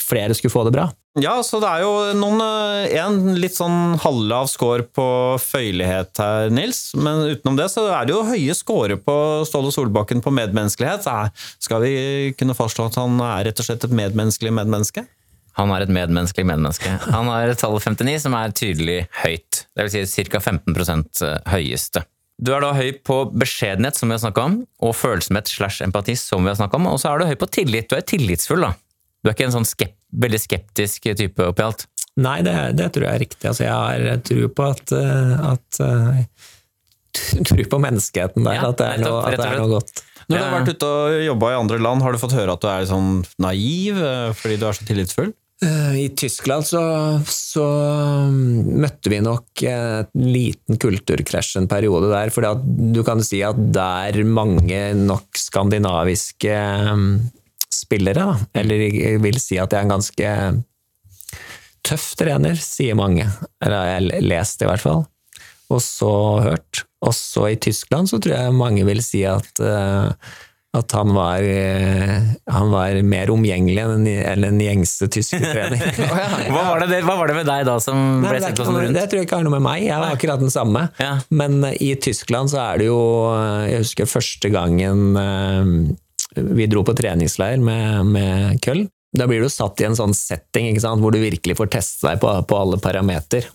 flere 0.00 0.34
skulle 0.36 0.54
få 0.54 0.66
det 0.68 0.76
bra. 0.76 0.90
Ja, 1.20 1.36
så 1.46 1.60
det 1.62 1.68
er 1.70 1.84
jo 1.84 1.90
noen, 2.18 2.40
eh, 2.42 2.96
en 2.98 3.36
litt 3.38 3.54
sånn 3.54 3.94
halvlav 4.02 4.48
score 4.50 4.82
på 4.82 5.06
føyelighet 5.38 6.18
her, 6.18 6.50
Nils. 6.50 6.88
Men 6.98 7.22
utenom 7.36 7.58
det 7.60 7.68
så 7.70 7.86
er 7.94 8.08
det 8.08 8.16
jo 8.16 8.24
høye 8.26 8.56
score 8.58 8.98
på 8.98 9.16
Ståle 9.46 9.70
Solbakken 9.74 10.24
på 10.24 10.34
medmenneskelighet. 10.34 11.06
Skal 11.62 11.84
vi 11.86 11.94
kunne 12.38 12.56
fastslå 12.58 12.88
at 12.90 12.98
han 12.98 13.20
er 13.22 13.46
rett 13.46 13.62
og 13.62 13.68
slett 13.68 13.86
et 13.86 13.94
medmenneskelig 13.94 14.56
medmenneske? 14.58 15.06
Han 15.58 15.70
er 15.74 15.84
et 15.84 15.92
medmenneskelig 15.94 16.46
medmenneske. 16.48 16.90
Han 17.14 17.30
har 17.30 17.52
tallet 17.60 17.86
59, 17.86 18.16
som 18.24 18.34
er 18.38 18.54
tydelig 18.56 18.98
høyt. 19.22 19.64
Det 19.74 19.86
vil 19.86 20.08
si 20.08 20.24
ca. 20.26 20.40
15% 20.42 21.24
høyeste. 21.52 22.02
Du 22.42 22.50
er 22.50 22.64
da 22.64 22.72
høy 22.74 22.90
på 23.06 23.20
beskjedenhet, 23.30 23.94
som 23.94 24.10
vi 24.10 24.16
har 24.16 24.24
snakka 24.24 24.48
om, 24.48 24.56
og 24.82 24.96
følsomhet 24.98 25.50
slash 25.50 25.84
empati, 25.86 26.16
som 26.18 26.42
vi 26.42 26.50
har 26.50 26.58
snakka 26.58 26.80
om, 26.80 26.88
og 26.90 26.98
så 26.98 27.12
er 27.12 27.22
du 27.22 27.28
høy 27.30 27.36
på 27.38 27.50
tillit. 27.54 27.86
Du 27.90 27.94
er 27.94 28.02
tillitsfull, 28.02 28.66
da. 28.66 28.72
Du 29.22 29.30
er 29.30 29.36
ikke 29.36 29.46
en 29.46 29.54
sånn 29.54 29.68
skep 29.68 29.94
veldig 30.14 30.40
skeptisk 30.42 31.08
type 31.18 31.46
oppi 31.50 31.64
alt. 31.64 31.86
Nei, 32.22 32.38
det, 32.46 32.54
det 32.78 32.90
tror 32.94 33.08
jeg 33.08 33.18
er 33.18 33.22
riktig. 33.24 33.46
Altså, 33.50 33.64
jeg 33.66 33.74
har 33.74 34.20
tro 34.26 34.50
på 34.54 34.66
at, 34.70 34.92
øh, 34.94 35.32
at 35.54 35.80
øh, 35.82 36.20
Tror 37.46 37.62
på 37.70 37.78
menneskeheten 37.78 38.42
der, 38.46 38.58
Ja, 38.58 38.68
at 38.70 38.78
det 38.80 38.86
er 38.90 39.02
noe, 39.02 39.22
at 39.22 39.38
det 39.38 39.46
er 39.46 39.60
noe 39.62 39.70
godt. 39.76 40.02
Når 40.24 40.38
du 40.38 40.42
har 40.42 40.54
vært 40.54 40.70
ute 40.72 40.88
og 40.88 41.16
jobba 41.20 41.50
i 41.52 41.56
andre 41.58 41.78
land, 41.84 42.02
har 42.02 42.14
du 42.14 42.20
fått 42.22 42.34
høre 42.34 42.54
at 42.56 42.62
du 42.62 42.68
er 42.70 42.86
sånn 42.88 43.10
naiv 43.44 43.98
eh, 44.00 44.30
fordi 44.38 44.56
du 44.60 44.64
er 44.66 44.76
så 44.76 44.86
tillitsfull? 44.88 45.34
Eh, 45.64 45.96
I 46.04 46.08
Tyskland 46.16 46.66
så, 46.66 46.82
så 47.30 47.64
mm, 48.28 48.80
møtte 48.84 49.12
vi 49.12 49.20
nok 49.24 49.64
en 49.70 50.26
liten 50.34 50.80
kulturkrasj 50.80 51.58
en 51.60 51.70
periode 51.70 52.10
der. 52.12 52.32
For 52.34 52.44
du 52.64 53.00
kan 53.06 53.22
si 53.24 53.40
at 53.46 53.58
der 53.74 54.20
mange 54.28 54.82
nok 54.98 55.40
skandinaviske 55.40 56.58
mm, 56.98 57.08
spillere, 57.72 58.28
da, 58.28 58.60
eller 58.60 58.86
jeg 58.86 59.22
vil 59.24 59.40
si 59.42 59.58
at 59.60 59.72
jeg 59.72 59.80
er 59.80 59.88
en 59.88 59.96
ganske 59.96 60.30
tøff 61.84 62.14
trener, 62.18 62.56
sier 62.60 62.96
mange. 62.98 63.28
Eller 63.62 63.90
jeg 63.90 64.00
har 64.00 64.24
lest 64.24 64.64
i 64.64 64.70
hvert 64.70 64.84
fall. 64.84 65.04
Og 65.72 65.80
så 65.82 66.14
hørt. 66.44 66.84
Også 67.04 67.50
i 67.52 67.60
Tyskland 67.60 68.08
så 68.08 68.20
tror 68.22 68.36
jeg 68.36 68.56
mange 68.56 68.84
vil 68.88 69.02
si 69.04 69.24
at 69.28 69.60
eh, 69.60 70.12
at 70.74 70.92
han 70.92 71.12
var, 71.14 71.42
eh, 71.42 72.22
han 72.50 72.70
var 72.72 72.96
mer 73.06 73.30
omgjengelig 73.30 73.82
enn 73.84 74.06
en, 74.10 74.46
en 74.48 74.62
gjengse 74.62 75.06
tyske 75.14 75.38
trener. 75.52 75.84
Hva 76.50 76.64
var, 76.66 76.86
det, 76.90 77.02
hva 77.06 77.14
var 77.20 77.30
det 77.30 77.36
med 77.38 77.46
deg 77.48 77.66
da 77.68 77.76
som 77.82 78.00
Nei, 78.24 78.32
ble 78.32 78.40
sett 78.42 78.58
på 78.58 78.66
som 78.66 78.78
rundt? 78.80 78.96
det 78.96 79.04
tror 79.10 79.22
jeg 79.22 79.28
ikke 79.28 79.38
har 79.38 79.46
noe 79.46 79.54
med 79.54 79.64
meg, 79.68 79.84
jeg 79.86 80.02
var 80.02 80.16
akkurat 80.16 80.42
den 80.42 80.52
samme. 80.52 80.88
Ja. 80.98 81.12
Men 81.30 81.62
i 81.78 81.92
Tyskland 82.02 82.50
så 82.50 82.60
er 82.64 82.82
det 82.82 82.88
jo 82.88 82.98
eh, 83.30 83.70
Jeg 83.70 83.84
husker 83.84 84.10
første 84.10 84.50
gangen 84.54 85.20
eh, 85.20 85.70
vi 86.58 86.66
dro 86.70 86.82
på 86.86 86.96
treningsleir 86.98 87.62
med, 87.62 88.10
med 88.10 88.58
Køll. 88.64 88.88
Da 89.14 89.28
blir 89.30 89.44
du 89.44 89.52
satt 89.52 89.78
i 89.78 89.86
en 89.86 89.94
sånn 89.94 90.16
setting 90.18 90.74
sant, 90.82 90.98
hvor 91.04 91.14
du 91.14 91.20
virkelig 91.22 91.54
får 91.60 91.70
teste 91.76 92.08
deg 92.08 92.18
på, 92.24 92.32
på 92.50 92.58
alle 92.58 92.80
parameter. 92.82 93.46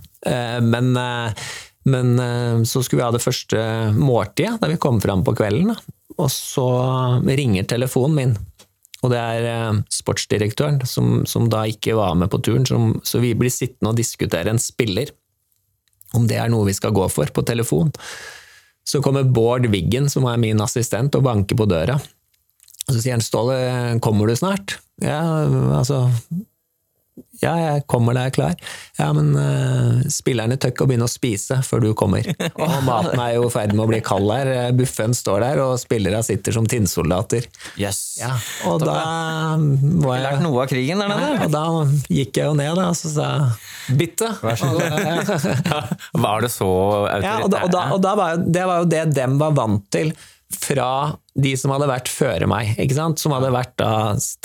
Men, 0.64 0.94
men 1.84 2.14
så 2.64 2.80
skulle 2.80 3.02
vi 3.02 3.04
ha 3.04 3.12
det 3.12 3.20
første 3.20 3.60
måltidet 3.98 4.56
da 4.62 4.70
vi 4.72 4.80
kom 4.80 5.02
fram 5.04 5.26
på 5.28 5.36
kvelden. 5.36 5.74
Da. 5.74 5.99
Og 6.20 6.32
så 6.34 6.68
ringer 7.24 7.68
telefonen 7.70 8.18
min. 8.18 8.34
Og 9.00 9.14
det 9.14 9.20
er 9.20 9.48
eh, 9.48 9.80
sportsdirektøren 9.96 10.82
som, 10.90 11.24
som 11.30 11.48
da 11.52 11.64
ikke 11.72 11.96
var 11.96 12.18
med 12.20 12.32
på 12.34 12.42
turen, 12.44 12.68
som, 12.68 12.98
så 13.08 13.22
vi 13.24 13.32
blir 13.38 13.54
sittende 13.54 13.94
og 13.94 14.00
diskutere 14.00 14.52
en 14.52 14.60
spiller. 14.60 15.14
Om 16.18 16.26
det 16.28 16.40
er 16.42 16.52
noe 16.52 16.68
vi 16.68 16.76
skal 16.76 16.96
gå 16.96 17.06
for, 17.14 17.32
på 17.32 17.46
telefon. 17.48 17.94
Så 18.84 19.00
kommer 19.06 19.24
Bård 19.24 19.70
Wiggen, 19.72 20.10
som 20.12 20.26
er 20.28 20.42
min 20.42 20.60
assistent, 20.64 21.16
og 21.16 21.28
banker 21.28 21.56
på 21.56 21.70
døra. 21.70 22.00
Og 22.90 22.96
så 22.96 23.00
sier 23.00 23.14
han 23.14 23.22
'Ståle, 23.22 24.00
kommer 24.02 24.28
du 24.28 24.36
snart?' 24.36 24.80
Ja, 25.00 25.22
altså 25.78 26.10
Ja, 27.40 27.54
jeg 27.56 27.86
kommer 27.88 28.16
da 28.16 28.26
jeg 28.26 28.34
er 28.34 28.36
klar. 28.36 28.56
Ja, 29.00 29.10
men 29.16 29.32
uh, 29.38 30.02
spillerne 30.12 30.58
tør 30.60 30.74
ikke 30.74 30.86
å 30.86 30.90
begynne 30.90 31.08
å 31.08 31.12
spise 31.12 31.62
før 31.66 31.86
du 31.86 31.90
kommer. 31.98 32.28
Og 32.60 32.76
maten 32.88 33.20
er 33.22 33.38
jo 33.38 33.48
i 33.48 33.54
ferd 33.54 33.76
med 33.76 33.86
å 33.86 33.90
bli 33.92 34.02
kald 34.06 34.32
her. 34.34 34.52
Buffen 34.76 35.16
står 35.16 35.46
der, 35.46 35.62
og 35.64 35.80
spillerne 35.82 36.22
sitter 36.26 36.56
som 36.56 36.68
tinnsoldater. 36.70 37.48
Yes. 37.80 38.20
Ja, 38.20 38.34
og 38.68 38.84
da 38.84 38.98
var 39.56 40.20
Lært 40.20 40.44
noe 40.44 40.66
av 40.66 40.72
krigen 40.72 41.00
der 41.00 41.12
nede? 41.12 41.46
og 41.46 41.54
da 41.54 41.64
gikk 42.12 42.42
jeg 42.42 42.50
jo 42.50 42.56
ned, 42.60 42.74
da, 42.76 42.90
og 42.92 42.98
så 43.00 43.12
sa 43.14 43.28
jeg 43.30 43.98
'bytte'. 44.00 44.34
Var 46.26 46.42
det 46.42 46.52
så 46.54 46.70
Ja, 47.24 47.40
og 47.44 47.50
da, 47.52 47.64
og 47.64 47.72
da, 47.72 47.86
og 47.96 48.04
var 48.20 48.36
jo, 48.36 48.44
det 48.46 48.66
var 48.68 48.84
jo 48.84 48.90
det 48.90 49.06
dem 49.16 49.40
var 49.42 49.56
vant 49.58 49.86
til 49.94 50.14
fra 50.58 51.16
de 51.38 51.52
som 51.58 51.72
hadde 51.74 51.90
vært 51.90 52.10
før 52.10 52.46
meg, 52.50 52.74
som 53.22 53.36
hadde 53.36 53.52
vært 53.54 53.76
da 53.78 53.92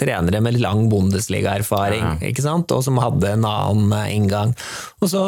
trenere 0.00 0.42
med 0.44 0.60
lang 0.60 0.86
Bundesliga-erfaring, 0.92 2.20
ikke 2.28 2.44
og 2.44 2.84
som 2.84 3.00
hadde 3.00 3.32
en 3.32 3.48
annen 3.48 3.96
eh, 3.96 4.12
inngang. 4.18 4.52
Og 5.00 5.10
så 5.10 5.24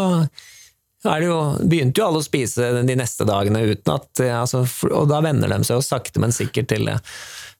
det 1.07 1.29
jo, 1.29 1.41
begynte 1.71 2.01
jo 2.01 2.07
alle 2.09 2.21
å 2.21 2.25
spise 2.27 2.69
de 2.83 2.97
neste 2.99 3.25
dagene 3.29 3.62
uten 3.71 3.93
at 3.95 4.23
eh, 4.25 4.35
altså, 4.35 4.65
Og 4.91 5.07
da 5.11 5.21
venner 5.25 5.53
de 5.53 5.61
seg 5.65 5.79
jo 5.79 5.85
sakte, 5.87 6.21
men 6.23 6.35
sikkert 6.35 6.71
til 6.73 6.89
det. 6.91 6.97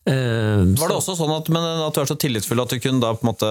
Uh, 0.07 0.63
Var 0.79 0.91
det 0.93 0.97
også 1.01 1.17
sånn 1.19 1.33
at, 1.35 1.49
men 1.51 1.65
at 1.83 1.97
du 1.97 1.99
er 1.99 2.07
så 2.07 2.15
tillitsfull 2.21 2.63
at 2.63 2.71
du 2.71 2.79
kunne 2.79 3.03
da 3.03 3.11
på 3.17 3.27
en 3.27 3.31
måte 3.33 3.49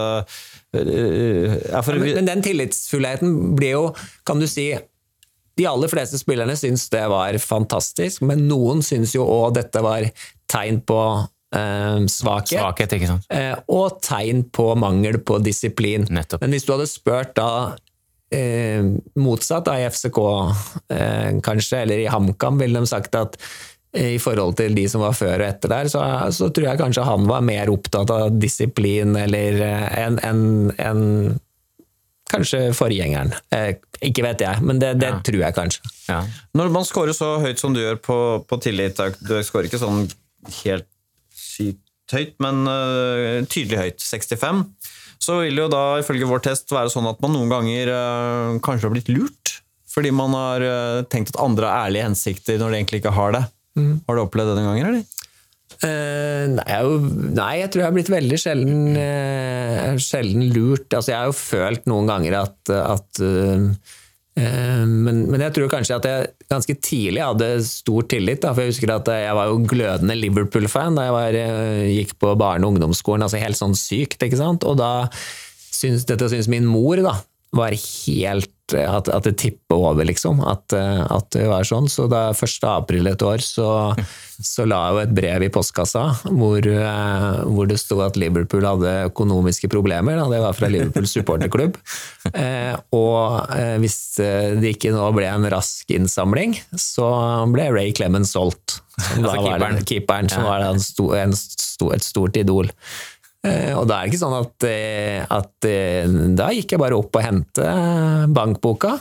ja, 0.75 1.81
for, 1.83 1.97
Men, 1.99 2.13
men 2.19 2.29
den 2.29 2.43
tillitsfullheten 2.43 3.55
blir 3.55 3.73
jo, 3.73 3.83
kan 4.27 4.39
du 4.39 4.47
si 4.47 4.69
De 5.55 5.67
aller 5.69 5.91
fleste 5.91 6.19
spillerne 6.19 6.55
syns 6.59 6.89
det 6.91 7.05
var 7.11 7.37
fantastisk, 7.39 8.25
men 8.27 8.43
noen 8.49 8.83
syns 8.83 9.15
jo 9.15 9.23
òg 9.23 9.55
dette 9.55 9.83
var 9.83 10.09
tegn 10.51 10.81
på 10.83 10.99
eh, 11.55 12.01
svakhet. 12.11 12.59
Svakhet? 12.59 12.95
Eh, 13.31 13.53
og 13.71 14.01
tegn 14.03 14.43
på 14.51 14.73
mangel 14.79 15.21
på 15.23 15.39
disiplin. 15.43 16.07
Nettopp. 16.11 16.43
Men 16.43 16.55
hvis 16.55 16.67
du 16.67 16.73
hadde 16.75 16.89
spurt 16.91 17.35
da 17.39 17.49
eh, 18.35 18.83
motsatt 19.15 19.71
av 19.71 19.79
i 19.79 19.87
FCK, 19.87 20.19
eh, 20.91 21.31
kanskje, 21.45 21.85
eller 21.85 22.03
i 22.03 22.11
HamKam, 22.11 22.59
ville 22.59 22.83
de 22.83 22.91
sagt 22.91 23.15
at 23.15 23.39
eh, 23.95 24.15
i 24.15 24.19
forhold 24.19 24.57
til 24.59 24.75
de 24.75 24.87
som 24.91 25.05
var 25.05 25.15
før 25.15 25.39
og 25.39 25.47
etter 25.47 25.71
der, 25.71 25.91
så, 25.91 26.03
så 26.35 26.51
tror 26.51 26.71
jeg 26.71 26.83
kanskje 26.83 27.07
han 27.07 27.27
var 27.31 27.45
mer 27.45 27.71
opptatt 27.71 28.11
av 28.11 28.35
disiplin 28.35 29.15
eller 29.23 29.63
eh, 29.63 29.87
enn 30.03 30.19
en, 30.19 30.45
en 30.75 31.03
kanskje 32.31 32.59
forgjengeren. 32.75 33.33
Eh, 33.53 33.75
ikke 34.09 34.23
vet 34.25 34.41
jeg, 34.43 34.61
men 34.65 34.79
det, 34.81 34.95
det 35.01 35.11
Ja. 35.13 35.19
tror 35.25 35.41
jeg 35.43 35.55
kanskje. 35.55 35.91
Ja. 36.09 36.19
Når 36.57 36.71
man 36.73 36.85
scorer 36.87 37.13
så 37.15 37.35
høyt 37.43 37.61
som 37.61 37.73
du 37.75 37.81
gjør 37.81 37.99
på, 38.01 38.17
på 38.49 38.59
tillit, 38.63 38.99
du 39.21 39.35
scorer 39.45 39.69
ikke 39.69 39.81
sånn 39.81 40.07
helt 40.63 40.87
sykt 41.35 41.81
høyt, 42.13 42.35
men 42.43 42.65
uh, 42.69 43.41
tydelig 43.49 43.79
høyt, 43.81 44.03
65, 44.03 44.59
så 45.25 45.39
vil 45.41 45.55
det 45.57 45.63
jo 45.63 45.71
da 45.73 45.83
ifølge 46.01 46.27
vår 46.29 46.43
test 46.45 46.69
være 46.75 46.91
sånn 46.93 47.07
at 47.09 47.21
man 47.23 47.33
noen 47.33 47.49
ganger 47.49 47.89
uh, 47.89 48.59
kanskje 48.65 48.85
har 48.89 48.93
blitt 48.93 49.09
lurt. 49.09 49.55
Fordi 49.89 50.11
man 50.13 50.35
har 50.35 50.61
uh, 50.61 51.01
tenkt 51.09 51.31
at 51.33 51.39
andre 51.41 51.69
har 51.71 51.87
ærlige 51.87 52.05
hensikter 52.09 52.59
når 52.61 52.73
de 52.73 52.81
egentlig 52.81 53.01
ikke 53.01 53.15
har 53.15 53.33
det. 53.37 53.45
Har 53.75 54.15
du 54.15 54.21
opplevd 54.21 54.53
det 54.53 54.61
noen 54.61 54.69
ganger, 54.75 54.91
eller? 54.91 55.14
Eh, 55.83 56.45
nei, 56.53 56.65
jeg, 56.69 57.03
nei, 57.35 57.51
jeg 57.59 57.71
tror 57.71 57.81
jeg 57.83 57.89
har 57.89 57.97
blitt 57.97 58.13
veldig 58.13 58.39
sjelden, 58.39 58.95
uh, 58.95 59.99
sjelden 60.01 60.47
lurt. 60.55 60.87
Altså, 60.91 61.11
jeg 61.11 61.19
har 61.19 61.29
jo 61.31 61.37
følt 61.37 61.85
noen 61.91 62.09
ganger 62.09 62.39
at, 62.39 62.57
at 62.79 63.21
uh, 63.21 63.67
men, 64.35 65.21
men 65.31 65.43
jeg 65.45 65.53
tror 65.55 65.69
kanskje 65.71 65.95
at 65.95 66.07
jeg 66.09 66.31
ganske 66.51 66.75
tidlig 66.83 67.21
hadde 67.23 67.49
stor 67.67 68.07
tillit. 68.11 68.41
Da, 68.43 68.51
for 68.51 68.65
Jeg 68.65 68.73
husker 68.73 68.91
at 68.91 69.11
jeg 69.15 69.37
var 69.37 69.51
jo 69.51 69.61
glødende 69.63 70.17
Liverpool-fan 70.19 70.99
da 70.99 71.05
jeg 71.07 71.15
var, 71.15 71.37
gikk 71.87 72.17
på 72.19 72.33
barne- 72.39 72.67
og 72.67 72.75
ungdomsskolen. 72.75 73.23
altså 73.23 73.39
Helt 73.39 73.59
sånn 73.59 73.77
sykt. 73.79 74.19
ikke 74.19 74.41
sant? 74.41 74.67
Og 74.67 74.75
da 74.81 75.07
syns, 75.15 76.03
dette 76.09 76.27
syns 76.31 76.51
min 76.51 76.67
mor 76.67 76.99
da, 77.03 77.15
var 77.55 77.75
helt 77.79 78.44
at, 78.73 79.09
at 79.13 79.27
det 79.27 79.35
tipper 79.37 79.77
over, 79.77 80.05
liksom. 80.07 80.39
At, 80.41 80.73
eh, 80.73 81.01
at 81.05 81.29
det 81.35 81.45
var 81.51 81.67
sånn. 81.67 81.89
Så 81.91 82.07
da 82.09 82.31
1. 82.33 82.63
april 82.71 83.07
et 83.11 83.21
år 83.21 83.43
så, 83.45 83.67
så 84.41 84.65
la 84.65 84.79
jeg 84.87 84.95
jo 84.95 85.01
et 85.03 85.13
brev 85.19 85.45
i 85.45 85.51
postkassa 85.53 86.05
hvor, 86.25 86.65
eh, 86.65 87.43
hvor 87.45 87.69
det 87.69 87.77
sto 87.81 87.99
at 88.05 88.17
Liverpool 88.19 88.65
hadde 88.65 88.95
økonomiske 89.11 89.69
problemer. 89.71 90.17
Da. 90.17 90.25
Det 90.33 90.41
var 90.47 90.57
fra 90.57 90.71
Liverpool 90.71 91.09
supporterklubb. 91.09 91.77
Eh, 92.35 92.73
og 92.97 93.51
eh, 93.53 93.75
hvis 93.79 94.17
eh, 94.19 94.55
det 94.57 94.71
ikke 94.73 94.89
nå 94.91 95.05
ble 95.15 95.27
en 95.29 95.45
rask 95.53 95.91
innsamling, 95.93 96.55
så 96.73 97.05
ble 97.53 97.67
Ray 97.71 97.93
Clemens 97.95 98.33
solgt. 98.33 98.79
Som 98.97 99.21
da 99.25 99.35
Altså 99.35 99.43
var 99.43 99.45
keeperen. 99.45 99.85
keeperen, 99.85 100.31
som 100.33 100.47
var 100.47 100.63
da 100.63 100.71
en 100.73 100.81
sto, 100.81 101.05
en 101.15 101.35
sto, 101.37 101.91
et 101.95 102.03
stort 102.03 102.39
idol. 102.41 102.71
Eh, 103.45 103.71
Og 103.77 103.85
da 103.89 103.99
er 104.01 104.07
det 104.07 104.13
ikke 104.13 104.21
sånn 104.23 104.35
at, 104.39 104.65
eh, 104.69 105.21
at 105.37 105.67
eh, 105.69 106.07
Da 106.37 106.47
gikk 106.55 106.73
jeg 106.75 106.81
bare 106.81 106.97
opp 106.97 107.15
og 107.19 107.23
hente 107.25 107.65
bankboka 108.35 108.95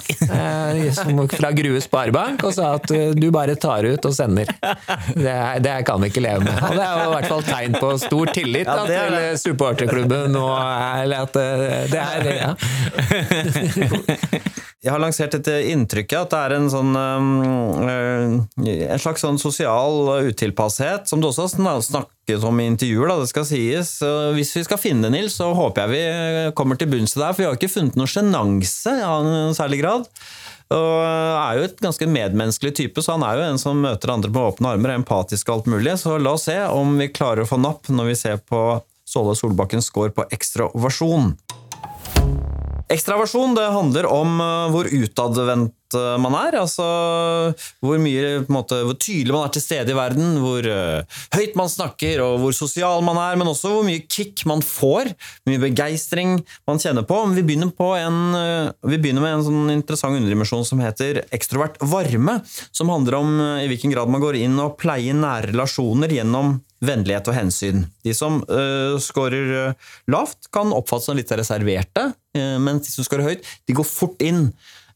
fra 1.39 1.51
Grue 1.57 1.81
Sparebank 1.83 2.45
og 2.47 2.53
sa 2.57 2.75
at 2.79 2.89
du 3.17 3.27
bare 3.35 3.57
tar 3.61 3.87
ut 3.89 4.05
og 4.09 4.15
sender. 4.15 4.51
Det, 5.15 5.37
det 5.65 5.77
kan 5.89 6.03
vi 6.03 6.11
ikke 6.13 6.25
leve 6.25 6.45
med. 6.45 6.59
Og 6.61 6.77
det 6.77 6.85
er 6.85 7.01
jo 7.01 7.07
i 7.09 7.15
hvert 7.15 7.31
fall 7.33 7.45
tegn 7.49 7.79
på 7.81 7.93
stor 8.03 8.33
tillit 8.37 8.69
Ja, 8.69 8.85
det 8.89 8.99
er 9.01 9.17
til 9.17 9.41
supporterklubben. 9.47 10.37
Og, 10.41 10.55
eller 11.05 11.25
at 11.27 11.35
det 11.91 12.05
er 12.05 12.21
ja. 12.45 12.51
Jeg 14.85 14.93
har 14.93 15.01
lansert 15.01 15.33
et 15.39 15.49
inntrykk 15.73 16.13
av 16.13 16.27
at 16.27 16.33
det 16.35 16.39
er 16.45 16.55
en 16.59 16.67
sånn 16.69 16.91
um, 16.93 17.29
eh, 17.89 18.35
En 18.93 19.01
slags 19.01 19.23
sånn 19.25 19.39
sosial 19.41 20.11
utilpasshet, 20.29 21.09
som 21.09 21.23
du 21.23 21.31
også 21.31 21.49
har 21.65 21.81
snakket 21.81 22.45
om 22.45 22.61
i 22.61 22.67
intervjuer, 22.69 23.09
da, 23.09 23.17
det 23.23 23.31
skal 23.31 23.47
sies. 23.49 23.95
Hvis 24.37 24.53
vi 24.59 24.65
skal 24.67 24.81
finne 24.81 25.09
Nils, 25.13 25.39
så 25.41 25.51
håper 25.57 25.87
jeg 25.87 25.93
vi 25.95 26.53
kommer 26.57 26.77
til 26.81 26.91
bunns 26.93 27.17
i 27.17 27.21
det 27.21 27.27
her, 27.27 27.37
for 27.37 27.43
vi 27.43 27.49
har 27.49 27.57
ikke 27.57 27.73
funnet 27.73 27.97
noe 27.97 28.11
sjenanse 28.11 28.95
av 29.05 29.25
noen 29.25 29.57
særlig 29.57 29.81
grad. 29.81 30.09
Og 30.73 31.01
er 31.05 31.59
jo 31.59 31.67
et 31.67 31.83
ganske 31.85 32.09
medmenneskelig 32.09 32.75
type, 32.77 33.05
så 33.05 33.17
han 33.17 33.25
er 33.25 33.41
jo 33.41 33.49
en 33.49 33.61
som 33.61 33.81
møter 33.85 34.13
andre 34.13 34.33
med 34.33 34.43
åpne 34.51 34.75
armer, 34.75 34.93
er 34.93 35.01
empatisk 35.01 35.49
og 35.49 35.59
alt 35.59 35.73
mulig. 35.75 35.97
Så 36.01 36.17
la 36.21 36.37
oss 36.37 36.49
se 36.49 36.59
om 36.69 36.97
vi 37.01 37.13
klarer 37.13 37.45
å 37.45 37.49
få 37.49 37.61
napp 37.61 37.89
når 37.93 38.13
vi 38.13 38.19
ser 38.21 38.41
på 38.41 38.65
Ståle 39.09 39.37
Solbakkens 39.37 39.89
score 39.93 40.13
på 40.17 40.25
ekstra 40.33 40.71
ovasjon. 40.73 41.35
Ekstraversjon 42.93 43.55
det 43.57 43.71
handler 43.73 44.07
om 44.07 44.41
eh, 44.41 44.67
hvor 44.75 44.91
utadvendt 44.93 45.75
man 46.21 46.35
er. 46.39 46.59
Altså 46.61 46.85
hvor 47.85 48.01
mye, 48.03 48.41
på 48.45 48.51
en 48.53 48.57
måte, 48.57 48.81
hvor 48.87 48.97
tydelig 48.99 49.35
man 49.35 49.47
er 49.47 49.55
til 49.55 49.65
stede 49.65 49.93
i 49.93 49.97
verden, 49.97 50.39
hvor 50.43 50.67
eh, 50.69 51.21
høyt 51.37 51.57
man 51.59 51.71
snakker 51.71 52.23
og 52.25 52.39
hvor 52.43 52.57
sosial 52.57 53.05
man 53.07 53.21
er, 53.21 53.39
men 53.41 53.51
også 53.51 53.73
hvor 53.73 53.87
mye 53.87 54.05
kick 54.09 54.45
man 54.49 54.63
får, 54.65 55.13
hvor 55.15 55.53
mye 55.53 55.63
begeistring 55.63 56.37
man 56.69 56.83
kjenner 56.83 57.07
på. 57.09 57.21
Vi 57.35 57.45
begynner, 57.47 57.73
på 57.75 57.91
en, 57.99 58.21
eh, 58.39 58.73
vi 58.91 59.01
begynner 59.01 59.25
med 59.25 59.39
en 59.39 59.47
sånn 59.49 59.75
interessant 59.75 60.19
underdimensjon 60.19 60.67
som 60.69 60.83
heter 60.85 61.25
ekstrovert 61.35 61.81
varme, 61.83 62.41
som 62.75 62.93
handler 62.93 63.21
om 63.21 63.35
eh, 63.41 63.65
i 63.65 63.73
hvilken 63.73 63.95
grad 63.95 64.13
man 64.13 64.25
går 64.25 64.41
inn 64.45 64.61
og 64.63 64.79
pleier 64.81 65.17
nære 65.19 65.53
relasjoner 65.53 66.13
gjennom 66.19 66.59
vennlighet 66.85 67.29
og 67.31 67.37
hensyn. 67.39 67.85
De 68.05 68.13
som 68.13 68.43
uh, 68.45 69.01
scorer 69.01 69.73
lavt, 70.11 70.51
kan 70.53 70.73
oppfattes 70.75 71.09
som 71.09 71.17
litt 71.17 71.33
reserverte, 71.33 72.11
uh, 72.37 72.57
mens 72.61 72.85
de 72.85 72.93
som 72.93 73.07
scorer 73.07 73.31
høyt, 73.31 73.53
de 73.65 73.77
går 73.79 73.89
fort 73.89 74.21
inn. 74.25 74.51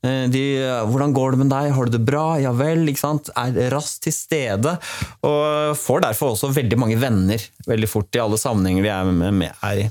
Eh, 0.04 0.26
De, 0.30 0.42
eh, 0.62 0.84
'Hvordan 0.86 1.12
går 1.12 1.30
det 1.32 1.38
med 1.38 1.50
deg? 1.50 1.72
Har 1.72 1.84
du 1.86 1.90
det 1.98 2.06
bra?' 2.06 2.40
Ja 2.40 2.52
vel. 2.52 2.86
ikke 2.86 2.98
sant? 2.98 3.30
Er 3.36 3.70
raskt 3.70 4.02
til 4.02 4.12
stede. 4.12 4.78
Og 5.22 5.76
får 5.76 6.02
derfor 6.02 6.34
også 6.34 6.54
veldig 6.54 6.78
mange 6.78 6.98
venner 7.00 7.38
veldig 7.66 7.88
fort 7.88 8.14
i 8.14 8.20
alle 8.22 8.38
sammenhenger 8.38 8.82
de 8.82 8.88
er, 8.88 9.32
med, 9.32 9.52
er 9.62 9.78
i. 9.86 9.90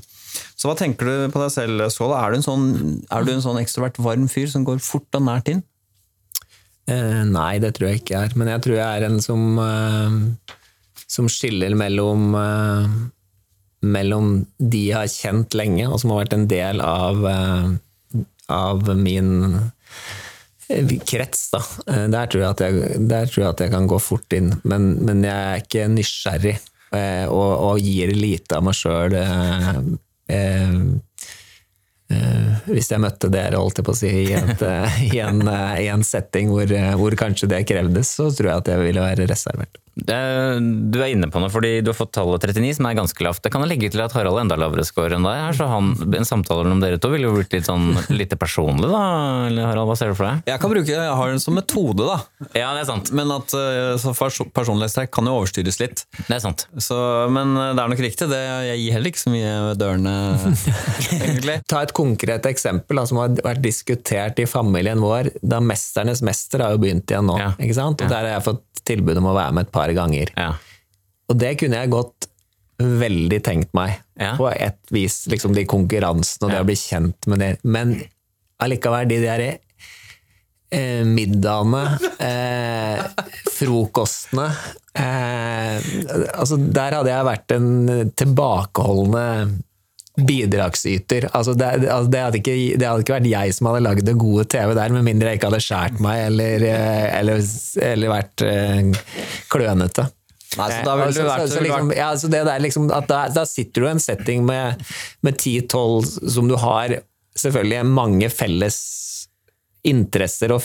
Så 0.56 0.68
hva 0.68 0.76
tenker 0.76 1.04
du 1.06 1.28
på 1.32 1.40
deg 1.40 1.50
selv, 1.50 1.90
Skåla? 1.90 2.24
Er 2.24 2.30
du 2.30 2.36
en 2.36 2.42
sånn, 2.42 3.04
er 3.10 3.24
du 3.24 3.32
en 3.32 3.42
sånn 3.42 3.60
ekstrovert 3.60 3.98
varm 3.98 4.28
fyr 4.28 4.48
som 4.48 4.64
går 4.64 4.80
fort 4.80 5.08
og 5.14 5.22
nært 5.22 5.48
inn? 5.48 5.62
Eh, 6.88 7.24
nei, 7.24 7.58
det 7.58 7.74
tror 7.76 7.90
jeg 7.90 8.02
ikke 8.02 8.14
jeg 8.16 8.30
er. 8.30 8.36
Men 8.36 8.48
jeg 8.48 8.62
tror 8.64 8.76
jeg 8.76 8.88
er 8.88 9.06
en 9.06 9.20
som, 9.20 9.58
eh, 9.58 10.54
som 11.06 11.28
skiller 11.28 11.76
mellom 11.76 12.34
eh, 12.34 12.88
mellom 13.84 14.46
de 14.58 14.80
jeg 14.88 14.96
har 14.96 15.10
kjent 15.10 15.54
lenge, 15.54 15.86
og 15.86 16.00
som 16.00 16.10
har 16.10 16.24
vært 16.24 16.34
en 16.34 16.48
del 16.50 16.80
av, 16.82 17.26
eh, 17.26 18.22
av 18.50 18.88
min 18.98 19.70
krets. 21.08 21.50
Da. 21.50 21.62
Eh, 21.86 22.08
Der, 22.12 22.26
tror 22.26 22.42
jeg 22.42 22.50
at 22.50 22.60
jeg, 22.60 23.30
tror 23.32 23.42
jeg 23.44 23.48
at 23.54 23.60
jeg 23.60 23.70
kan 23.72 23.86
gå 23.88 23.98
fort 23.98 24.32
inn, 24.36 24.52
men, 24.64 24.90
men 25.04 25.24
jeg 25.24 25.36
er 25.36 25.62
ikke 25.64 25.88
nysgjerrig. 25.92 26.58
eh, 26.92 27.24
Og, 27.28 27.52
og 27.70 27.80
gir 27.80 28.12
lite 28.12 28.56
av 28.56 28.64
meg 28.68 28.74
sjøl 28.76 29.16
hvis 32.72 32.90
jeg 32.92 33.02
møtte 33.02 33.30
dere, 33.32 33.60
holdt 33.60 33.80
jeg 33.80 33.86
på 33.88 33.94
å 33.94 33.98
si, 33.98 34.12
i, 34.24 34.36
et, 34.36 34.62
eh, 34.70 35.02
i, 35.08 35.18
en, 35.24 35.42
uh, 35.48 35.74
i 35.80 35.88
en 35.92 36.04
setting 36.06 36.52
hvor, 36.52 36.68
uh, 36.70 36.94
hvor 37.00 37.18
kanskje 37.18 37.50
det 37.50 37.64
krevdes, 37.68 38.14
så 38.18 38.30
tror 38.34 38.52
jeg 38.52 38.64
at 38.64 38.72
jeg 38.74 38.86
ville 38.86 39.04
være 39.04 39.28
reservert. 39.30 39.82
Det, 39.98 40.14
du 40.94 41.00
er 41.02 41.10
inne 41.10 41.26
på 41.26 41.40
noe, 41.42 41.50
fordi 41.50 41.80
du 41.82 41.90
har 41.90 41.96
fått 41.98 42.12
tallet 42.14 42.44
39, 42.46 42.76
som 42.76 42.86
er 42.86 42.94
ganske 42.94 43.24
lavt. 43.26 43.42
Det 43.42 43.50
kan 43.50 43.64
jeg 43.64 43.72
legge 43.72 43.88
til 43.90 44.02
at 44.04 44.12
Harald 44.14 44.38
er 44.38 44.44
enda 44.44 44.58
lavere 44.60 44.84
score 44.86 45.16
enn 45.16 45.26
deg. 45.26 45.40
her, 45.42 45.56
Så 45.58 45.66
han, 45.66 45.88
en 46.14 46.28
samtale 46.28 46.62
mellom 46.62 46.82
dere 46.84 47.00
to 47.02 47.10
ville 47.10 47.26
jo 47.26 47.34
blitt 47.34 47.56
litt 47.56 47.66
sånn 47.66 47.96
lite 48.14 48.38
personlig, 48.38 48.86
da? 48.92 49.00
Eller 49.48 49.66
Harald, 49.66 49.90
hva 49.90 49.96
ser 49.98 50.12
du 50.12 50.14
for 50.14 50.28
deg? 50.28 50.44
Jeg 50.52 50.62
kan 50.62 50.70
bruke, 50.70 50.92
jeg 50.94 51.16
har 51.18 51.32
den 51.32 51.42
som 51.42 51.58
metode, 51.58 52.06
da. 52.06 52.20
Ja, 52.52 52.70
det 52.76 52.84
er 52.84 52.90
sant. 52.92 53.10
Men 53.18 53.34
at 53.34 53.50
personlighetstrekk 53.50 55.10
kan 55.18 55.26
jo 55.26 55.34
overstyres 55.40 55.80
litt. 55.82 56.04
Det 56.20 56.36
er 56.36 56.44
sant. 56.46 56.68
Så, 56.78 57.00
men 57.34 57.58
det 57.58 57.82
er 57.82 57.90
nok 57.90 58.04
riktig. 58.06 58.30
Det, 58.30 58.38
jeg 58.68 58.84
gir 58.84 58.98
heller 59.00 59.10
ikke 59.10 59.24
så 59.24 59.34
mye 59.34 59.52
ved 59.66 59.82
dørene, 59.82 60.14
egentlig. 61.18 61.58
Ta 61.66 61.82
et 61.82 61.96
konkret 61.98 62.46
eksempel 62.48 63.00
da, 63.00 63.04
som 63.10 63.20
har 63.20 63.34
vært 63.42 63.62
diskutert 63.64 64.38
i 64.38 64.46
familien 64.48 65.02
vår. 65.02 65.32
da 65.42 65.58
'Mesternes 65.60 66.22
mester' 66.22 66.62
har 66.64 66.76
jo 66.76 66.82
begynt 66.86 67.10
igjen 67.10 67.26
nå. 67.26 67.38
Ja. 67.40 67.52
ikke 67.58 67.74
sant? 67.76 68.00
Og. 68.02 68.08
Der 68.08 68.22
har 68.24 68.32
jeg 68.38 68.46
fått 68.46 68.64
tilbud 68.88 69.18
om 69.20 69.30
å 69.32 69.36
være 69.36 69.54
med 69.58 69.66
et 69.66 69.72
par 69.74 69.92
ganger. 69.92 70.32
Ja. 70.36 70.52
Og 71.28 71.38
det 71.38 71.56
kunne 71.60 71.82
jeg 71.82 71.92
godt 71.92 72.28
veldig 72.78 73.40
tenkt 73.42 73.74
meg, 73.74 73.98
Ja. 74.18 74.36
på 74.36 74.48
et 74.54 74.78
vis, 74.94 75.26
liksom 75.26 75.54
de 75.54 75.64
konkurransene 75.66 76.46
og 76.46 76.50
det 76.52 76.60
å 76.62 76.68
bli 76.68 76.76
kjent 76.78 77.26
med 77.26 77.38
det. 77.42 77.58
Men 77.64 77.96
allikevel, 78.62 79.08
de 79.08 79.20
der 79.20 79.58
eh, 80.70 81.04
middagene, 81.04 81.98
eh, 82.20 83.02
frokostene 83.50 84.50
eh, 84.94 85.78
altså 86.34 86.58
Der 86.72 86.96
hadde 86.98 87.12
jeg 87.12 87.28
vært 87.28 87.54
en 87.56 88.10
tilbakeholdende 88.18 89.62
bidragsyter. 90.26 91.28
Altså 91.36 91.54
det, 91.54 91.68
det- 91.84 91.90
altså 91.94 92.10
det, 92.10 92.20
hadde 92.24 92.38
ikke, 92.40 92.54
det 92.80 92.86
hadde 92.88 93.04
ikke 93.04 93.16
vært 93.16 93.28
jeg 93.30 93.54
som 93.56 93.68
hadde 93.70 93.82
lagd 93.86 94.04
det 94.08 94.14
gode 94.18 94.44
TV 94.50 94.74
der, 94.74 94.94
med 94.96 95.06
mindre 95.06 95.32
jeg 95.32 95.38
ikke 95.40 95.50
hadde 95.52 95.64
skjært 95.64 96.00
meg 96.04 96.22
eller, 96.26 96.64
eh, 96.68 97.06
eller, 97.20 97.42
eller 97.92 98.12
vært 98.14 98.44
eh, 98.46 98.80
klønete. 99.52 100.08
Nei, 100.58 100.68
så 100.72 100.80
da 100.86 100.94
ville 100.96 101.06
Altså, 101.08 101.22
du 101.22 101.28
vært, 101.28 101.42
så, 101.44 101.54
så 101.54 101.62
liksom, 101.66 101.90
ja, 101.98 102.08
så 102.18 102.30
det 102.32 102.38
der 102.48 102.62
liksom, 102.64 102.86
at 102.96 103.08
da, 103.10 103.18
da 103.36 103.44
sitter 103.46 103.84
du 103.84 103.86
i 103.86 103.92
en 103.92 104.00
setting 104.02 104.46
med, 104.48 104.80
med 105.26 105.36
10-12 105.36 106.30
som 106.34 106.48
du 106.48 106.56
har 106.58 106.96
selvfølgelig 107.38 107.84
mange 107.86 108.30
felles 108.32 108.78
interesser 109.86 110.54
og 110.56 110.64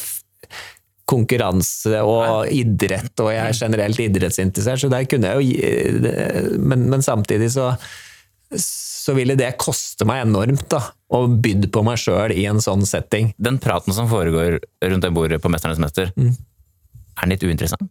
konkurranse 1.10 2.00
og 2.08 2.48
idrett, 2.56 3.12
og 3.20 3.34
jeg 3.34 3.44
er 3.44 3.58
generelt 3.60 4.00
idrettsinteressert, 4.00 4.80
så 4.86 4.90
der 4.92 5.04
kunne 5.12 5.34
jeg 5.34 5.36
jo 5.36 5.44
gi 5.52 6.58
Men, 6.64 6.86
men 6.90 7.04
samtidig 7.04 7.52
så 7.54 7.74
så 8.60 9.16
ville 9.18 9.36
det 9.40 9.50
koste 9.62 10.08
meg 10.08 10.24
enormt, 10.24 10.66
da, 10.72 10.80
og 11.14 11.40
bydd 11.44 11.70
på 11.74 11.84
meg 11.86 12.00
sjøl 12.00 12.34
i 12.36 12.46
en 12.50 12.62
sånn 12.64 12.86
setting. 12.88 13.34
Den 13.42 13.60
praten 13.64 13.96
som 13.96 14.08
foregår 14.12 14.60
rundt 14.86 15.04
det 15.04 15.12
bordet 15.16 15.42
på 15.44 15.52
Mesternes 15.52 15.82
mester, 15.82 16.14
er 16.16 17.26
den 17.26 17.34
litt 17.36 17.44
uinteressant? 17.44 17.90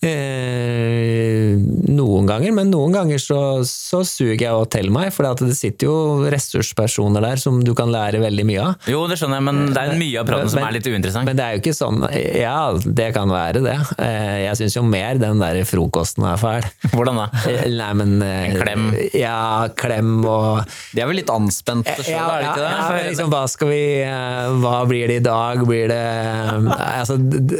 Eh, 0.00 1.58
noen 1.92 2.24
ganger, 2.28 2.52
men 2.56 2.70
noen 2.72 2.94
ganger 2.94 3.20
så, 3.20 3.38
så 3.68 4.00
suger 4.06 4.40
jeg 4.46 4.54
å 4.56 4.62
til 4.70 4.88
meg, 4.94 5.10
for 5.12 5.26
det 5.28 5.52
sitter 5.58 5.88
jo 5.90 5.96
ressurspersoner 6.32 7.20
der 7.24 7.40
som 7.42 7.58
du 7.64 7.72
kan 7.76 7.90
lære 7.92 8.20
veldig 8.22 8.46
mye 8.48 8.62
av. 8.64 8.88
Jo, 8.90 9.02
det 9.10 9.18
skjønner 9.20 9.40
jeg, 9.40 9.46
men 9.50 9.58
det 9.74 9.82
er 9.82 9.98
mye 10.00 10.22
av 10.22 10.28
praten 10.30 10.52
som 10.54 10.62
er 10.64 10.76
litt 10.78 10.88
uinteressant. 10.88 11.28
Men 11.28 11.36
det 11.38 11.44
er 11.46 11.56
jo 11.56 11.62
ikke 11.62 11.74
sånn 11.76 12.00
Ja, 12.40 12.56
det 12.80 13.10
kan 13.16 13.28
være 13.32 13.62
det. 13.64 13.76
Eh, 14.00 14.38
Jeg 14.46 14.56
syns 14.62 14.76
jo 14.78 14.84
mer 14.88 15.20
den 15.20 15.42
der 15.42 15.60
frokosten 15.68 16.24
er 16.30 16.40
fæl. 16.40 16.64
Hvordan 16.94 17.20
da? 17.20 17.26
Eh, 17.50 17.66
Nei, 17.80 17.90
men 18.00 18.16
eh, 18.24 18.56
klem. 18.60 18.88
Ja, 19.16 19.68
klem 19.78 20.16
og 20.28 20.62
De 20.94 21.02
er 21.04 21.08
vel 21.10 21.20
litt 21.20 21.30
anspente 21.32 21.92
sjøl, 22.00 22.14
ja, 22.16 22.24
er 22.38 22.40
de 22.40 22.48
ikke 22.48 22.62
det? 22.64 22.70
ja, 22.72 22.88
men 22.96 23.06
liksom, 23.10 23.30
hva 23.32 23.42
skal 23.52 23.70
vi 23.72 23.82
eh, 24.06 24.56
Hva 24.64 24.74
blir 24.90 25.10
det 25.12 25.20
i 25.20 25.24
dag? 25.28 25.62
Blir 25.68 25.90
det 25.92 26.00
eh, 26.00 26.70
Altså, 27.00 27.16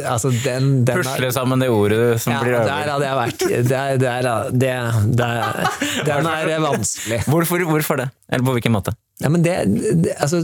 altså 0.09 0.31
den, 0.43 0.71
den 0.87 1.01
Pusle 1.01 1.31
sammen 1.35 1.61
det 1.61 1.69
ordet 1.73 2.01
som 2.23 2.30
ja, 2.31 2.39
blir 2.41 2.57
der 2.57 2.91
hadde 2.93 3.07
jeg 3.07 3.19
vært. 3.19 3.45
Der, 3.71 3.99
der, 4.01 4.31
det, 4.51 4.73
der, 5.19 5.61
den 6.07 6.31
er 6.31 6.65
vanskelig. 6.65 7.21
Hvorfor, 7.27 7.67
hvorfor 7.69 8.01
det? 8.01 8.09
Eller 8.31 8.47
på 8.47 8.57
hvilken 8.57 8.75
måte? 8.75 8.95
Ja, 9.21 9.29
men 9.29 9.43
det, 9.45 9.53
det 10.01 10.15
Altså 10.17 10.39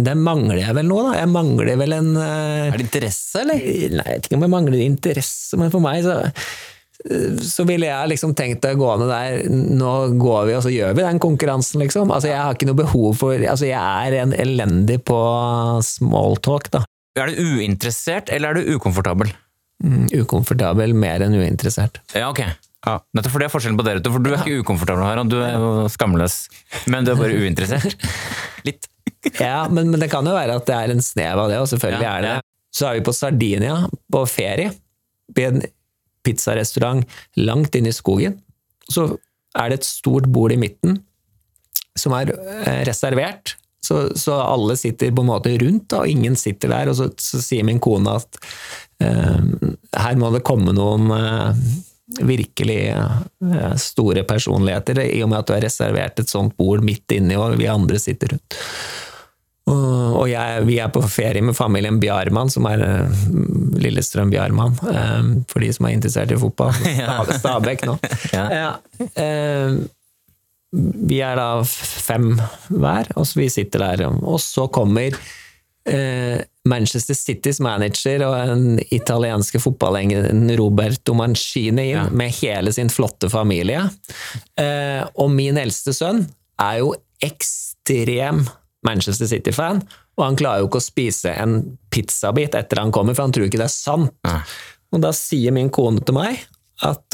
Der 0.00 0.16
mangler 0.16 0.62
jeg 0.62 0.74
vel 0.78 0.88
noe, 0.88 1.10
da. 1.10 1.18
Jeg 1.20 1.30
mangler 1.34 1.76
vel 1.82 1.96
en 1.98 2.10
eh, 2.16 2.70
Er 2.70 2.78
det 2.78 2.86
interesse, 2.86 3.42
eller? 3.42 3.60
Nei, 3.60 4.06
jeg 4.06 4.20
vet 4.20 4.28
ikke 4.28 4.38
om 4.38 4.46
jeg 4.46 4.54
mangler 4.56 4.84
interesse, 4.86 5.60
men 5.60 5.72
for 5.74 5.84
meg 5.84 6.04
så 6.06 6.20
så 7.40 7.64
ville 7.64 7.88
jeg 7.88 8.10
liksom 8.12 8.34
tenkt 8.36 8.66
å 8.68 8.74
gå 8.76 8.88
ned 9.00 9.08
der 9.08 9.46
Nå 9.48 9.92
går 10.20 10.42
vi 10.50 10.56
og 10.58 10.64
så 10.66 10.72
gjør 10.72 10.96
vi 10.98 11.06
den 11.06 11.20
konkurransen, 11.22 11.80
liksom. 11.80 12.12
Altså, 12.12 12.28
jeg 12.28 12.40
har 12.42 12.56
ikke 12.56 12.68
noe 12.68 12.80
behov 12.82 13.14
for 13.22 13.40
Altså, 13.40 13.70
jeg 13.70 13.80
er 13.80 14.18
en 14.20 14.34
elendig 14.36 14.98
på 15.08 15.20
smalltalk, 15.86 16.68
da. 16.76 16.84
Er 17.18 17.30
du 17.30 17.40
uinteressert, 17.58 18.30
eller 18.30 18.52
er 18.54 18.60
du 18.60 18.74
ukomfortabel? 18.76 19.32
Mm, 19.80 20.10
Ukomfortabel 20.22 20.92
mer 20.94 21.22
enn 21.24 21.34
uinteressert. 21.40 22.02
Ja, 22.12 22.28
ok. 22.30 22.42
Nettopp 23.16 23.32
for 23.32 23.42
det 23.42 23.48
er 23.48 23.52
forskjellen 23.52 23.78
på 23.80 23.84
dere 23.84 24.02
to, 24.04 24.12
for 24.12 24.24
du 24.24 24.30
er 24.32 24.42
ikke 24.42 24.60
ukomfortabel, 24.62 25.04
Harald. 25.04 25.32
Du 25.32 25.38
er 25.44 25.56
jo 25.56 25.88
skamløs. 25.92 26.36
Men 26.88 27.04
du 27.08 27.12
er 27.14 27.18
bare 27.20 27.40
uinteressert. 27.40 27.96
Litt. 28.68 28.88
Ja, 29.36 29.66
men, 29.68 29.90
men 29.92 30.00
det 30.00 30.08
kan 30.12 30.24
jo 30.24 30.32
være 30.36 30.56
at 30.60 30.68
det 30.68 30.76
er 30.76 30.92
en 30.94 31.02
snev 31.04 31.40
av 31.42 31.50
det, 31.52 31.58
og 31.60 31.68
selvfølgelig 31.72 32.06
Ja, 32.06 32.12
er 32.16 32.24
det 32.24 32.30
ja. 32.38 32.44
Så 32.70 32.86
er 32.86 32.96
vi 32.96 33.02
på 33.08 33.12
Sardinia 33.16 33.74
på 34.14 34.22
ferie, 34.30 34.70
på 35.34 35.42
en 35.48 35.64
pizzarestaurant 36.24 37.02
langt 37.40 37.74
inne 37.76 37.90
i 37.90 37.96
skogen. 37.96 38.36
Så 38.86 39.08
er 39.58 39.72
det 39.72 39.80
et 39.80 39.88
stort 39.88 40.28
bord 40.32 40.54
i 40.54 40.60
midten 40.60 41.00
som 41.98 42.14
er 42.16 42.30
eh, 42.36 42.84
reservert. 42.86 43.56
Så, 43.90 44.00
så 44.14 44.36
alle 44.38 44.76
sitter 44.78 45.10
på 45.10 45.24
en 45.24 45.32
måte 45.32 45.56
rundt, 45.58 45.92
og 45.98 46.06
ingen 46.06 46.36
sitter 46.38 46.70
der. 46.70 46.92
Og 46.92 46.98
så, 47.00 47.10
så 47.18 47.42
sier 47.42 47.66
min 47.66 47.82
kone 47.82 48.14
at 48.20 48.38
eh, 49.02 49.40
her 49.98 50.20
må 50.20 50.30
det 50.34 50.44
komme 50.46 50.74
noen 50.76 51.10
eh, 51.16 51.64
virkelig 52.22 52.80
eh, 52.94 53.74
store 53.82 54.22
personligheter, 54.30 55.02
i 55.10 55.22
og 55.24 55.32
med 55.32 55.42
at 55.42 55.50
du 55.50 55.54
har 55.56 55.66
reservert 55.66 56.22
et 56.22 56.30
sånt 56.30 56.54
bord 56.58 56.86
midt 56.86 57.18
inni, 57.18 57.38
og 57.38 57.58
vi 57.58 57.70
andre 57.70 57.98
sitter 58.02 58.36
rundt. 58.36 58.58
Og, 59.70 60.16
og 60.22 60.26
jeg, 60.30 60.64
vi 60.66 60.80
er 60.82 60.90
på 60.90 61.02
ferie 61.06 61.42
med 61.44 61.54
familien 61.58 62.00
Bjarmann, 62.02 62.50
som 62.50 62.66
er 62.70 62.82
eh, 62.86 63.22
Lillestrøm 63.82 64.32
Bjarmann, 64.32 64.78
eh, 64.90 65.30
for 65.50 65.66
de 65.66 65.70
som 65.74 65.86
er 65.86 65.98
interessert 65.98 66.34
i 66.34 66.40
fotball. 66.40 66.74
Stabæk 67.42 67.86
nå. 67.90 67.98
Ja. 68.34 68.68
Vi 70.72 71.18
er 71.26 71.34
da 71.40 71.62
fem 71.66 72.36
hver, 72.70 73.08
og 73.18 73.26
så 73.26 73.40
vi 73.40 73.48
sitter 73.50 73.82
der. 73.82 74.04
Og 74.22 74.38
så 74.42 74.68
kommer 74.70 75.16
eh, 75.88 76.42
Manchester 76.68 77.16
Citys 77.18 77.58
manager 77.64 78.22
og 78.28 78.52
den 78.52 78.78
italienske 78.94 79.58
fotballengen 79.62 80.52
Roberto 80.60 81.14
Mancini 81.18 81.88
inn 81.90 81.96
Ja. 81.96 82.04
med 82.10 82.30
hele 82.38 82.72
sin 82.72 82.88
flotte 82.92 83.30
familie. 83.32 83.82
Eh, 84.60 85.02
og 85.16 85.30
min 85.34 85.58
eldste 85.58 85.92
sønn 85.96 86.26
er 86.60 86.78
jo 86.84 86.94
ekstrem 87.24 88.44
Manchester 88.86 89.26
City-fan, 89.28 89.82
og 90.16 90.24
han 90.24 90.36
klarer 90.38 90.62
jo 90.62 90.68
ikke 90.70 90.80
å 90.80 90.84
spise 90.86 91.32
en 91.36 91.58
pizzabit 91.92 92.54
etter 92.56 92.80
han 92.80 92.92
kommer, 92.94 93.14
for 93.16 93.26
han 93.26 93.32
tror 93.34 93.48
ikke 93.48 93.58
det 93.60 93.66
er 93.66 93.74
sant. 93.74 94.12
Ja. 94.24 94.38
Og 94.94 95.02
da 95.04 95.10
sier 95.14 95.52
min 95.54 95.68
kone 95.70 96.00
til 96.04 96.16
meg 96.16 96.40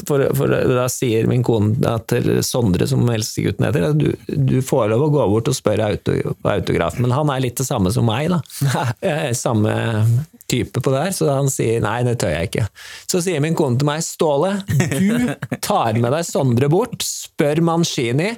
for, 0.07 0.23
for 0.37 0.51
da 0.51 0.85
sier 0.91 1.27
min 1.27 1.43
kone 1.43 1.93
til 2.07 2.29
Sondre, 2.45 2.87
som 2.87 3.03
helsegutten 3.11 3.67
heter, 3.67 3.89
at 3.89 3.99
du, 3.99 4.11
du 4.27 4.57
får 4.65 4.89
lov 4.93 5.07
å 5.07 5.11
gå 5.13 5.25
bort 5.33 5.51
og 5.51 5.57
spørre 5.57 5.89
auto, 5.91 6.15
autograf, 6.47 6.99
men 7.03 7.11
han 7.15 7.31
er 7.33 7.43
litt 7.43 7.59
det 7.59 7.67
samme 7.67 7.91
som 7.93 8.07
meg, 8.07 8.31
da. 8.31 8.39
Jeg 9.03 9.31
er 9.31 9.35
Samme 9.37 9.73
type 10.47 10.79
på 10.79 10.93
det 10.93 11.01
her, 11.03 11.11
så 11.15 11.27
han 11.33 11.49
sier 11.51 11.81
nei, 11.83 11.99
det 12.07 12.15
tør 12.21 12.31
jeg 12.31 12.47
ikke. 12.47 12.63
Så 13.11 13.19
sier 13.23 13.43
min 13.43 13.55
kone 13.57 13.75
til 13.79 13.89
meg, 13.89 14.05
Ståle, 14.05 14.53
du 14.71 15.33
tar 15.67 15.99
med 15.99 16.13
deg 16.15 16.23
Sondre 16.27 16.69
bort, 16.71 17.03
spør 17.03 17.59
Mancini 17.67 18.31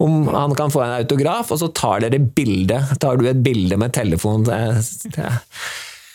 om 0.00 0.24
han 0.32 0.54
kan 0.56 0.72
få 0.72 0.80
en 0.80 0.94
autograf, 1.02 1.50
og 1.52 1.60
så 1.60 1.68
tar 1.76 2.00
dere 2.06 2.16
bilde. 2.24 2.78
Tar 3.02 3.20
du 3.20 3.26
et 3.28 3.42
bilde 3.44 3.76
med 3.76 3.92
telefon 3.92 4.46
det- 4.48 4.80
det- 5.12 5.34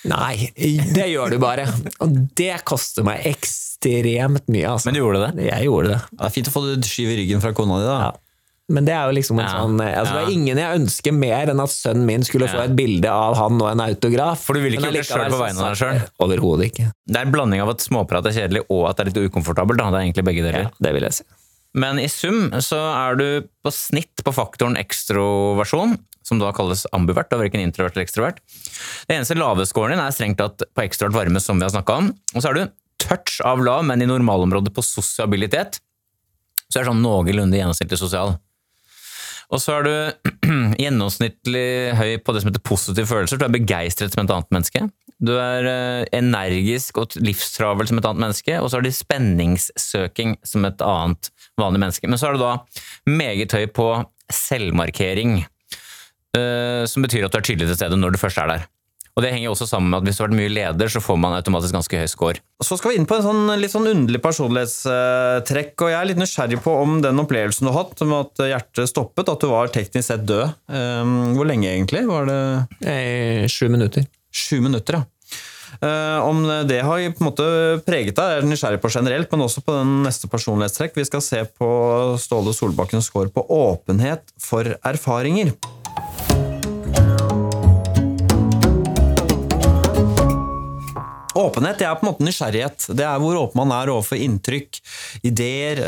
Nei, 0.10 0.50
det 0.96 1.08
gjør 1.12 1.34
du 1.36 1.40
bare. 1.42 1.66
Og 2.04 2.20
det 2.38 2.54
koster 2.68 3.06
meg 3.08 3.26
ekstremt 3.30 4.46
mye, 4.52 4.68
altså. 4.76 4.90
Men 4.90 4.98
du 4.98 5.02
gjorde 5.02 5.24
det? 5.26 5.48
Jeg 5.50 5.68
gjorde 5.70 5.96
det. 5.96 6.04
Det 6.12 6.28
er 6.28 6.36
fint 6.38 6.52
å 6.52 6.54
få 6.54 6.64
det 6.70 6.86
skyv 6.90 7.12
i 7.14 7.18
ryggen 7.24 7.44
fra 7.44 7.54
kona 7.58 7.82
di, 7.82 7.90
da. 7.90 7.98
Ja. 8.10 8.14
Men 8.74 8.88
det 8.88 8.96
er 8.98 9.06
jo 9.06 9.14
liksom 9.14 9.38
en 9.38 9.46
Ja, 9.46 9.58
sånn 9.62 9.76
altså, 9.78 10.14
Det 10.16 10.22
ja. 10.24 10.26
er 10.26 10.34
ingen 10.34 10.58
jeg 10.58 10.78
ønsker 10.80 11.14
mer 11.14 11.52
enn 11.54 11.60
at 11.62 11.70
sønnen 11.70 12.08
min 12.08 12.24
skulle 12.26 12.48
få 12.50 12.64
et 12.64 12.74
bilde 12.74 13.12
av 13.14 13.36
han 13.38 13.60
og 13.62 13.68
en 13.70 13.84
autograf. 13.86 14.42
For 14.42 14.58
du 14.58 14.64
vil 14.64 14.74
ikke 14.74 14.88
gjøre 14.90 15.04
det 15.04 15.06
selv 15.06 15.36
på 15.36 15.42
vegne 15.44 15.62
av 15.62 15.68
deg 15.70 15.82
sjøl? 15.84 16.00
Overhodet 16.26 16.72
ikke. 16.72 16.88
Det 17.06 17.20
er 17.20 17.28
en 17.28 17.36
blanding 17.36 17.62
av 17.62 17.76
at 17.76 17.86
småprat 17.86 18.26
er 18.32 18.38
kjedelig 18.40 18.64
og 18.66 18.88
at 18.90 18.98
det 18.98 19.06
er 19.06 19.12
litt 19.12 19.30
ukomfortabelt. 19.30 19.78
Da. 19.84 19.92
Det 19.94 20.00
er 20.00 20.08
egentlig 20.08 20.26
begge 20.32 20.48
deler. 20.48 20.66
Ja, 20.66 20.74
det 20.82 20.96
vil 20.98 21.06
jeg 21.06 21.18
si. 21.20 21.28
Men 21.76 22.02
i 22.02 22.08
sum 22.10 22.48
så 22.64 22.80
er 22.90 23.20
du 23.20 23.28
på 23.62 23.74
snitt 23.76 24.26
på 24.26 24.34
faktoren 24.34 24.80
ekstroversjon, 24.82 25.98
som 26.26 26.42
da 26.42 26.52
kalles 26.56 26.86
ambivert, 26.96 27.32
og 27.34 27.44
verken 27.44 27.62
introvert 27.62 27.96
eller 27.96 28.08
ekstrovert. 28.08 28.42
Det 29.06 29.18
eneste 29.18 29.38
lavescoren 29.38 29.96
din 29.96 30.04
er 30.04 30.16
strengt 30.16 30.42
tatt 30.42 30.66
på 30.74 30.86
ekstrovert 30.86 31.18
varme, 31.20 31.42
som 31.44 31.62
vi 31.62 31.68
har 31.68 31.74
snakka 31.76 32.00
om. 32.02 32.10
Og 32.34 32.42
så 32.42 32.50
er 32.50 32.58
du 32.58 32.64
touch 33.02 33.38
av 33.46 33.62
lav, 33.64 33.86
men 33.86 34.02
i 34.02 34.10
normalområdet 34.10 34.74
på 34.74 34.86
sosialitet. 34.86 35.80
Så 36.66 36.80
er 36.80 36.84
det 36.84 36.90
sånn 36.90 37.06
noenlunde 37.06 37.60
gjennomsnittlig 37.60 38.02
sosial. 38.02 38.36
Og 39.54 39.62
så 39.62 39.78
er 39.78 39.86
du 39.86 39.94
gjennomsnittlig 40.84 41.68
høy 42.00 42.12
på 42.26 42.34
det 42.34 42.42
som 42.42 42.50
heter 42.50 42.66
positive 42.66 43.10
følelser. 43.10 43.40
Du 43.40 43.46
er 43.46 43.54
begeistret 43.54 44.16
som 44.16 44.24
et 44.24 44.34
annet 44.34 44.54
menneske. 44.56 44.88
Du 45.22 45.36
er 45.38 45.70
eh, 45.70 46.08
energisk 46.18 47.00
og 47.00 47.16
livstravel 47.22 47.88
som 47.88 48.02
et 48.02 48.10
annet 48.10 48.26
menneske. 48.26 48.58
Og 48.60 48.72
så 48.72 48.80
er 48.80 48.86
du 48.86 48.92
spenningssøking 48.96 50.40
som 50.46 50.66
et 50.68 50.82
annet 50.84 51.30
vanlig 51.62 51.84
menneske. 51.86 52.10
Men 52.10 52.22
så 52.22 52.32
er 52.32 52.36
du 52.36 52.44
da 52.44 52.56
meget 53.10 53.56
høy 53.56 53.68
på 53.70 53.90
selvmarkering. 54.34 55.44
Eh, 56.38 56.86
Som 56.92 57.06
betyr 57.06 57.26
at 57.28 57.34
du 57.36 57.40
er 57.42 57.46
tydelig 57.48 57.68
til 57.72 57.78
stede 57.80 57.98
når 58.00 58.16
du 58.16 58.22
først 58.22 58.38
er 58.44 58.52
der. 58.52 58.66
Og 59.16 59.24
det 59.24 59.30
henger 59.32 59.46
jo 59.48 59.54
også 59.56 59.64
sammen 59.70 59.88
med 59.94 60.02
at 60.02 60.08
hvis 60.10 60.18
du 60.18 60.22
har 60.24 60.28
vært 60.28 60.36
mye 60.42 60.52
leder, 60.52 60.90
så 60.92 61.00
får 61.00 61.16
man 61.24 61.38
automatisk 61.38 61.72
ganske 61.78 62.00
høy 62.02 62.08
score. 62.12 62.42
Så 62.60 62.76
skal 62.76 62.92
vi 62.92 62.98
inn 63.00 63.06
på 63.08 63.16
en 63.16 63.24
sånn, 63.24 63.46
litt 63.62 63.72
sånn 63.72 63.88
underlig 63.88 64.20
personlighetstrekk, 64.20 65.72
og 65.86 65.92
jeg 65.94 65.96
er 66.02 66.10
litt 66.10 66.20
nysgjerrig 66.20 66.60
på 66.66 66.74
om 66.82 66.98
den 67.04 67.22
opplevelsen 67.24 67.64
du 67.64 67.72
har 67.72 67.86
hatt 67.86 68.04
med 68.04 68.18
at 68.26 68.44
hjertet 68.52 68.92
stoppet, 68.92 69.32
at 69.32 69.40
du 69.40 69.48
var 69.54 69.72
teknisk 69.72 70.10
sett 70.12 70.26
død. 70.28 70.52
Um, 70.68 71.14
Hvor 71.38 71.48
lenge 71.48 71.70
egentlig? 71.72 72.04
Var 72.10 72.28
det 72.28 72.40
Eh, 72.92 73.48
Sju 73.48 73.70
minutter. 73.72 74.04
sju 74.36 74.60
minutter, 74.60 75.00
ja. 75.00 75.04
Eh, 75.80 76.20
om 76.28 76.44
det 76.68 76.82
har 76.84 77.00
på 77.16 77.24
en 77.24 77.30
måte 77.30 77.48
preget 77.88 78.16
deg, 78.16 78.34
jeg 78.36 78.44
er 78.44 78.50
nysgjerrig 78.52 78.82
på 78.84 78.92
generelt, 78.92 79.32
men 79.32 79.48
også 79.48 79.64
på 79.64 79.80
den 79.80 80.04
neste 80.04 80.28
personlighetstrekk. 80.28 80.96
Vi 81.00 81.08
skal 81.08 81.22
se 81.24 81.46
på 81.56 81.72
Ståle 82.20 82.52
Solbakkens 82.56 83.08
score 83.08 83.32
på 83.32 83.48
åpenhet 83.48 84.28
for 84.40 84.76
erfaringer. 84.84 85.56
Åpenhet 91.36 91.80
det 91.80 91.86
er 91.86 91.98
på 92.00 92.06
en 92.06 92.10
måte 92.14 92.24
nysgjerrighet. 92.24 92.88
Det 92.96 93.04
er 93.04 93.20
hvor 93.20 93.38
åpen 93.42 93.60
man 93.60 93.74
er 93.76 93.92
overfor 93.92 94.20
inntrykk, 94.20 94.80
ideer, 95.28 95.82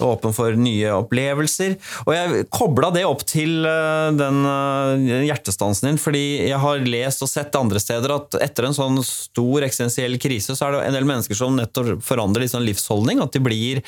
øh, 0.00 0.06
åpen 0.10 0.34
for 0.36 0.56
nye 0.58 0.90
opplevelser. 0.96 1.76
Og 2.06 2.12
jeg 2.16 2.46
kobla 2.52 2.90
det 2.94 3.04
opp 3.08 3.24
til 3.28 3.66
øh, 3.68 4.10
den 4.18 4.42
øh, 4.48 5.26
hjertestansen 5.28 5.90
din, 5.90 6.00
fordi 6.00 6.24
jeg 6.48 6.60
har 6.62 6.84
lest 6.84 7.24
og 7.24 7.30
sett 7.30 7.56
andre 7.58 7.82
steder 7.82 8.16
at 8.16 8.38
etter 8.40 8.68
en 8.68 8.76
sånn 8.76 9.00
stor 9.06 9.66
eksistensiell 9.66 10.18
krise, 10.22 10.56
så 10.56 10.68
er 10.68 10.76
det 10.76 10.84
en 10.88 10.98
del 10.98 11.08
mennesker 11.08 11.38
som 11.38 11.58
nettopp 11.58 12.00
forandrer 12.04 12.44
litt 12.44 12.54
sånn 12.54 12.66
livsholdning. 12.66 13.22
At 13.22 13.36
de 13.36 13.44
blir 13.44 13.82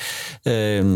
eh, 0.48 0.92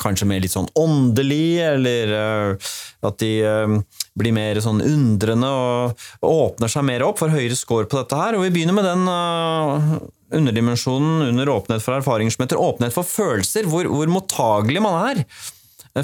kanskje 0.00 0.28
mer 0.30 0.42
litt 0.44 0.54
sånn 0.54 0.70
åndelig, 0.78 1.60
eller 1.74 2.16
eh, 2.20 2.72
at 3.04 3.20
de 3.22 3.34
eh, 3.44 3.78
blir 4.18 4.34
mer 4.34 4.60
sånn 4.62 4.82
undrende 4.84 5.50
og, 5.50 6.04
og 6.22 6.34
åpner 6.48 6.70
seg 6.70 6.86
mer 6.86 7.06
opp, 7.06 7.20
for 7.22 7.32
høyere 7.34 7.58
score 7.58 7.88
på 7.90 8.00
dette 8.00 8.18
her. 8.18 8.38
Og 8.38 8.46
vi 8.46 8.52
begynner 8.54 8.76
med 8.76 8.86
den 8.88 9.08
øh, 9.10 9.96
underdimensjonen 10.36 11.28
under 11.30 11.52
åpenhet 11.54 11.84
for 11.84 11.98
erfaringer 11.98 12.34
som 12.34 12.44
heter 12.46 12.60
åpenhet 12.60 12.96
for 12.96 13.08
følelser, 13.08 13.68
hvor, 13.70 13.88
hvor 13.90 14.10
mottagelig 14.12 14.82
man 14.84 15.00
er 15.12 15.24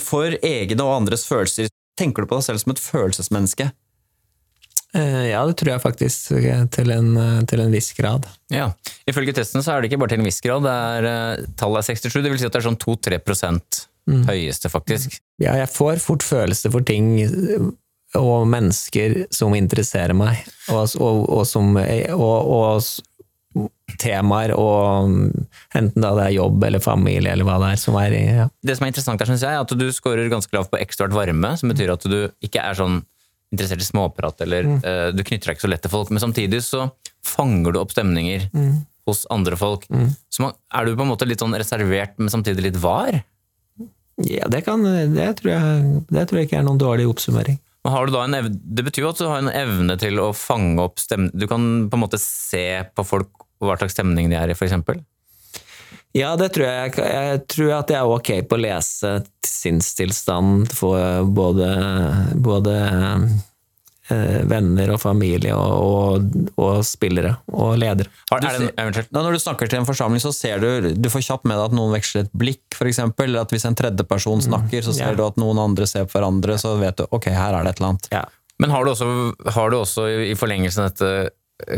for 0.03 0.37
egne 0.47 0.87
og 0.87 0.97
andres 1.01 1.27
følelser. 1.27 1.71
Tenker 1.99 2.23
du 2.25 2.31
på 2.31 2.39
deg 2.39 2.47
selv 2.47 2.63
som 2.63 2.75
et 2.75 2.83
følelsesmenneske? 2.83 3.71
Eh, 4.95 5.27
Ja, 5.31 5.43
det 5.47 5.57
tror 5.61 5.75
jeg 5.75 5.83
faktisk 5.83 6.33
eh, 6.39 6.65
til 6.75 6.91
en, 6.95 7.11
eh, 7.17 7.43
til 7.51 7.63
en 7.63 7.75
viss 7.75 7.93
grad. 7.95 8.27
Ja, 8.51 8.73
Ifølge 9.07 9.35
testen 9.37 9.63
så 9.63 9.75
er 9.75 9.83
det 9.83 9.91
ikke 9.91 10.01
bare 10.03 10.15
til 10.15 10.23
en 10.23 10.27
viss 10.27 10.41
grad. 10.43 10.65
Det 10.67 10.73
er, 10.73 11.11
eh, 11.11 11.45
tallet 11.61 11.83
er 11.83 11.95
67, 11.95 12.23
det 12.23 12.33
vil 12.33 12.41
si 12.41 12.49
at 12.49 12.57
det 12.57 12.63
er 12.63 12.69
sånn 12.69 12.81
2-3 12.81 13.21
mm. 14.11 14.25
høyeste, 14.31 14.71
faktisk. 14.73 15.21
Ja, 15.43 15.55
jeg 15.61 15.71
får 15.71 16.03
fort 16.03 16.27
følelse 16.27 16.73
for 16.73 16.87
ting 16.87 17.13
eh, 17.23 17.71
og 18.19 18.49
mennesker 18.51 19.29
som 19.31 19.55
interesserer 19.55 20.17
meg, 20.19 20.43
og, 20.69 20.97
og, 20.99 21.29
og 21.31 21.45
som 21.47 21.77
og, 21.79 22.81
temaer, 24.01 24.53
og 24.59 25.11
mm, 25.11 25.47
enten 25.81 26.05
da 26.05 26.13
det 26.19 26.27
er 26.29 26.37
jobb 26.37 26.67
eller 26.69 26.83
familie 26.85 27.33
eller 27.33 27.49
hva 27.49 27.59
det 27.63 27.73
er 27.75 27.81
som 27.83 27.97
er 28.01 28.17
i 28.17 28.23
ja. 28.27 28.47
Det 28.63 28.77
som 28.77 28.87
er 28.87 28.93
interessant 28.93 29.23
her, 29.23 29.31
synes 29.31 29.47
jeg, 29.47 29.57
er 29.57 29.65
at 29.65 29.75
du 29.77 29.87
scorer 29.95 30.31
ganske 30.33 30.55
lavt 30.57 30.73
på 30.73 30.81
ekstraart 30.83 31.17
varme, 31.17 31.55
som 31.61 31.73
betyr 31.73 31.95
at 31.95 32.07
du 32.07 32.21
ikke 32.45 32.63
er 32.63 32.79
sånn 32.79 33.01
interessert 33.51 33.83
i 33.83 33.89
småprat, 33.89 34.45
eller 34.47 34.69
eh, 34.79 35.09
du 35.11 35.25
knytter 35.27 35.51
deg 35.51 35.59
ikke 35.59 35.67
så 35.67 35.73
lett 35.73 35.83
til 35.83 35.93
folk, 35.93 36.13
men 36.15 36.23
samtidig 36.23 36.63
så 36.63 36.87
fanger 37.27 37.75
du 37.75 37.81
opp 37.81 37.91
stemninger 37.93 38.47
hos 39.09 39.25
andre 39.35 39.59
folk. 39.59 39.89
Så 40.31 40.45
man, 40.45 40.55
er 40.73 40.87
du 40.87 40.95
på 40.95 41.05
en 41.05 41.11
måte 41.11 41.27
litt 41.29 41.43
sånn 41.43 41.57
reservert, 41.59 42.15
men 42.21 42.31
samtidig 42.33 42.69
litt 42.69 42.79
var? 42.81 43.19
Ja, 44.29 44.47
det, 44.53 44.63
kan, 44.67 44.85
det, 44.85 45.27
tror 45.41 45.53
jeg, 45.53 46.05
det 46.13 46.25
tror 46.29 46.41
jeg 46.41 46.49
ikke 46.49 46.61
er 46.61 46.67
noen 46.67 46.81
dårlig 46.81 47.09
oppsummering. 47.11 47.59
Men 47.85 47.95
har 47.95 48.07
du 48.07 48.13
da 48.13 48.25
en 48.27 48.37
evne, 48.37 48.59
det 48.61 48.85
betyr 48.85 49.07
jo 49.07 49.13
at 49.15 49.21
du 49.21 49.29
har 49.29 49.41
en 49.41 49.53
evne 49.53 49.97
til 50.01 50.21
å 50.21 50.31
fange 50.37 50.83
opp 50.85 51.01
stemning 51.01 51.33
Du 51.33 51.47
kan 51.49 51.63
på 51.89 51.97
en 51.97 52.03
måte 52.03 52.21
se 52.21 52.83
på 52.93 53.07
folk 53.09 53.31
hva 53.69 53.79
slags 53.81 53.97
stemning 53.97 54.31
de 54.33 54.39
er 54.39 54.53
i, 54.53 54.57
f.eks. 54.57 54.77
Ja, 56.17 56.33
det 56.37 56.51
tror 56.57 56.67
jeg. 56.67 56.95
Jeg 56.99 57.43
tror 57.53 57.77
at 57.77 57.93
jeg 57.93 58.01
er 58.01 58.17
ok 58.17 58.33
på 58.51 58.57
å 58.57 58.65
lese 58.65 59.13
sinnstilstand 59.47 60.73
for 60.75 61.29
både, 61.31 61.69
både 62.43 62.75
eh, 64.11 64.41
venner 64.51 64.91
og 64.97 64.99
familie 65.05 65.55
og, 65.55 65.77
og, 65.87 66.51
og 66.59 66.81
spillere 66.87 67.37
og 67.55 67.79
ledere. 67.79 68.11
Har, 68.33 68.43
er 68.43 68.91
det, 68.97 69.07
når 69.15 69.39
du 69.39 69.43
snakker 69.45 69.71
til 69.71 69.83
en 69.83 69.87
forsamling, 69.87 70.23
så 70.23 70.35
ser 70.35 70.59
du 70.59 70.91
du 70.99 71.11
får 71.13 71.29
kjapt 71.29 71.47
med 71.47 71.61
deg 71.61 71.71
at 71.71 71.79
noen 71.79 71.95
veksler 71.95 72.27
et 72.27 72.35
blikk, 72.43 72.67
f.eks. 72.75 73.05
Eller 73.07 73.45
at 73.45 73.55
hvis 73.55 73.69
en 73.71 73.79
tredjeperson 73.79 74.43
snakker, 74.51 74.83
så 74.83 74.97
ser 74.97 75.13
ja. 75.13 75.19
du 75.19 75.25
at 75.29 75.39
noen 75.39 75.63
andre 75.63 75.87
ser 75.87 76.11
på 76.11 76.19
hverandre, 76.19 76.59
så 76.59 76.75
vet 76.81 76.99
du 76.99 77.07
ok, 77.07 77.31
her 77.37 77.55
er 77.55 77.63
det 77.63 77.77
et 77.77 77.85
eller 77.85 77.95
annet. 77.95 78.13
Ja. 78.19 78.27
Men 78.61 78.75
har 78.75 78.85
du 78.85 78.91
også, 78.93 79.07
har 79.55 79.71
du 79.73 79.79
også 79.79 80.11
i 80.27 80.35
forlengelsen 80.37 80.91
dette 80.91 81.31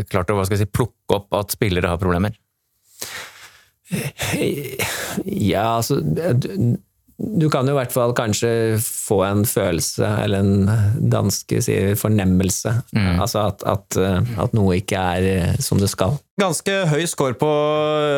klart 0.09 0.31
å 0.31 0.37
hva 0.37 0.45
skal 0.47 0.57
jeg 0.57 0.65
si, 0.67 0.73
plukke 0.73 1.19
opp 1.19 1.37
at 1.37 1.53
spillere 1.55 1.91
har 1.91 2.01
problemer? 2.01 2.35
Ja, 5.25 5.77
altså 5.77 5.99
du, 7.17 7.45
kan 7.51 7.67
jo 7.67 7.75
i 7.75 7.77
hvert 7.77 7.93
fall 7.93 8.13
kanskje 8.17 8.49
få 8.81 9.19
en 9.27 9.43
følelse, 9.47 10.07
eller 10.23 10.43
en 10.43 11.07
danske 11.13 11.61
sier 11.63 11.93
fornemmelse. 11.99 12.73
Mm. 12.95 13.21
Altså 13.23 13.45
at, 13.47 13.63
at, 13.69 13.97
eh, 14.01 14.33
at 14.43 14.55
noe 14.57 14.79
ikke 14.79 14.99
er 14.99 15.29
eh, 15.29 15.61
som 15.63 15.81
det 15.81 15.91
skal. 15.91 16.17
Ganske 16.41 16.79
høy 16.89 17.05
score 17.09 17.37
på 17.37 17.49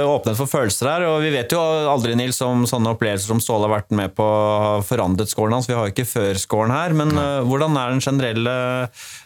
åpenhet 0.07 0.39
for 0.39 0.49
følelser 0.49 0.89
her, 0.93 1.05
og 1.09 1.19
vi 1.25 1.33
vet 1.35 1.51
jo 1.51 1.59
aldri, 1.91 2.15
Nils, 2.15 2.39
om 2.45 2.63
sånne 2.69 2.95
opplevelser 2.95 3.33
som 3.33 3.43
Ståle 3.43 3.67
har 3.67 3.75
vært 3.75 3.95
med 3.95 4.15
på 4.15 4.25
har 4.25 4.85
forandret 4.87 5.31
scoren 5.31 5.57
hans. 5.57 5.67
Vi 5.69 5.75
har 5.75 5.87
jo 5.87 5.95
ikke 5.95 6.07
før-scoren 6.07 6.73
her, 6.73 6.95
men 6.95 7.11
uh, 7.19 7.43
hvordan 7.45 7.75
er 7.79 7.91
den 7.91 8.03
generelle 8.03 8.57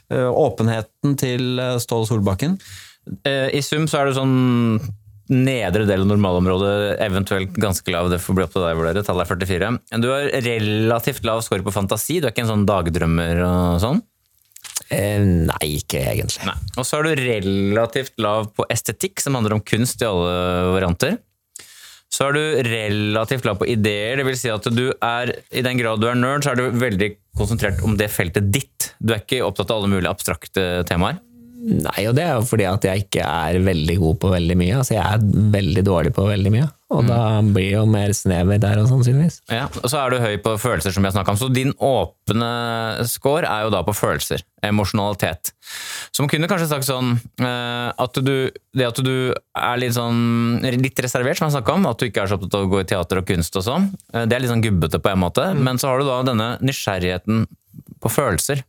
åpenheten 0.10 1.14
til 1.22 1.62
Ståle 1.78 2.10
Solbakken? 2.10 2.58
Eh, 3.26 3.50
I 3.58 3.62
sum 3.66 3.88
så 3.90 4.02
er 4.02 4.10
det 4.10 4.18
sånn 4.18 4.80
nedre 5.30 5.86
del 5.86 6.04
av 6.04 6.10
normalområdet, 6.10 7.00
eventuelt 7.06 7.58
ganske 7.62 7.94
lav. 7.94 8.10
Det 8.12 8.22
får 8.24 8.38
bli 8.38 8.46
opp 8.46 8.54
til 8.56 8.66
deg 8.66 8.78
å 8.78 8.80
vurdere. 8.82 9.06
Tallet 9.06 9.26
er 9.26 9.32
44. 9.32 9.72
Du 10.02 10.10
har 10.12 10.30
relativt 10.46 11.28
lav 11.28 11.44
score 11.46 11.66
på 11.66 11.74
fantasi. 11.76 12.20
Du 12.20 12.28
er 12.28 12.34
ikke 12.34 12.48
en 12.48 12.54
sånn 12.56 12.68
dagdrømmer 12.70 13.44
og 13.46 13.82
sånn? 13.84 14.02
Eh, 14.90 15.22
nei, 15.22 15.76
ikke 15.78 16.02
egentlig. 16.02 16.48
Nei. 16.50 16.58
Og 16.80 16.88
så 16.88 17.00
er 17.00 17.06
du 17.10 17.24
relativt 17.24 18.16
lav 18.22 18.50
på 18.58 18.66
estetikk, 18.74 19.22
som 19.22 19.38
handler 19.38 19.60
om 19.60 19.66
kunst 19.66 20.02
i 20.02 20.10
alle 20.10 20.36
varianter. 20.74 21.20
Så 22.10 22.26
er 22.26 22.34
du 22.34 22.70
relativt 22.72 23.46
lav 23.46 23.60
på 23.62 23.68
ideer, 23.70 24.18
det 24.18 24.26
vil 24.26 24.38
si 24.40 24.50
at 24.50 24.66
du 24.74 24.88
er, 24.90 25.36
i 25.54 25.62
den 25.62 25.78
grad 25.78 26.02
du 26.02 26.08
er 26.10 26.18
nerd, 26.18 26.42
så 26.42 26.56
er 26.56 26.58
du 26.58 26.80
veldig 26.82 27.12
konsentrert 27.38 27.84
om 27.86 27.94
det 28.00 28.10
feltet 28.10 28.50
ditt. 28.50 28.94
Du 28.98 29.14
er 29.14 29.22
ikke 29.22 29.44
opptatt 29.46 29.70
av 29.70 29.84
alle 29.84 29.92
mulige 29.94 30.10
abstrakte 30.10 30.66
temaer. 30.90 31.22
Nei, 31.60 32.06
og 32.08 32.14
det 32.16 32.24
er 32.24 32.38
jo 32.38 32.44
fordi 32.48 32.64
at 32.70 32.86
jeg 32.88 33.04
ikke 33.04 33.24
er 33.28 33.58
veldig 33.66 33.96
god 34.00 34.20
på 34.22 34.30
veldig 34.32 34.56
mye. 34.62 34.76
Altså, 34.80 34.94
jeg 34.96 35.04
er 35.04 35.48
veldig 35.56 35.82
dårlig 35.84 36.14
på 36.16 36.24
veldig 36.24 36.52
mye, 36.54 36.68
og 36.96 37.04
da 37.10 37.18
blir 37.44 37.66
det 37.66 37.74
jo 37.74 37.82
mer 37.92 38.14
snever 38.16 38.62
der 38.64 38.80
òg, 38.80 38.88
sannsynligvis. 38.88 39.42
Ja, 39.52 39.66
og 39.68 39.90
så 39.92 40.00
er 40.00 40.14
du 40.14 40.24
høy 40.24 40.38
på 40.46 40.54
følelser, 40.62 40.96
som 40.96 41.04
vi 41.04 41.10
har 41.10 41.18
snakket 41.18 41.36
om. 41.36 41.40
Så 41.42 41.50
din 41.52 41.74
åpne 41.76 42.52
score 43.12 43.44
er 43.50 43.68
jo 43.68 43.74
da 43.76 43.84
på 43.84 43.96
følelser. 43.98 44.46
Emosjonalitet. 44.64 45.52
Som 46.16 46.32
kunne 46.32 46.48
kanskje 46.52 46.70
sagt 46.72 46.88
sånn 46.88 47.14
eh, 47.44 47.92
at 47.94 48.18
du 48.26 48.50
Det 48.76 48.88
at 48.88 48.98
du 49.06 49.32
er 49.32 49.80
litt 49.80 49.96
sånn 49.96 50.64
litt 50.64 51.00
reservert, 51.04 51.40
som 51.40 51.50
jeg 51.50 51.58
snakka 51.60 51.76
om, 51.76 51.88
at 51.92 52.00
du 52.00 52.08
ikke 52.08 52.24
er 52.24 52.32
så 52.32 52.40
opptatt 52.40 52.56
av 52.56 52.66
å 52.68 52.72
gå 52.72 52.82
i 52.82 52.88
teater 52.88 53.20
og 53.22 53.28
kunst 53.28 53.60
og 53.60 53.68
sånn, 53.68 53.92
eh, 54.16 54.24
det 54.24 54.38
er 54.38 54.46
litt 54.46 54.54
sånn 54.54 54.64
gubbete 54.64 55.04
på 55.04 55.12
en 55.12 55.24
måte. 55.28 55.52
Men 55.60 55.82
så 55.82 55.92
har 55.92 56.00
du 56.00 56.08
da 56.08 56.22
denne 56.32 56.54
nysgjerrigheten 56.64 57.46
på 58.00 58.12
følelser. 58.16 58.64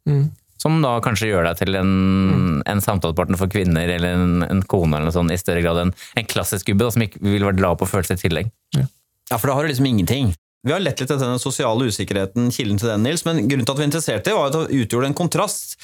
Som 0.61 0.83
da 0.85 0.99
kanskje 1.05 1.31
gjør 1.31 1.49
deg 1.49 1.63
til 1.63 1.79
en, 1.81 2.61
en 2.69 2.85
samtalepartner 2.85 3.41
for 3.41 3.53
kvinner 3.53 3.89
eller 3.97 4.19
en, 4.19 4.45
en 4.45 4.63
kone 4.69 4.93
eller 4.99 5.09
noe 5.09 5.17
sånt, 5.17 5.33
i 5.33 5.41
større 5.41 5.65
grad 5.65 5.81
enn 5.87 5.95
en 6.21 6.29
klassisk 6.29 6.69
gubbe 6.69 6.85
da, 6.85 6.93
som 6.93 7.07
ikke 7.07 7.23
vil 7.25 7.47
være 7.47 7.61
glad 7.63 7.81
på 7.81 7.89
følelser 7.89 8.21
i 8.21 8.25
tillegg. 8.27 8.55
Ja, 8.77 9.39
for 9.39 9.49
da 9.49 9.57
har 9.57 9.65
du 9.65 9.73
liksom 9.73 9.89
ingenting. 9.89 10.35
Vi 10.67 10.73
har 10.75 10.83
lett 10.83 11.01
litt 11.01 11.09
etter 11.09 11.25
den 11.25 11.41
sosiale 11.41 11.87
usikkerheten, 11.89 12.51
kilden 12.53 12.81
til 12.81 12.91
den, 12.91 13.05
Nils, 13.07 13.25
men 13.25 13.47
grunnen 13.49 13.65
til 13.65 13.73
at 13.73 13.79
vi 13.79 13.85
er 13.87 13.89
interessert 13.89 14.29
i, 14.29 14.35
var 14.37 14.51
at 14.51 14.59
det 14.59 14.83
utgjorde 14.83 15.09
en 15.09 15.17
kontrast 15.17 15.79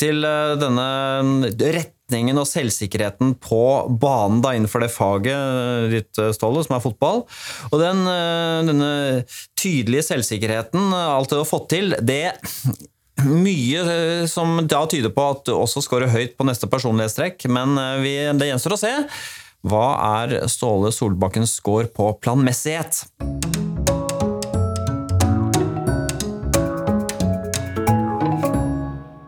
til 0.00 0.26
eh, 0.26 0.56
denne 0.58 1.52
retningen 1.76 2.40
og 2.40 2.48
selvsikkerheten 2.50 3.36
på 3.42 3.62
banen 4.02 4.42
da, 4.42 4.56
innenfor 4.56 4.82
det 4.82 4.90
faget 4.90 5.30
eh, 5.36 5.86
ditt, 5.94 6.10
eh, 6.18 6.34
Ståle, 6.34 6.64
som 6.66 6.74
er 6.74 6.82
fotball. 6.82 7.22
Og 7.70 7.78
den, 7.80 8.02
denne 8.66 8.90
tydelige 9.54 10.08
selvsikkerheten, 10.10 10.90
alt 10.90 11.30
det 11.30 11.38
du 11.38 11.44
har 11.44 11.52
fått 11.52 11.70
til, 11.76 11.94
det 12.02 12.34
mye 13.24 14.26
som 14.28 14.58
da 14.68 14.82
tyder 14.90 15.12
på 15.14 15.24
at 15.32 15.46
du 15.48 15.54
også 15.56 15.82
scorer 15.84 16.12
høyt 16.12 16.36
på 16.36 16.46
neste 16.48 16.68
personlighetstrekk, 16.68 17.48
men 17.48 17.78
vi, 18.04 18.18
det 18.36 18.50
gjenstår 18.50 18.76
å 18.76 18.80
se. 18.80 18.94
Hva 19.66 19.86
er 20.22 20.36
Ståle 20.52 20.92
Solbakkens 20.94 21.56
score 21.58 21.88
på 21.90 22.12
planmessighet? 22.22 23.06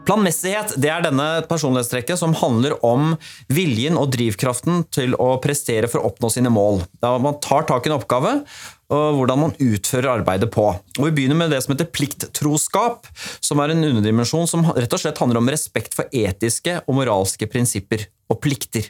Planmessighet 0.09 0.73
det 0.81 0.89
er 0.89 1.03
denne 1.05 1.27
personlighetstrekket 1.51 2.17
som 2.17 2.33
handler 2.39 2.79
om 2.87 3.11
viljen 3.53 3.99
og 4.01 4.09
drivkraften 4.15 4.87
til 4.95 5.13
å 5.21 5.35
prestere 5.43 5.91
for 5.91 6.01
å 6.01 6.09
oppnå 6.09 6.31
sine 6.33 6.53
mål. 6.53 6.81
Da 7.03 7.17
man 7.21 7.37
tar 7.45 7.67
tak 7.69 7.85
i 7.85 7.91
en 7.91 7.99
oppgave, 7.99 8.39
og 8.89 9.19
hvordan 9.19 9.41
man 9.43 9.57
utfører 9.61 10.15
arbeidet 10.19 10.49
på. 10.55 10.65
Og 10.97 11.03
Vi 11.05 11.11
begynner 11.13 11.37
med 11.37 11.51
det 11.53 11.61
som 11.65 11.75
heter 11.75 11.91
plikttroskap, 11.93 13.09
som 13.45 13.61
er 13.61 13.75
en 13.75 13.85
underdimensjon 13.85 14.49
som 14.49 14.65
rett 14.71 14.95
og 14.97 15.03
slett 15.03 15.21
handler 15.21 15.43
om 15.43 15.51
respekt 15.53 15.97
for 15.99 16.09
etiske 16.13 16.79
og 16.87 16.97
moralske 16.97 17.49
prinsipper 17.53 18.07
og 18.33 18.41
plikter. 18.45 18.89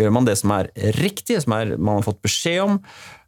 Gjør 0.00 0.12
man 0.16 0.28
det 0.28 0.38
som 0.40 0.52
er 0.56 0.70
riktig, 0.96 1.38
som 1.44 1.54
er, 1.56 1.76
man 1.76 2.00
har 2.00 2.08
fått 2.08 2.22
beskjed 2.24 2.62
om, 2.64 2.80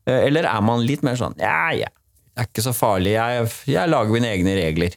eller 0.09 0.49
er 0.49 0.65
man 0.65 0.85
litt 0.89 1.05
mer 1.05 1.17
sånn 1.21 1.37
ja, 1.41 1.69
ja, 1.77 1.89
det 2.33 2.45
er 2.45 2.49
ikke 2.49 2.65
så 2.65 2.73
farlig, 2.77 3.13
jeg, 3.17 3.49
jeg 3.69 3.91
lager 3.93 4.15
mine 4.15 4.33
egne 4.33 4.57
regler. 4.57 4.97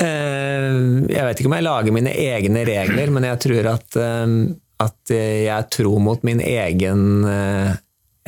Eh, 0.00 0.80
Jeg 1.10 1.24
vet 1.26 1.40
ikke 1.40 1.50
om 1.50 1.56
jeg 1.58 1.66
lager 1.66 1.96
mine 1.96 2.12
egne 2.16 2.64
regler, 2.68 3.12
men 3.12 3.26
jeg 3.28 3.40
tror 3.44 3.70
at, 3.74 3.96
eh, 4.00 4.34
at 4.80 5.12
jeg 5.12 5.48
er 5.52 5.66
tro 5.72 5.96
mot 6.00 6.22
min 6.26 6.40
egen 6.40 7.24
eh, 7.28 7.72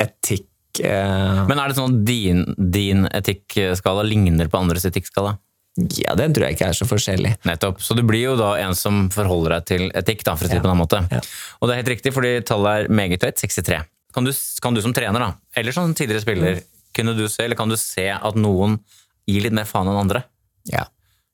etikk. 0.05 0.49
Eh, 0.81 1.41
Men 1.49 1.59
er 1.59 1.69
det 1.69 1.77
sånn 1.77 1.97
at 1.97 2.05
din, 2.07 2.43
din 2.57 3.07
etikkskala 3.11 4.05
ligner 4.07 4.49
på 4.49 4.61
andres 4.61 4.87
etikkskala? 4.89 5.37
Ja, 5.73 6.13
den 6.13 6.35
tror 6.35 6.45
jeg 6.45 6.57
ikke 6.57 6.67
er 6.69 6.77
så 6.77 6.85
forskjellig. 6.85 7.31
Nettopp. 7.49 7.79
Så 7.81 7.95
du 7.97 8.03
blir 8.05 8.21
jo 8.21 8.33
da 8.37 8.51
en 8.61 8.75
som 8.77 9.07
forholder 9.13 9.55
deg 9.55 9.69
til 9.71 9.87
etikk, 9.97 10.21
da, 10.27 10.35
for 10.37 10.45
å 10.45 10.51
si 10.51 10.53
det 10.53 10.61
på 10.61 10.69
en 10.69 10.75
annen 10.75 10.83
måte. 10.83 10.99
Ja. 11.09 11.21
Og 11.59 11.69
det 11.69 11.73
er 11.73 11.81
helt 11.81 11.93
riktig, 11.95 12.13
fordi 12.13 12.33
tallet 12.45 12.83
er 12.83 12.93
meget 12.93 13.25
høyt, 13.25 13.41
63. 13.41 13.79
Kan 14.13 14.27
du, 14.27 14.33
kan 14.61 14.77
du 14.77 14.81
som 14.85 14.93
trener, 14.93 15.23
da, 15.23 15.31
eller 15.57 15.73
som 15.73 15.95
tidligere 15.97 16.21
spiller, 16.21 16.61
kunne 16.93 17.15
du 17.17 17.25
se, 17.25 17.41
eller 17.47 17.57
kan 17.57 17.73
du 17.73 17.77
se 17.81 18.05
at 18.13 18.37
noen 18.37 18.77
gir 19.25 19.47
litt 19.47 19.55
mer 19.57 19.65
faen 19.65 19.89
enn 19.89 19.97
andre? 20.03 20.21
Ja. 20.69 20.85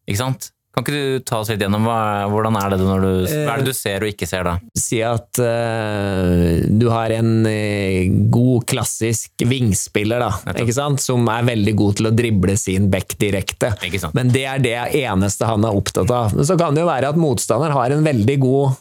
Ikke 0.08 0.22
sant? 0.22 0.54
Kan 0.70 0.86
ikke 0.86 0.94
du 0.94 1.24
ta 1.26 1.40
oss 1.42 1.50
litt 1.50 1.64
gjennom 1.64 1.88
hvordan 2.30 2.56
er 2.60 2.72
det 2.72 2.78
du, 2.80 2.86
hva 2.86 3.56
er 3.56 3.64
det 3.64 3.72
du 3.72 3.76
ser 3.76 4.04
og 4.06 4.12
ikke 4.12 4.28
ser 4.30 4.46
da? 4.46 4.54
Si 4.78 5.00
at 5.04 5.42
uh, 5.42 6.62
du 6.70 6.86
har 6.94 7.12
en 7.18 7.32
eh, 7.50 8.06
god, 8.30 8.68
klassisk 8.70 9.44
vingspiller, 9.50 10.22
da, 10.22 10.54
ikke 10.54 10.76
sant? 10.78 11.02
som 11.02 11.26
er 11.34 11.48
veldig 11.50 11.74
god 11.80 11.98
til 12.00 12.10
å 12.12 12.14
drible 12.14 12.56
sin 12.60 12.86
back 12.94 13.18
direkte. 13.20 13.74
Men 14.14 14.30
det 14.32 14.46
er 14.52 14.62
det 14.62 14.78
eneste 15.02 15.50
han 15.50 15.66
er 15.66 15.80
opptatt 15.80 16.14
av. 16.14 16.38
Men 16.38 16.48
så 16.48 16.58
kan 16.60 16.78
det 16.78 16.86
jo 16.86 16.92
være 16.92 17.12
at 17.12 17.20
motstander 17.20 17.74
har 17.74 17.96
en 17.96 18.06
veldig 18.06 18.38
god 18.46 18.78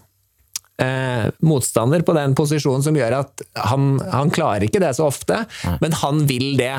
eh, 0.85 1.27
motstander 1.41 2.05
på 2.07 2.15
den 2.17 2.37
posisjonen 2.39 2.85
som 2.85 2.97
gjør 3.01 3.19
at 3.23 3.45
han, 3.73 3.97
han 4.13 4.33
klarer 4.35 4.69
ikke 4.69 4.83
det 4.83 4.95
så 4.99 5.09
ofte, 5.09 5.43
men 5.83 5.97
han 6.05 6.25
vil 6.29 6.53
det. 6.61 6.77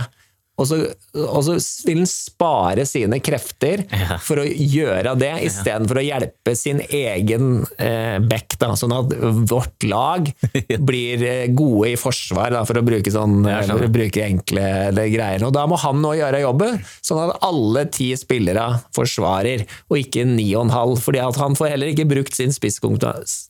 Og 0.60 0.68
så, 0.68 0.78
og 1.24 1.40
så 1.48 1.56
vil 1.88 2.02
han 2.04 2.10
spare 2.10 2.86
sine 2.88 3.20
krefter 3.24 3.86
Ja. 3.90 4.18
for 4.24 4.42
å 4.42 4.46
gjøre 4.46 5.16
det, 5.20 5.32
istedenfor 5.48 6.02
å 6.02 6.04
hjelpe 6.06 6.56
sin 6.58 6.82
egen 6.84 7.66
eh, 7.80 8.20
back. 8.20 8.58
Da, 8.60 8.74
sånn 8.76 8.92
at 8.92 9.14
vårt 9.50 9.86
lag 9.88 10.28
blir 10.90 11.24
eh, 11.24 11.46
gode 11.56 11.94
i 11.94 11.98
forsvar, 12.00 12.52
da, 12.58 12.66
for 12.68 12.82
å 12.82 12.86
bruke, 12.86 13.12
sånn, 13.14 13.40
eh, 13.48 13.62
for 13.70 13.88
å 13.88 13.92
bruke 13.94 14.26
enkle 14.26 14.66
eller 14.90 15.12
greier. 15.14 15.46
Og 15.48 15.54
da 15.56 15.66
må 15.70 15.80
han 15.80 16.02
nå 16.04 16.16
gjøre 16.20 16.44
jobben, 16.44 16.80
sånn 17.06 17.24
at 17.30 17.46
alle 17.48 17.86
ti 17.94 18.12
spillere 18.20 18.68
forsvarer, 18.96 19.64
og 19.90 20.02
ikke 20.02 20.28
ni 20.28 20.50
og 20.56 20.68
en 20.68 20.76
halv. 20.76 21.00
fordi 21.00 21.22
han 21.24 21.56
får 21.56 21.74
heller 21.76 21.94
ikke 21.94 22.10
brukt 22.10 22.36
sin 22.36 22.52
spisskompetanse 22.56 23.49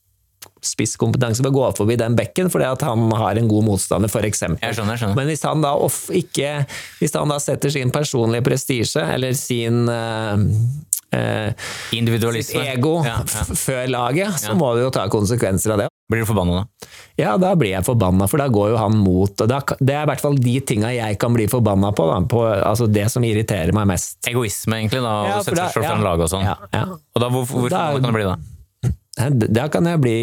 spisskompetanse 0.65 1.43
ved 1.43 1.51
å 1.51 1.55
gå 1.57 1.67
forbi 1.77 1.95
den 1.99 2.15
bekken 2.19 2.49
fordi 2.51 2.65
at 2.69 2.81
han 2.87 3.09
har 3.11 3.35
en 3.39 3.47
god 3.47 3.65
motstander, 3.67 4.09
f.eks. 4.11 4.41
Jeg 4.61 4.75
skjønner. 4.77 5.15
Men 5.15 5.27
hvis 5.31 5.43
han 5.47 5.61
da 5.63 5.73
off, 5.75 6.07
ikke 6.09 6.65
Hvis 6.99 7.13
han 7.15 7.29
da 7.31 7.37
setter 7.39 7.69
sin 7.73 7.91
personlige 7.91 8.43
prestisje, 8.45 9.03
eller 9.13 9.33
sin 9.37 9.87
eh, 9.89 11.53
Individualisme. 11.95 12.59
sitt 12.61 12.75
ego 12.77 12.99
Ja, 13.05 13.19
ja. 13.25 13.43
før 13.57 13.87
laget, 13.89 14.33
så 14.39 14.51
Ja. 14.51 14.53
må 14.59 14.75
vi 14.75 14.81
jo 14.83 14.89
ta 14.91 15.07
konsekvenser 15.09 15.71
av 15.73 15.77
det. 15.79 15.87
Blir 16.11 16.21
du 16.21 16.25
forbanna 16.25 16.53
da? 16.61 16.87
Ja, 17.17 17.37
da 17.37 17.53
blir 17.55 17.69
jeg 17.75 17.83
forbanna, 17.85 18.27
for 18.29 18.37
da 18.41 18.47
går 18.49 18.69
jo 18.71 18.77
han 18.77 18.95
mot 18.97 19.41
og 19.41 19.47
da, 19.47 19.59
Det 19.79 19.93
er 19.95 20.03
i 20.03 20.09
hvert 20.09 20.21
fall 20.21 20.35
de 20.35 20.59
tinga 20.61 20.89
jeg 20.93 21.17
kan 21.19 21.33
bli 21.33 21.45
forbanna 21.47 21.91
på, 21.93 22.05
da, 22.09 22.19
på 22.25 22.43
altså 22.65 22.87
det 22.91 23.09
som 23.11 23.23
irriterer 23.23 23.73
meg 23.73 23.87
mest. 23.87 24.17
Egoisme, 24.27 24.73
egentlig, 24.81 25.01
da, 25.01 25.39
å 25.39 25.43
sette 25.43 25.55
seg 25.57 25.73
sjøl 25.81 25.85
foran 25.85 26.03
laget 26.03 26.23
og 26.25 26.29
sånn. 26.29 26.45
Og 27.15 27.21
da, 27.21 27.29
hvor, 27.29 27.45
hvor 27.45 27.69
Da- 27.69 27.93
kan 27.93 28.01
det 28.03 28.13
bli 28.13 28.23
da? 28.23 28.35
Da 29.19 29.67
kan 29.67 29.87
jeg 29.89 29.99
bli 29.99 30.17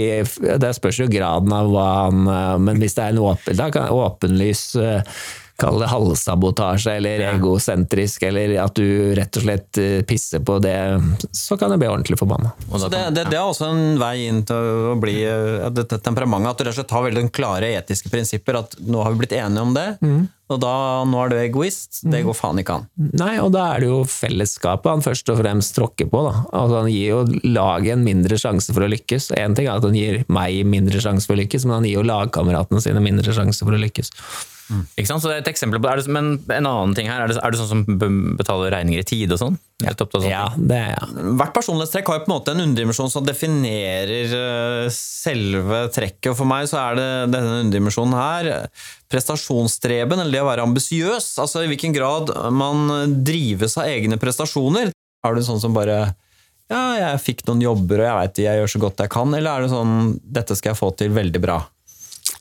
Det 0.60 0.70
spørs 0.76 1.02
jo 1.02 1.08
graden 1.10 1.52
av 1.52 1.68
hva 1.72 1.88
han 2.06 2.22
eh, 2.32 2.54
Men 2.62 2.80
hvis 2.80 2.96
det 2.96 3.04
er 3.04 3.12
en 3.12 3.24
åpen, 3.26 3.58
da 3.58 3.68
kan 3.74 3.90
åpenlys 3.92 4.62
eh, 4.80 5.18
Kall 5.56 5.78
det 5.80 5.86
halvsabotasje 5.88 6.96
eller 6.98 7.20
Ja. 7.24 7.30
egosentrisk, 7.38 8.22
eller 8.28 8.58
at 8.60 8.74
du 8.76 9.14
rett 9.16 9.36
og 9.40 9.42
slett 9.46 9.78
eh, 9.80 10.02
pisser 10.04 10.42
på 10.44 10.58
det, 10.60 10.76
så 11.32 11.56
kan 11.56 11.70
du 11.72 11.78
bli 11.80 11.88
ordentlig 11.88 12.18
forbanna. 12.20 12.50
Så 12.76 12.90
det, 12.92 13.00
det, 13.16 13.24
det 13.32 13.38
er 13.38 13.46
også 13.48 13.70
en 13.72 13.96
vei 14.00 14.26
inn 14.28 14.42
til 14.44 14.92
å 14.92 14.96
bli 15.00 15.14
eh, 15.24 15.68
dette 15.72 15.96
temperamentet. 16.04 16.50
At 16.52 16.58
du 16.60 16.64
rett 16.66 16.74
og 16.74 16.80
slett 16.82 16.92
har 16.92 17.06
veldig 17.08 17.24
klare 17.32 17.70
etiske 17.78 18.12
prinsipper. 18.12 18.58
At 18.60 18.76
nå 18.84 19.00
har 19.02 19.14
vi 19.16 19.22
blitt 19.24 19.32
enige 19.38 19.62
om 19.64 19.72
det, 19.76 19.86
Mm. 20.04 20.26
og 20.52 20.60
da, 20.60 20.72
nå 21.08 21.22
er 21.24 21.28
du 21.32 21.36
egoist. 21.40 22.02
Det 22.04 22.20
går 22.26 22.36
faen 22.36 22.60
ikke 22.60 22.74
an. 22.76 22.84
Nei, 23.18 23.38
og 23.42 23.48
da 23.56 23.64
er 23.74 23.80
det 23.80 23.88
jo 23.88 24.02
fellesskapet 24.04 24.90
han 24.92 25.02
først 25.02 25.32
og 25.32 25.40
fremst 25.40 25.74
tråkker 25.78 26.10
på. 26.12 26.20
Da. 26.28 26.34
Altså, 26.52 26.82
han 26.82 26.90
gir 26.92 27.08
jo 27.14 27.22
laget 27.48 27.96
en 27.96 28.04
mindre 28.06 28.36
sjanse 28.38 28.74
for 28.76 28.84
å 28.84 28.90
lykkes. 28.92 29.30
Én 29.40 29.56
ting 29.56 29.66
er 29.70 29.80
at 29.80 29.88
han 29.88 29.96
gir 29.96 30.20
meg 30.28 30.60
mindre 30.68 31.00
sjanse 31.02 31.26
for 31.26 31.34
å 31.34 31.40
lykkes, 31.40 31.64
men 31.66 31.78
han 31.80 31.88
gir 31.88 31.96
jo 32.02 32.04
lagkameratene 32.12 32.84
sine 32.84 33.00
mindre 33.02 33.32
sjanse 33.34 33.64
for 33.64 33.72
å 33.74 33.80
lykkes. 33.80 34.12
Ikke 34.68 35.06
sant? 35.08 35.22
Så 35.22 35.30
det 35.30 35.36
er 35.36 35.44
et 35.44 35.50
eksempel 35.52 35.78
på 35.78 35.88
er 35.90 36.00
det, 36.00 36.10
Men 36.10 36.32
en 36.50 36.66
annen 36.66 36.94
ting 36.96 37.06
her, 37.10 37.22
er 37.22 37.30
det, 37.30 37.38
er 37.38 37.54
det 37.54 37.60
sånn 37.60 37.70
som 37.70 37.84
betaler 38.38 38.74
regninger 38.74 39.04
i 39.04 39.06
tide 39.06 39.36
og 39.36 39.42
sånn? 39.42 39.58
Ja. 39.84 39.92
av? 39.92 40.24
Ja, 40.24 40.44
det 40.56 40.76
er 40.80 40.92
ja. 40.94 41.06
Hvert 41.36 41.54
personlighetstrekk 41.54 42.08
har 42.08 42.18
jo 42.18 42.24
på 42.24 42.30
en 42.30 42.34
måte 42.34 42.54
en 42.54 42.62
underdimensjon 42.64 43.12
som 43.12 43.26
definerer 43.26 44.34
eh, 44.40 44.90
selve 44.94 45.82
trekket. 45.94 46.30
Og 46.32 46.38
for 46.40 46.48
meg 46.48 46.68
så 46.70 46.80
er 46.82 46.98
det 46.98 47.08
denne 47.34 47.60
underdimensjonen 47.62 48.16
her 48.16 48.50
prestasjonsstreben, 49.12 50.18
eller 50.18 50.34
det 50.34 50.42
å 50.42 50.48
være 50.48 50.66
ambisiøs. 50.66 51.28
Altså 51.42 51.62
i 51.62 51.70
hvilken 51.70 51.94
grad 51.94 52.32
man 52.56 53.20
drives 53.26 53.76
av 53.78 53.90
egne 53.92 54.18
prestasjoner. 54.22 54.90
Er 55.26 55.36
du 55.36 55.44
sånn 55.44 55.62
som 55.62 55.76
bare 55.76 56.06
ja, 56.66 56.82
jeg 56.98 57.22
fikk 57.22 57.44
noen 57.46 57.62
jobber, 57.62 58.00
og 58.00 58.08
jeg 58.08 58.18
veit 58.18 58.42
jeg 58.42 58.60
gjør 58.60 58.72
så 58.72 58.82
godt 58.82 59.02
jeg 59.04 59.12
kan, 59.14 59.34
eller 59.38 59.52
er 59.52 59.64
det 59.66 59.70
sånn 59.70 59.92
dette 60.18 60.56
skal 60.58 60.72
jeg 60.72 60.80
få 60.80 60.90
til 60.98 61.12
veldig 61.14 61.42
bra? 61.42 61.60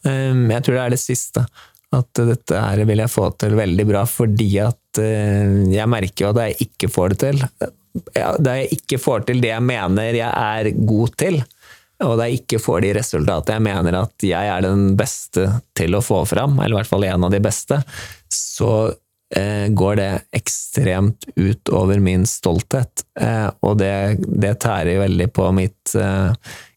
Um, 0.05 0.47
Jeg 0.49 0.65
tror 0.65 0.77
det 0.77 0.83
er 0.83 0.93
det 0.95 1.01
siste. 1.01 1.45
At 1.95 2.21
dette 2.27 2.59
her 2.59 2.83
vil 2.87 3.01
jeg 3.03 3.11
få 3.11 3.29
til 3.39 3.55
veldig 3.57 3.85
bra, 3.89 4.03
fordi 4.09 4.49
at 4.63 5.01
eh, 5.01 5.61
jeg 5.73 5.91
merker 5.91 6.27
jo 6.27 6.31
at 6.33 6.41
jeg 6.43 6.67
ikke 6.67 6.91
får 6.91 7.13
det 7.13 7.19
til. 7.23 7.43
Da 8.15 8.57
jeg 8.59 8.75
ikke 8.75 8.99
får 8.99 9.27
til 9.29 9.39
det 9.43 9.53
jeg 9.53 9.63
mener 9.63 10.17
jeg 10.17 10.27
er 10.27 10.71
god 10.75 11.15
til, 11.19 11.39
og 12.03 12.17
da 12.19 12.27
jeg 12.27 12.41
ikke 12.41 12.59
får 12.59 12.83
de 12.83 12.91
resultatene 12.97 13.55
jeg 13.55 13.65
mener 13.69 13.97
at 14.01 14.25
jeg 14.27 14.51
er 14.51 14.65
den 14.65 14.89
beste 14.99 15.47
til 15.79 15.95
å 15.95 16.03
få 16.03 16.25
fram, 16.27 16.57
eller 16.59 16.75
i 16.75 16.79
hvert 16.81 16.91
fall 16.91 17.07
en 17.07 17.27
av 17.29 17.31
de 17.31 17.39
beste, 17.43 17.79
så 18.27 18.71
eh, 19.31 19.71
går 19.71 19.95
det 20.01 20.11
ekstremt 20.35 21.29
ut 21.39 21.71
over 21.71 22.03
min 22.03 22.27
stolthet. 22.27 23.05
Eh, 23.15 23.47
og 23.63 23.79
det, 23.79 23.95
det 24.27 24.57
tærer 24.65 25.05
veldig 25.05 25.31
på 25.31 25.49
mitt 25.55 25.95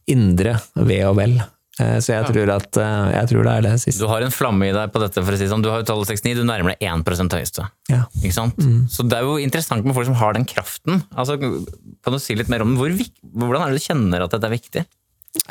indre 0.08 0.54
ve 0.86 1.02
og 1.08 1.18
vel. 1.18 1.38
Eh, 1.78 1.98
Så 2.02 2.12
jeg 2.14 2.26
tror, 2.26 2.50
at, 2.56 2.76
eh, 2.76 3.08
jeg 3.14 3.30
tror 3.30 3.46
det 3.46 3.52
er 3.54 3.62
det 3.68 3.74
siste. 3.80 4.02
Du 4.02 4.08
har 4.10 4.24
en 4.26 4.34
flamme 4.34 4.66
i 4.68 4.74
deg 4.74 4.92
på 4.94 5.02
dette, 5.02 5.22
for 5.22 5.32
å 5.32 5.38
si 5.38 5.46
sånn. 5.50 5.62
Du 5.62 5.70
har 5.70 5.82
jo 5.82 5.88
tallet 5.88 6.10
69, 6.10 6.34
du 6.40 6.44
nærmer 6.48 6.74
deg 6.74 6.88
1 6.90 7.32
høyeste. 7.38 7.68
Ja. 7.92 8.04
Ikke 8.22 8.34
sant? 8.34 8.58
Så 8.90 9.06
det 9.08 9.18
er 9.18 9.26
jo 9.28 9.38
interessant 9.38 9.84
med 9.86 9.94
folk 9.94 10.06
som 10.10 10.18
har 10.18 10.34
den 10.34 10.44
kraften. 10.48 11.02
Altså, 11.16 11.38
kan 11.38 12.12
du 12.12 12.18
si 12.18 12.34
litt 12.34 12.48
mer 12.50 12.62
om 12.62 12.74
den? 12.74 12.78
Hvor, 12.78 12.90
hvordan 13.38 13.62
er 13.66 13.72
det 13.74 13.80
du 13.82 13.86
kjenner 13.86 14.24
at 14.24 14.34
dette 14.34 14.50
er 14.50 14.56
viktig? 14.56 14.86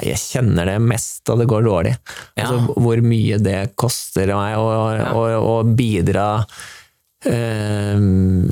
Jeg 0.03 0.17
kjenner 0.19 0.67
det 0.67 0.79
mest 0.83 1.21
da 1.29 1.35
det 1.39 1.47
går 1.47 1.63
dårlig. 1.63 1.93
Ja. 2.35 2.47
Altså, 2.47 2.75
hvor 2.81 3.01
mye 3.05 3.37
det 3.41 3.75
koster 3.79 4.27
meg 4.35 4.57
å, 4.59 4.67
å, 5.15 5.23
å 5.37 5.55
bidra 5.77 6.45
eh, 7.25 7.97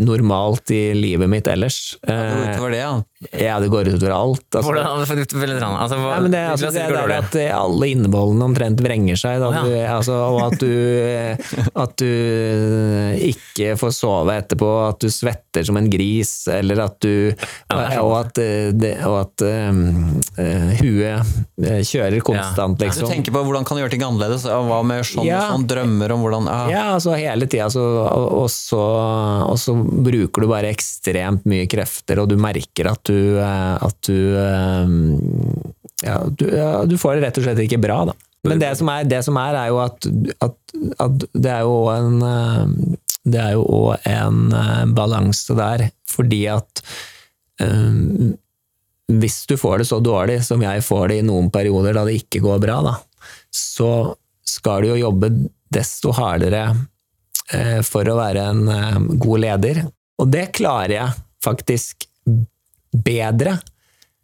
normalt 0.05 0.72
i 0.72 0.93
livet 0.93 1.30
mitt 1.30 1.47
ellers. 1.47 1.97
Eh, 2.07 2.55
Utover 2.55 2.72
det, 2.72 2.78
ja. 2.82 2.93
ja, 3.39 3.59
det 3.59 3.68
går 3.74 3.88
utover 3.93 4.11
alt. 4.16 4.45
Altså. 4.55 4.66
Hvordan, 4.66 4.88
altså, 4.99 5.38
veldig 5.39 5.59
sånn, 5.61 5.76
altså, 5.82 5.99
hva, 6.01 6.11
Ja, 6.16 6.22
det, 6.28 6.41
altså, 6.53 6.66
det, 6.72 6.74
det 6.74 6.84
er 6.86 6.95
dårlig. 6.97 7.18
at 7.24 7.38
eh, 7.41 7.51
alle 7.57 7.89
innvollene 7.93 8.47
omtrent 8.49 8.82
vrenger 8.86 9.20
seg, 9.22 9.39
da, 9.43 9.51
ja. 9.55 9.63
du, 9.66 9.76
altså, 9.97 10.18
og 10.36 10.41
at 10.47 10.57
du, 10.61 10.74
eh, 11.05 11.55
at 11.86 11.95
du 12.01 12.09
eh, 12.09 13.26
ikke 13.32 13.76
får 13.80 13.93
sove 13.95 14.36
etterpå, 14.41 14.72
at 14.89 15.01
du 15.05 15.09
svetter 15.13 15.66
som 15.68 15.78
en 15.80 15.89
gris, 15.91 16.34
eller 16.51 16.82
at 16.86 16.97
du 17.03 17.13
det 17.36 17.76
er 17.76 18.01
Og 18.03 18.13
at, 18.18 18.38
eh, 18.41 18.70
det, 18.76 18.91
og 19.07 19.16
at 19.22 19.43
um, 19.45 20.20
eh, 20.41 20.74
huet 20.82 21.63
eh, 21.63 21.82
kjører 21.86 22.20
konstant, 22.26 22.78
Du 22.80 22.86
liksom. 22.86 23.07
tenker 23.09 23.34
på 23.36 23.41
hvordan 23.45 23.66
kan 23.68 23.78
du 23.78 23.84
gjøre 23.84 23.93
ting 23.95 24.03
annerledes? 24.05 24.45
og 24.51 24.68
Hva 24.70 24.82
med 24.86 25.05
sånn 25.07 25.26
Ja. 25.28 25.45
sånn? 25.51 25.66
Drømmer 25.70 26.13
om 26.16 26.26
hvordan 26.26 26.49
ja. 26.51 26.59
Ja, 26.72 26.84
altså 26.97 27.16
hele 27.18 27.47
tida, 27.47 27.68
altså, 27.70 27.82
og, 28.03 28.28
og, 28.43 28.49
så, 28.55 28.81
og 29.45 29.57
så 29.59 29.75
bruker 29.75 30.43
du 30.43 30.49
bare 30.49 30.71
ekstremt 30.73 31.45
mye 31.49 31.67
krefter, 31.69 32.21
og 32.21 32.29
du 32.31 32.37
merker 32.39 32.89
at 32.91 33.03
du, 33.09 33.37
eh, 33.41 33.75
at 33.85 33.97
du, 34.07 34.19
eh, 34.39 34.93
ja, 36.05 36.21
du 36.29 36.45
ja, 36.49 36.69
du 36.87 36.95
får 37.01 37.17
det 37.17 37.27
rett 37.27 37.41
og 37.41 37.47
slett 37.47 37.63
ikke 37.65 37.81
bra, 37.83 38.03
da. 38.11 38.15
Men 38.45 38.61
det 38.61 38.71
som 38.77 38.89
er, 38.93 39.07
det 39.09 39.23
som 39.25 39.37
er, 39.41 39.57
er 39.57 39.71
jo 39.73 39.79
at, 39.81 40.07
at, 40.45 40.57
at 41.01 41.27
det 41.33 41.49
er 41.49 41.63
jo 41.65 41.77
en 41.89 42.25
eh, 42.29 42.95
Det 43.25 43.39
er 43.41 43.55
jo 43.55 43.63
òg 43.73 44.03
en 44.05 44.51
balanse 44.93 45.55
der, 45.57 45.87
fordi 46.05 46.43
at 46.53 46.81
um, 47.57 48.35
hvis 49.09 49.39
du 49.49 49.55
får 49.57 49.81
det 49.81 49.87
så 49.89 49.97
dårlig 49.97 50.35
som 50.45 50.61
jeg 50.61 50.83
får 50.85 51.07
det 51.09 51.17
i 51.23 51.25
noen 51.25 51.49
perioder 51.49 51.97
da 51.97 52.03
det 52.05 52.19
ikke 52.19 52.43
går 52.45 52.61
bra, 52.61 52.75
da, 52.85 52.93
så 53.49 54.13
skal 54.45 54.85
du 54.85 54.91
jo 54.91 54.99
jobbe 55.07 55.31
desto 55.73 56.13
hardere 56.13 56.67
for 57.85 58.09
å 58.09 58.17
være 58.17 58.49
en 58.51 58.65
eh, 58.71 58.99
god 59.21 59.43
leder. 59.43 59.85
Og 60.21 60.31
det 60.31 60.49
klarer 60.55 60.95
jeg 60.97 61.23
faktisk 61.45 62.07
bedre 63.05 63.59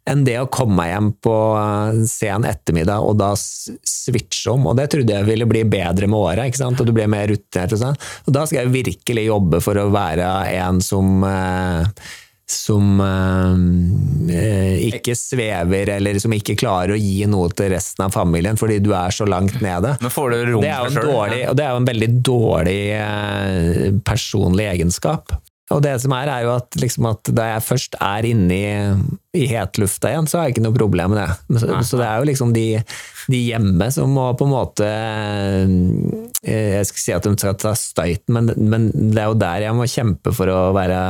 enn 0.08 0.24
det 0.26 0.34
å 0.40 0.48
komme 0.50 0.80
meg 0.80 0.90
hjem 0.90 1.10
på 1.22 1.34
eh, 1.60 2.00
sen 2.10 2.46
ettermiddag 2.48 3.04
og 3.06 3.20
da 3.20 3.30
switche 3.38 4.50
om. 4.54 4.66
Og 4.70 4.78
det 4.78 4.88
trodde 4.94 5.14
jeg 5.14 5.28
ville 5.28 5.46
bli 5.48 5.62
bedre 5.68 6.08
med 6.10 6.18
åra, 6.18 6.48
og 6.48 6.82
du 6.82 6.94
blir 6.94 7.10
mer 7.10 7.28
rutinert. 7.30 7.76
Og 7.76 7.82
sånn. 7.84 8.00
Og 8.26 8.34
da 8.34 8.44
skal 8.46 8.64
jeg 8.64 8.74
virkelig 8.74 9.28
jobbe 9.28 9.62
for 9.62 9.78
å 9.78 9.90
være 9.94 10.32
en 10.56 10.82
som 10.82 11.22
eh, 11.28 12.10
som 12.52 13.00
eh, 13.02 14.82
ikke 14.88 15.14
svever, 15.18 15.94
eller 15.96 16.18
som 16.22 16.34
ikke 16.36 16.56
klarer 16.60 16.94
å 16.94 17.00
gi 17.00 17.26
noe 17.30 17.50
til 17.56 17.72
resten 17.74 18.06
av 18.06 18.14
familien 18.14 18.58
fordi 18.60 18.80
du 18.84 18.92
er 18.96 19.14
så 19.14 19.26
langt 19.28 19.60
nede. 19.64 19.96
Det 20.64 20.72
er 20.72 20.84
jo 20.84 20.92
en 20.92 21.14
dårlig, 21.14 21.40
og 21.50 21.56
det 21.58 21.64
er 21.66 21.72
jo 21.72 21.80
en 21.82 21.88
veldig 21.92 22.10
dårlig 22.32 22.82
eh, 22.98 23.88
personlig 24.06 24.68
egenskap. 24.74 25.34
Og 25.72 25.82
det 25.84 25.94
som 26.02 26.12
er, 26.16 26.30
er 26.30 26.46
jo 26.46 26.52
at, 26.54 26.76
liksom 26.80 27.08
at 27.10 27.30
da 27.34 27.48
jeg 27.54 27.64
først 27.66 27.96
er 28.02 28.28
inne 28.28 28.56
i, 28.56 28.70
i 29.38 29.46
hetlufta 29.50 30.12
igjen, 30.12 30.28
så 30.30 30.38
har 30.38 30.48
jeg 30.48 30.56
ikke 30.56 30.64
noe 30.66 30.76
problem 30.76 31.14
med 31.14 31.22
det. 31.22 31.60
Så, 31.62 31.68
så 31.88 32.00
det 32.00 32.08
er 32.08 32.20
jo 32.20 32.28
liksom 32.28 32.54
de, 32.56 32.66
de 33.32 33.42
hjemme 33.48 33.88
som 33.94 34.12
må 34.12 34.28
på 34.38 34.48
en 34.48 34.52
måte 34.52 34.88
eh, 34.88 36.76
Jeg 36.78 36.88
skal 36.90 37.04
si 37.04 37.14
at 37.16 37.28
de 37.28 37.34
skal 37.38 37.58
ta 37.60 37.74
støyten, 37.78 38.36
men, 38.36 38.52
men 38.56 38.90
det 38.92 39.22
er 39.22 39.30
jo 39.30 39.38
der 39.40 39.66
jeg 39.68 39.78
må 39.78 39.88
kjempe 39.90 40.34
for 40.36 40.52
å 40.52 40.60
være 40.76 41.00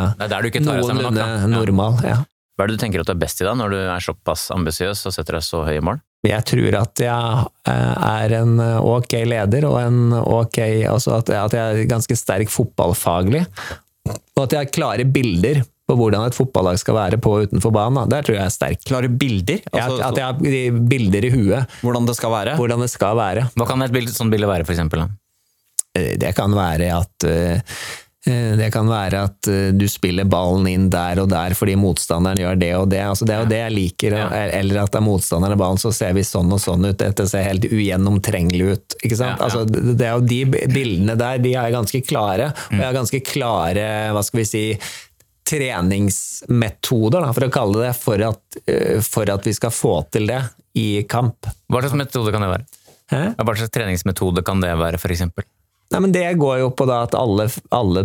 noenlunde 0.62 1.28
normal. 1.52 1.98
Ja. 2.06 2.22
Hva 2.52 2.66
er 2.66 2.70
det 2.70 2.78
du 2.78 2.82
tenker 2.82 3.02
at 3.02 3.08
du 3.08 3.14
er 3.14 3.22
best 3.22 3.40
i 3.40 3.46
da, 3.48 3.54
når 3.56 3.72
du 3.72 3.78
er 3.80 4.02
såpass 4.04 4.50
ambisiøs 4.54 5.06
og 5.08 5.14
setter 5.14 5.38
deg 5.38 5.46
så 5.46 5.62
høye 5.66 5.84
mål? 5.84 6.02
Jeg 6.22 6.44
tror 6.46 6.76
at 6.78 7.00
jeg 7.02 7.46
eh, 7.66 7.94
er 8.06 8.34
en 8.38 8.60
ok 8.62 9.16
leder, 9.26 9.64
og 9.66 9.80
en 9.80 10.12
ok 10.20 10.60
altså 10.86 11.16
at 11.16 11.32
jeg 11.32 11.56
er 11.58 11.88
ganske 11.90 12.14
sterk 12.18 12.52
fotballfaglig. 12.52 13.42
Og 14.38 14.44
at 14.46 14.54
jeg 14.56 14.64
har 14.64 14.70
klare 14.72 15.04
bilder 15.04 15.62
på 15.88 15.96
hvordan 15.98 16.24
et 16.28 16.36
fotballag 16.36 16.78
skal 16.80 16.94
være 16.96 17.18
på 17.20 17.32
og 17.36 17.48
utenfor 17.48 17.72
banen. 17.74 17.98
da. 18.00 18.04
Der 18.16 18.22
tror 18.26 18.36
jeg 18.36 18.40
jeg 18.40 18.50
er 18.52 18.54
sterk. 18.54 18.84
Klare 18.88 19.08
bilder? 19.10 19.58
Jeg, 19.60 19.82
Altså, 19.82 19.98
at 20.08 20.20
jeg 20.20 20.24
har 20.24 20.78
bilder 20.88 21.26
i 21.28 21.32
huet, 21.34 21.74
hvordan 21.82 22.06
det 22.08 22.16
skal 22.16 22.30
være? 22.32 22.54
hvordan 22.56 22.80
det 22.86 22.90
skal 22.90 23.16
være. 23.18 23.48
Hva 23.58 23.66
kan 23.68 23.82
et 23.82 23.92
bild, 23.92 24.08
sånt 24.14 24.32
bilde 24.32 24.48
være, 24.48 24.64
for 24.64 24.72
eksempel? 24.76 25.04
Da? 25.04 25.08
Eh, 25.98 26.14
Det 26.16 26.34
kan 26.38 26.54
være 26.56 26.88
at 26.96 27.26
eh, 27.28 27.60
det 28.54 28.68
kan 28.70 28.86
være 28.86 29.24
at 29.26 29.48
eh, 29.50 29.70
du 29.74 29.88
spiller 29.90 30.28
ballen 30.30 30.68
inn 30.70 30.84
der 30.92 31.18
og 31.18 31.30
der 31.32 31.56
fordi 31.58 31.74
motstanderen 31.80 32.38
gjør 32.38 32.60
det 32.60 32.70
og 32.78 32.84
det. 32.92 33.00
Altså 33.02 33.26
det 33.26 33.34
er 33.34 33.40
jo 33.42 33.50
det 33.50 33.60
jeg 33.60 33.74
liker. 33.74 34.16
Eller 34.30 34.82
at 34.84 34.92
det 34.94 35.00
er 35.00 35.06
motstanderen 35.06 35.56
av 35.56 35.62
ballen, 35.64 35.80
så 35.82 35.90
ser 35.96 36.14
vi 36.14 36.22
sånn 36.26 36.52
og 36.54 36.60
sånn 36.62 36.86
ut. 36.86 36.98
Dette 37.00 37.26
ser 37.30 37.48
helt 37.48 37.66
ugjennomtrengelig 37.66 38.68
ut. 38.76 38.98
Ikke 39.02 39.18
sant? 39.18 39.42
Altså, 39.42 39.64
det 39.66 39.96
det 39.98 40.06
er 40.08 40.18
jo 40.18 40.26
de 40.26 40.68
bildene 40.70 41.16
der, 41.18 41.40
de 41.42 41.54
er 41.58 41.74
ganske 41.74 42.02
klare. 42.06 42.52
Og 42.70 42.78
jeg 42.78 42.86
har 42.86 42.96
ganske 42.96 43.22
klare, 43.26 43.86
hva 44.14 44.22
skal 44.26 44.42
vi 44.42 44.46
si, 44.48 44.62
treningsmetoder, 45.52 47.24
da, 47.26 47.32
for 47.34 47.46
å 47.46 47.52
kalle 47.52 47.86
det, 47.86 47.94
for 47.98 48.22
at, 48.26 48.60
eh, 48.66 49.00
for 49.04 49.30
at 49.30 49.46
vi 49.46 49.54
skal 49.56 49.74
få 49.74 49.96
til 50.14 50.30
det 50.30 50.40
i 50.78 51.02
kamp. 51.10 51.50
Hva 51.68 51.82
slags 51.82 51.98
metode 51.98 52.32
kan 52.34 52.44
det 52.44 52.52
være? 52.54 52.68
Hæ? 53.12 53.22
Hva 53.36 53.56
slags 53.58 53.74
treningsmetode 53.74 54.44
kan 54.46 54.62
det 54.62 54.72
være, 54.78 55.02
eksempel? 55.10 55.44
Nei, 55.92 56.00
men 56.00 56.12
Det 56.14 56.26
går 56.40 56.58
jo 56.62 56.70
på 56.76 56.86
at 56.90 57.14
alle, 57.18 57.48
alle 57.70 58.02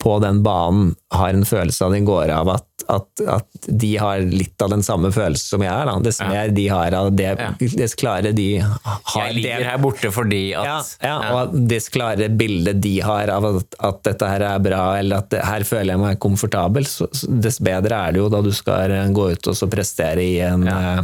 på 0.00 0.18
den 0.22 0.42
banen 0.46 0.94
har 1.12 1.34
en 1.34 1.44
følelse 1.44 1.84
av 1.84 1.92
den 1.92 2.04
går 2.06 2.30
av 2.32 2.48
at, 2.54 2.66
at, 2.90 3.22
at 3.28 3.66
de 3.68 3.90
har 4.00 4.20
litt 4.24 4.62
av 4.62 4.70
den 4.72 4.82
samme 4.86 5.10
følelsen 5.12 5.52
som 5.56 5.64
jeg 5.64 5.70
har. 5.72 5.86
Da. 5.90 5.96
Dess 6.06 6.20
Ja. 6.22 6.28
mer 6.30 6.48
de 6.54 6.66
har 6.70 6.94
av 6.96 7.10
det, 7.16 7.28
Ja. 7.38 7.50
dess 7.76 7.94
klarere 7.98 8.32
de 8.34 8.46
har 8.60 9.26
Jeg 9.26 9.34
ligger 9.36 9.58
det. 9.58 9.66
her 9.66 9.78
borte 9.78 10.10
fordi 10.14 10.42
at 10.56 10.64
Ja, 10.64 10.78
ja, 11.02 11.16
og 11.42 11.54
dess 11.68 11.88
klarere 11.92 12.30
bilde 12.36 12.74
de 12.80 12.94
har 13.00 13.28
av 13.28 13.44
at, 13.56 13.74
at 13.80 14.02
dette 14.06 14.28
her 14.30 14.40
er 14.54 14.58
bra, 14.58 14.82
eller 14.98 15.16
at 15.24 15.30
det, 15.30 15.44
her 15.44 15.60
føler 15.66 15.94
jeg 15.94 15.98
meg 16.04 16.18
komfortabel, 16.22 16.86
så, 16.86 17.08
dess 17.40 17.58
bedre 17.58 17.92
er 18.08 18.12
det 18.12 18.22
jo 18.24 18.28
da 18.32 18.40
du 18.42 18.52
skal 18.52 18.96
gå 19.12 19.30
ut 19.32 19.46
og 19.52 19.54
så 19.58 19.68
prestere 19.70 20.22
i 20.24 20.38
en, 20.46 20.66
eh, 20.68 21.02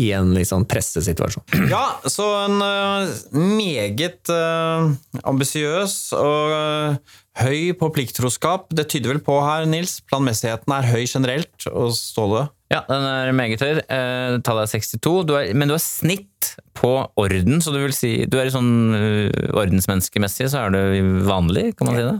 i 0.00 0.08
en 0.16 0.32
litt 0.36 0.48
sånn 0.48 0.66
pressesituasjon. 0.68 1.44
Ja, 1.72 1.84
så 2.08 2.26
en 2.46 2.62
eh, 2.64 3.12
meget 3.32 4.30
uh, 4.32 4.92
ambisiøs 5.28 5.96
og 6.16 6.52
uh, 6.52 7.18
høy 7.42 7.72
på 7.78 7.90
plikttroskap. 7.94 8.70
Det 8.76 8.88
tyder 8.92 9.14
vel 9.14 9.22
på 9.24 9.38
her, 9.44 9.66
Nils, 9.68 10.00
planmessigheten 10.08 10.74
er 10.76 10.90
høy 10.90 11.04
generelt, 11.04 11.68
og 11.70 11.94
Ståle? 11.96 12.46
Ja, 12.72 12.82
den 12.88 13.04
er 13.04 13.32
meget 13.36 13.64
høy. 13.64 13.80
Uh, 13.84 14.40
tallet 14.44 14.68
er 14.68 14.74
62, 14.80 15.14
du 15.28 15.36
er, 15.38 15.52
men 15.56 15.68
du 15.68 15.76
har 15.76 15.84
snitt 15.84 16.28
på 16.76 16.94
orden, 17.20 17.60
så 17.62 17.72
du 17.72 17.78
vil 17.82 17.94
si 17.94 18.24
Du 18.28 18.38
er 18.40 18.50
sånn 18.52 18.72
uh, 18.96 19.28
ordensmenneskemessig, 19.52 20.50
så 20.52 20.66
er 20.66 20.74
du 20.74 21.22
vanlig, 21.28 21.72
kan 21.76 21.90
man 21.90 21.98
si 21.98 22.06
det? 22.08 22.18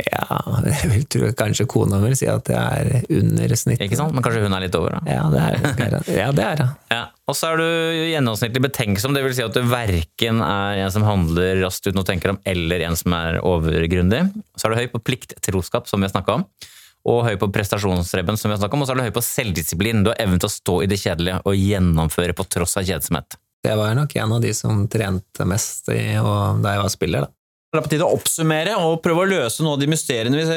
Ja, 0.00 0.38
jeg 0.64 0.88
vil 0.88 1.02
tro 1.12 1.30
kanskje 1.36 1.66
kona 1.68 1.98
vil 2.00 2.14
si 2.16 2.24
at 2.30 2.48
jeg 2.48 2.84
er 2.84 3.02
under 3.12 3.52
snittet. 3.60 3.84
Ikke 3.84 3.98
sant? 3.98 4.14
Men 4.16 4.24
kanskje 4.24 4.40
hun 4.46 4.56
er 4.56 4.64
litt 4.64 4.76
over? 4.78 4.96
da? 4.96 5.02
Ja, 5.04 5.26
det 5.28 5.42
er 5.42 5.58
ja, 6.16 6.30
det. 6.32 6.46
Er, 6.46 6.62
det. 6.62 6.68
Ja, 6.94 7.02
Og 7.28 7.36
så 7.36 7.50
er 7.50 7.60
du 7.60 7.66
gjennomsnittlig 8.08 8.62
betenksom, 8.64 9.12
det 9.12 9.24
vil 9.26 9.36
si 9.36 9.44
at 9.44 9.52
du 9.52 9.60
verken 9.68 10.40
er 10.46 10.80
en 10.86 10.94
som 10.94 11.04
handler 11.04 11.60
raskt 11.60 11.90
uten 11.90 12.00
å 12.00 12.06
tenke 12.08 12.32
om, 12.32 12.40
eller 12.48 12.86
en 12.88 12.96
som 12.96 13.12
er 13.18 13.42
overgrundig. 13.44 14.22
Så 14.56 14.68
er 14.68 14.72
du 14.72 14.80
høy 14.80 14.88
på 14.94 15.02
plikt-troskap, 15.10 15.90
som 15.90 16.00
vi 16.00 16.08
har 16.08 16.14
snakka 16.14 16.40
om. 16.40 16.48
Og 17.12 17.24
høy 17.26 17.36
på 17.36 17.50
prestasjonsrebben, 17.52 18.40
som 18.40 18.48
vi 18.48 18.56
har 18.56 18.62
snakket 18.62 18.78
om. 18.78 18.86
Og 18.86 18.88
så 18.88 18.94
er 18.94 19.02
du 19.02 19.06
høy 19.10 19.14
på 19.18 19.26
selvdisiplin. 19.26 20.04
Du 20.06 20.12
har 20.14 20.20
evnen 20.22 20.40
til 20.40 20.48
å 20.48 20.54
stå 20.56 20.80
i 20.86 20.88
det 20.88 21.00
kjedelige 21.02 21.42
og 21.44 21.58
gjennomføre 21.58 22.38
på 22.38 22.48
tross 22.48 22.78
av 22.80 22.88
kjedsomhet. 22.88 23.36
Jeg 23.66 23.78
var 23.78 23.92
nok 23.98 24.16
en 24.18 24.38
av 24.38 24.42
de 24.42 24.56
som 24.56 24.86
trente 24.90 25.44
mest 25.46 25.92
i, 25.92 26.16
og 26.22 26.64
da 26.64 26.78
jeg 26.78 26.84
var 26.86 26.92
spiller. 26.96 27.26
da. 27.26 27.41
Det 27.72 27.80
er 27.80 27.84
på 27.86 27.88
tide 27.94 28.04
å 28.04 28.16
oppsummere 28.18 28.74
og 28.84 28.98
prøve 29.00 29.22
å 29.22 29.28
løse 29.30 29.64
noen 29.64 29.78
av 29.78 29.80
de 29.80 29.86
mysteriene 29.88 30.36
vi 30.36 30.56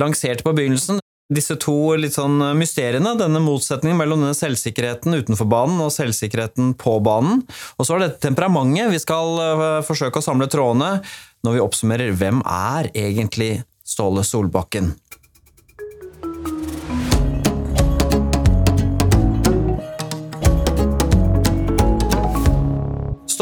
lanserte 0.00 0.46
på 0.46 0.54
begynnelsen. 0.56 0.96
Disse 1.34 1.58
to 1.60 1.74
litt 2.00 2.16
sånn 2.16 2.40
mysteriene, 2.56 3.12
denne 3.20 3.42
motsetningen 3.44 3.98
mellom 4.00 4.24
denne 4.24 4.36
selvsikkerheten 4.36 5.12
utenfor 5.12 5.48
banen 5.48 5.82
og 5.84 5.92
selvsikkerheten 5.92 6.72
på 6.80 6.96
banen. 7.04 7.42
Og 7.76 7.84
så 7.84 7.98
er 7.98 8.06
dette 8.06 8.24
temperamentet. 8.24 8.92
Vi 8.92 9.02
skal 9.02 9.40
øh, 9.44 9.64
forsøke 9.84 10.20
å 10.20 10.24
samle 10.24 10.48
trådene 10.52 11.02
når 11.44 11.58
vi 11.58 11.64
oppsummerer 11.64 12.16
hvem 12.16 12.40
er 12.48 12.88
egentlig 12.96 13.58
Ståle 13.84 14.24
Solbakken. 14.24 14.94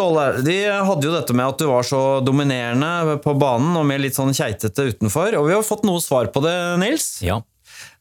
Ståle, 0.03 0.43
de 0.43 0.57
hadde 0.67 1.07
jo 1.07 1.13
dette 1.15 1.35
med 1.37 1.47
at 1.47 1.61
du 1.61 1.69
var 1.71 1.87
så 1.87 2.19
dominerende 2.27 3.21
på 3.23 3.37
banen 3.39 3.77
og 3.79 3.87
mer 3.87 4.01
litt 4.03 4.17
sånn 4.17 4.35
keitete 4.35 4.89
utenfor. 4.91 5.37
Og 5.39 5.47
vi 5.47 5.55
har 5.55 5.63
fått 5.63 5.85
noe 5.87 6.03
svar 6.03 6.27
på 6.35 6.43
det, 6.43 6.55
Nils. 6.83 7.21
Ja. 7.23 7.37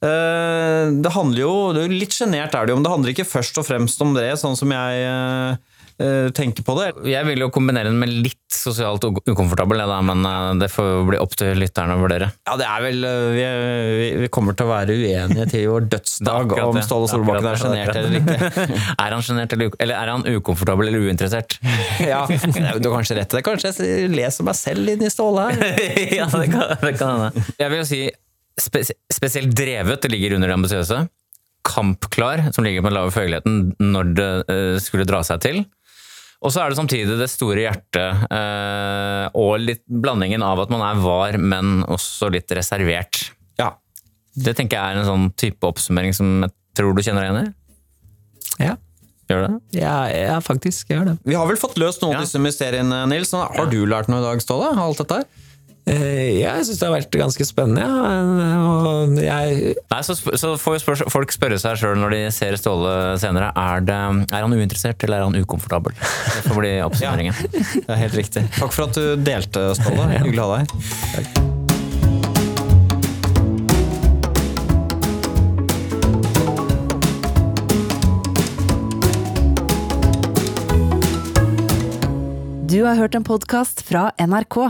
Eh, 0.01 0.89
det 0.97 1.11
handler 1.13 1.43
jo, 1.43 1.51
Litt 1.91 2.15
sjenert 2.17 2.55
er 2.57 2.65
det 2.65 2.73
jo, 2.73 2.79
men 2.79 2.87
det 2.87 2.93
handler 2.95 3.13
ikke 3.13 3.27
først 3.29 3.59
og 3.61 3.67
fremst 3.67 4.01
om 4.01 4.15
det, 4.17 4.31
sånn 4.41 4.57
som 4.57 4.73
jeg 4.73 5.59
eh, 6.01 6.29
tenker 6.35 6.65
på 6.65 6.75
det. 6.79 6.87
Jeg 7.09 7.27
vil 7.27 7.43
jo 7.43 7.49
kombinere 7.53 7.89
den 7.91 7.99
med 8.01 8.11
litt 8.11 8.37
sosialt 8.51 9.03
ukomfortabel, 9.05 9.81
ja, 9.83 9.99
men 10.05 10.25
eh, 10.27 10.47
det 10.61 10.69
får 10.73 11.05
bli 11.07 11.19
opp 11.21 11.35
til 11.39 11.59
lytterne 11.59 11.95
å 11.97 12.01
vurdere. 12.01 12.31
Ja, 12.47 12.57
det 12.59 12.67
er 12.67 12.85
vel 12.85 13.07
eh, 13.07 13.27
Vi, 13.35 14.07
vi 14.23 14.31
kommer 14.33 14.57
til 14.57 14.67
å 14.67 14.71
være 14.73 14.97
uenige 14.97 15.47
til 15.51 15.67
vår 15.71 15.87
dødsdag 15.95 16.55
om 16.65 16.81
Ståle 16.85 17.11
Solbakken 17.11 17.51
er 17.51 17.61
sjenert 17.61 18.01
eller 18.01 18.17
ikke. 18.19 18.67
er 19.05 19.15
han 19.15 19.25
sjenert 19.25 19.55
eller, 19.57 19.71
eller 19.77 19.99
er 19.99 20.13
han 20.15 20.27
ukomfortabel 20.27 20.91
eller 20.91 21.07
uinteressert? 21.07 21.57
ja, 22.11 22.25
du 22.27 22.89
har 22.89 22.97
kanskje 22.99 23.21
rett 23.21 23.31
i 23.31 23.39
det. 23.39 23.45
Kanskje 23.47 23.73
jeg 23.77 24.11
leser 24.13 24.47
meg 24.47 24.59
selv 24.59 24.93
inn 24.95 25.07
i 25.07 25.13
Ståle 25.13 25.49
her. 25.49 25.79
ja, 26.19 26.27
det 26.27 26.95
kan 26.99 27.25
hende. 27.27 27.47
Jeg 27.57 27.71
vil 27.73 27.81
jo 27.81 27.87
si 27.87 28.03
spesielt 28.61 29.55
drevet, 29.57 30.01
det 30.03 30.11
ligger 30.11 30.35
under 30.35 30.51
det 30.51 30.57
ambisiøse. 30.57 31.03
Kampklar, 31.65 32.47
som 32.55 32.65
ligger 32.65 32.83
på 32.83 32.89
den 32.89 32.97
lave 32.97 33.13
følgeligheten 33.13 33.91
når 33.93 34.11
det 34.17 34.29
skulle 34.83 35.05
dra 35.09 35.21
seg 35.25 35.41
til. 35.43 35.61
Og 36.41 36.49
så 36.49 36.63
er 36.63 36.71
det 36.71 36.79
samtidig 36.79 37.17
det 37.19 37.29
store 37.29 37.67
hjertet, 37.67 38.23
eh, 38.33 39.25
og 39.37 39.59
litt 39.61 39.83
blandingen 39.85 40.41
av 40.41 40.63
at 40.63 40.71
man 40.73 40.81
er 40.87 41.01
var, 41.03 41.37
men 41.37 41.83
også 41.85 42.31
litt 42.33 42.49
reservert. 42.57 43.27
Ja. 43.61 43.75
Det 44.33 44.55
tenker 44.57 44.79
jeg 44.79 44.95
er 44.95 45.01
en 45.01 45.09
sånn 45.09 45.27
type 45.37 45.69
oppsummering 45.69 46.15
som 46.17 46.39
jeg 46.47 46.55
tror 46.77 46.97
du 46.97 47.03
kjenner 47.05 47.27
deg 47.27 47.29
igjen 47.29 47.51
i. 47.51 48.65
Ja. 48.65 48.73
Gjør 49.29 49.45
det? 49.45 49.53
Ja, 49.79 49.95
ja, 50.11 50.39
faktisk. 50.43 50.89
Jeg 50.89 50.97
gjør 50.97 51.11
det. 51.11 51.15
Vi 51.29 51.37
har 51.37 51.47
vel 51.47 51.59
fått 51.61 51.77
løst 51.79 52.01
noen 52.03 52.17
av 52.17 52.25
disse 52.25 52.41
mysteriene, 52.41 53.03
Nils. 53.11 53.31
Har 53.37 53.69
du 53.71 53.79
lært 53.87 54.09
noe 54.11 54.19
i 54.19 54.25
dag, 54.25 54.41
Ståle? 54.43 54.73
Alt 54.81 55.03
dette 55.03 55.21
her? 55.21 55.29
Eh, 55.89 56.37
ja, 56.37 56.53
jeg 56.59 56.67
syns 56.67 56.79
det 56.81 56.85
har 56.85 56.93
vært 56.93 57.15
ganske 57.17 57.45
spennende. 57.47 57.81
Ja. 57.81 59.41
Jeg... 59.41 59.75
Nei, 59.91 60.01
så, 60.05 60.15
så, 60.15 60.53
får 60.61 60.81
spør, 60.83 61.03
folk 61.09 61.33
spørre 61.33 61.57
seg 61.61 61.79
sjøl 61.81 61.97
når 61.97 62.13
de 62.13 62.19
ser 62.35 62.57
Ståle 62.61 63.17
senere, 63.21 63.49
er, 63.57 63.85
det, 63.87 63.97
er, 64.29 64.43
han 64.45 64.53
uinteressert 64.53 65.01
eller 65.07 65.21
er 65.21 65.29
han 65.29 65.39
ukomfortabel? 65.41 65.95
Det 65.97 66.43
får 66.45 66.59
bli 66.61 66.75
oppsummeringen. 66.87 67.33
ja, 67.33 67.63
det 67.87 67.95
er 67.97 68.03
helt 68.05 68.19
riktig. 68.21 68.45
Takk 68.59 68.75
for 68.75 68.89
at 68.89 68.99
du 68.99 69.25
delte, 69.25 69.71
Ståle. 69.79 70.11
Hyggelig 70.19 70.45
å 70.45 70.51
ha 70.51 70.61
deg 70.61 70.77
her. 71.17 71.49
Du 82.71 82.85
har 82.85 82.95
hørt 82.95 83.17
en 83.17 83.25
podkast 83.27 83.81
fra 83.83 84.13
NRK. 84.21 84.69